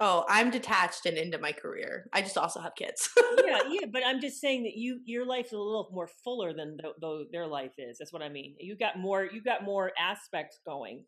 oh 0.00 0.24
i'm 0.28 0.50
detached 0.50 1.06
and 1.06 1.16
into 1.16 1.38
my 1.38 1.52
career 1.52 2.08
i 2.12 2.20
just 2.20 2.36
also 2.36 2.60
have 2.60 2.74
kids 2.74 3.08
yeah 3.46 3.60
yeah 3.70 3.86
but 3.90 4.02
i'm 4.04 4.20
just 4.20 4.40
saying 4.40 4.62
that 4.62 4.76
you 4.76 5.00
your 5.04 5.24
life 5.24 5.46
is 5.46 5.52
a 5.52 5.58
little 5.58 5.88
more 5.92 6.08
fuller 6.24 6.52
than 6.52 6.76
though 7.00 7.24
their 7.32 7.46
life 7.46 7.72
is 7.78 7.98
that's 7.98 8.12
what 8.12 8.22
i 8.22 8.28
mean 8.28 8.54
you 8.60 8.76
got 8.76 8.98
more 8.98 9.24
you 9.24 9.42
got 9.42 9.64
more 9.64 9.92
aspects 9.98 10.58
going 10.66 11.04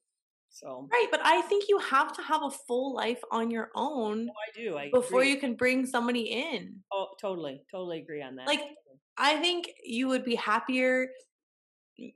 so 0.51 0.89
right, 0.91 1.07
but 1.11 1.21
I 1.23 1.43
think 1.43 1.65
you 1.69 1.79
have 1.79 2.13
to 2.15 2.23
have 2.23 2.43
a 2.43 2.51
full 2.51 2.95
life 2.95 3.21
on 3.31 3.51
your 3.51 3.71
own. 3.75 4.29
Oh, 4.31 4.33
I 4.33 4.59
do. 4.59 4.79
I 4.79 4.91
before 4.91 5.21
agree. 5.21 5.33
you 5.33 5.39
can 5.39 5.55
bring 5.55 5.87
somebody 5.87 6.23
in. 6.23 6.77
Oh, 6.93 7.09
totally, 7.21 7.63
totally 7.71 7.99
agree 7.99 8.23
on 8.23 8.37
that. 8.37 8.47
Like, 8.47 8.63
I 9.17 9.37
think 9.37 9.71
you 9.85 10.09
would 10.09 10.25
be 10.25 10.35
happier 10.37 11.09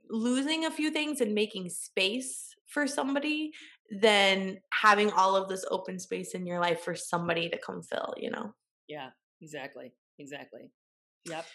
losing 0.09 0.65
a 0.65 0.71
few 0.71 0.91
things 0.91 1.21
and 1.21 1.33
making 1.33 1.69
space 1.69 2.55
for 2.67 2.87
somebody 2.87 3.51
than 3.91 4.59
having 4.71 5.11
all 5.11 5.35
of 5.35 5.49
this 5.49 5.65
open 5.69 5.99
space 5.99 6.33
in 6.33 6.45
your 6.45 6.59
life 6.59 6.81
for 6.81 6.95
somebody 6.95 7.49
to 7.49 7.57
come 7.57 7.81
fill. 7.83 8.13
You 8.17 8.31
know? 8.31 8.53
Yeah. 8.87 9.09
Exactly. 9.41 9.93
Exactly. 10.19 10.71
Yep. 11.29 11.45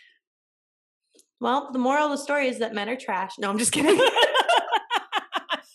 Well, 1.41 1.71
the 1.73 1.79
moral 1.79 2.07
of 2.07 2.11
the 2.13 2.19
story 2.19 2.49
is 2.49 2.59
that 2.59 2.75
men 2.75 2.89
are 2.89 2.97
trash. 2.97 3.33
No, 3.39 3.49
I'm 3.51 3.59
just 3.59 3.73
kidding. 3.73 3.99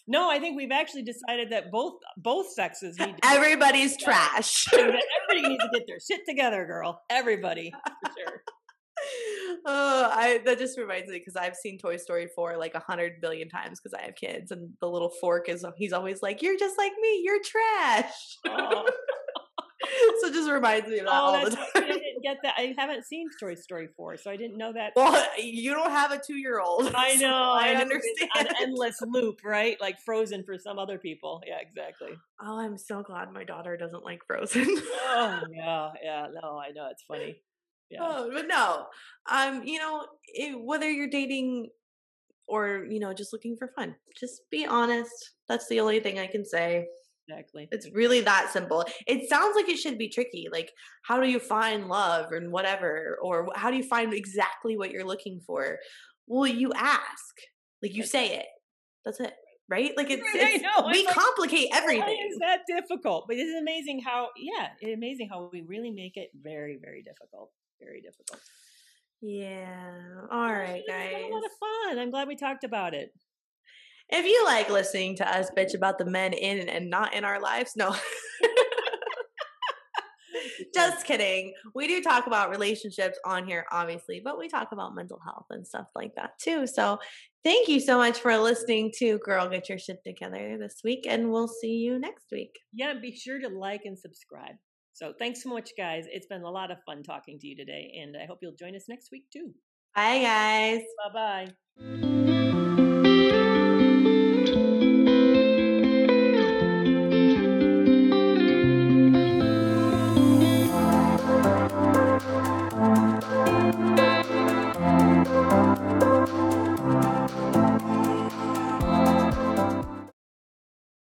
No, 0.05 0.29
I 0.29 0.37
think 0.39 0.57
we've 0.57 0.71
actually 0.71 1.03
decided 1.03 1.49
that 1.51 1.71
both 1.71 1.93
both 2.17 2.51
sexes 2.51 2.99
need. 2.99 3.15
To 3.21 3.25
Everybody's 3.25 3.95
trash. 3.95 4.67
Everybody 4.73 5.47
needs 5.47 5.63
to 5.63 5.69
get 5.73 5.83
their 5.87 5.99
shit 5.99 6.21
together, 6.27 6.65
girl. 6.65 7.01
Everybody, 7.09 7.71
for 7.71 8.11
sure. 8.17 8.43
Oh, 9.65 10.09
I 10.11 10.39
that 10.45 10.59
just 10.59 10.77
reminds 10.77 11.09
me 11.09 11.19
because 11.19 11.35
I've 11.35 11.55
seen 11.55 11.77
Toy 11.77 11.97
Story 11.97 12.27
four 12.35 12.57
like 12.57 12.75
a 12.75 12.79
hundred 12.79 13.21
billion 13.21 13.49
times 13.49 13.79
because 13.79 13.93
I 13.93 14.05
have 14.05 14.15
kids, 14.15 14.51
and 14.51 14.71
the 14.81 14.87
little 14.87 15.11
fork 15.21 15.49
is 15.49 15.65
he's 15.77 15.93
always 15.93 16.21
like, 16.21 16.41
"You're 16.41 16.57
just 16.57 16.77
like 16.77 16.93
me. 17.01 17.21
You're 17.23 17.41
trash." 17.41 18.37
Oh. 18.47 18.85
so 20.21 20.27
it 20.27 20.33
just 20.33 20.49
reminds 20.49 20.87
me 20.87 20.99
of 20.99 21.05
that 21.05 21.13
oh, 21.13 21.25
all 21.25 21.43
the 21.43 21.55
time. 21.55 21.65
I 21.75 21.81
didn't 21.81 22.23
get 22.23 22.37
that. 22.43 22.53
I 22.57 22.73
haven't 22.77 23.05
seen 23.05 23.27
Toy 23.39 23.55
Story 23.55 23.89
4, 23.95 24.17
so 24.17 24.31
I 24.31 24.37
didn't 24.37 24.57
know 24.57 24.71
that. 24.73 24.93
Well, 24.95 25.25
you 25.37 25.73
don't 25.73 25.91
have 25.91 26.11
a 26.11 26.19
two 26.25 26.37
year 26.37 26.59
old. 26.59 26.91
I 26.95 27.15
know. 27.15 27.19
So 27.19 27.27
I, 27.27 27.73
I 27.73 27.81
understand. 27.81 28.29
An 28.37 28.47
endless 28.61 28.97
loop, 29.01 29.39
right? 29.43 29.79
Like 29.81 29.99
Frozen 30.05 30.43
for 30.43 30.57
some 30.57 30.79
other 30.79 30.97
people. 30.97 31.41
Yeah, 31.45 31.57
exactly. 31.59 32.15
Oh, 32.41 32.59
I'm 32.59 32.77
so 32.77 33.03
glad 33.03 33.31
my 33.31 33.43
daughter 33.43 33.77
doesn't 33.77 34.03
like 34.03 34.21
Frozen. 34.25 34.65
oh, 34.67 35.39
yeah. 35.51 35.91
Yeah. 36.03 36.27
No, 36.41 36.57
I 36.57 36.71
know. 36.71 36.87
It's 36.91 37.03
funny. 37.03 37.37
Yeah. 37.93 37.99
Oh, 38.01 38.29
but 38.33 38.47
no. 38.47 38.85
Um, 39.31 39.63
you 39.63 39.79
know, 39.79 40.05
it, 40.27 40.59
whether 40.59 40.89
you're 40.89 41.09
dating 41.09 41.69
or, 42.47 42.85
you 42.89 42.99
know, 42.99 43.13
just 43.13 43.31
looking 43.31 43.55
for 43.55 43.71
fun, 43.75 43.95
just 44.19 44.41
be 44.51 44.65
honest. 44.65 45.31
That's 45.47 45.67
the 45.69 45.79
only 45.79 45.99
thing 45.99 46.19
I 46.19 46.27
can 46.27 46.43
say. 46.45 46.87
Exactly. 47.29 47.69
It's 47.71 47.89
really 47.93 48.19
that 48.21 48.51
simple. 48.51 48.83
It 49.07 49.29
sounds 49.29 49.55
like 49.55 49.69
it 49.69 49.77
should 49.77 49.97
be 49.97 50.09
tricky. 50.09 50.47
Like, 50.51 50.71
how 51.03 51.21
do 51.21 51.29
you 51.29 51.39
find 51.39 51.87
love 51.87 52.31
and 52.31 52.51
whatever? 52.51 53.17
Or 53.23 53.47
how 53.55 53.71
do 53.71 53.77
you 53.77 53.83
find 53.83 54.13
exactly 54.13 54.75
what 54.75 54.91
you're 54.91 55.05
looking 55.05 55.39
for? 55.45 55.77
Well, 56.27 56.47
you 56.47 56.73
ask. 56.75 57.35
Like, 57.81 57.95
you 57.95 58.03
say 58.03 58.35
it. 58.35 58.45
That's 59.05 59.21
it. 59.21 59.33
Right? 59.69 59.93
Like, 59.95 60.09
it's, 60.09 60.21
it's 60.25 60.63
know. 60.63 60.87
we 60.91 60.99
it's 60.99 61.13
complicate 61.13 61.69
everything. 61.73 62.01
Why 62.01 62.27
is 62.29 62.39
that 62.39 62.59
difficult? 62.67 63.25
But 63.27 63.37
it's 63.37 63.57
amazing 63.57 64.01
how, 64.05 64.27
yeah, 64.37 64.67
it's 64.81 64.93
amazing 64.93 65.29
how 65.31 65.49
we 65.53 65.61
really 65.61 65.91
make 65.91 66.17
it 66.17 66.29
very, 66.35 66.77
very 66.81 67.03
difficult. 67.03 67.51
Very 67.81 68.01
difficult. 68.01 68.41
Yeah. 69.21 70.01
All 70.31 70.51
right, 70.51 70.83
guys. 70.87 71.23
a 71.25 71.33
lot 71.33 71.43
of 71.45 71.51
fun. 71.59 71.99
I'm 71.99 72.11
glad 72.11 72.27
we 72.27 72.35
talked 72.35 72.63
about 72.63 72.93
it. 72.93 73.11
If 74.09 74.25
you 74.25 74.43
like 74.45 74.69
listening 74.69 75.15
to 75.17 75.27
us 75.27 75.49
bitch 75.57 75.73
about 75.73 75.97
the 75.97 76.05
men 76.05 76.33
in 76.33 76.67
and 76.67 76.89
not 76.89 77.13
in 77.13 77.23
our 77.23 77.39
lives, 77.39 77.71
no. 77.75 77.95
Just 80.73 81.05
kidding. 81.05 81.53
We 81.73 81.87
do 81.87 82.01
talk 82.01 82.27
about 82.27 82.49
relationships 82.49 83.17
on 83.25 83.47
here, 83.47 83.65
obviously, 83.71 84.21
but 84.23 84.37
we 84.37 84.49
talk 84.49 84.71
about 84.71 84.93
mental 84.95 85.19
health 85.23 85.45
and 85.49 85.65
stuff 85.65 85.87
like 85.95 86.15
that 86.15 86.31
too. 86.39 86.67
So 86.67 86.99
thank 87.43 87.67
you 87.67 87.79
so 87.79 87.97
much 87.97 88.19
for 88.19 88.37
listening 88.37 88.91
to 88.99 89.19
Girl 89.19 89.47
Get 89.47 89.69
Your 89.69 89.77
Shit 89.77 90.03
Together 90.03 90.57
this 90.59 90.81
week, 90.83 91.05
and 91.07 91.31
we'll 91.31 91.47
see 91.47 91.75
you 91.75 91.97
next 91.97 92.25
week. 92.31 92.59
Yeah, 92.73 92.93
be 93.01 93.15
sure 93.15 93.39
to 93.39 93.47
like 93.47 93.81
and 93.85 93.97
subscribe. 93.97 94.55
So 94.93 95.13
thanks 95.17 95.43
so 95.43 95.49
much, 95.49 95.71
guys. 95.77 96.05
It's 96.11 96.27
been 96.27 96.43
a 96.43 96.51
lot 96.51 96.71
of 96.71 96.77
fun 96.83 97.03
talking 97.03 97.39
to 97.39 97.47
you 97.47 97.55
today, 97.55 97.99
and 98.01 98.15
I 98.15 98.25
hope 98.25 98.39
you'll 98.41 98.55
join 98.55 98.75
us 98.75 98.85
next 98.87 99.11
week 99.11 99.29
too. 99.31 99.53
Bye, 99.95 100.21
guys. 100.21 100.81
Bye 101.13 101.47
bye. 101.79 102.22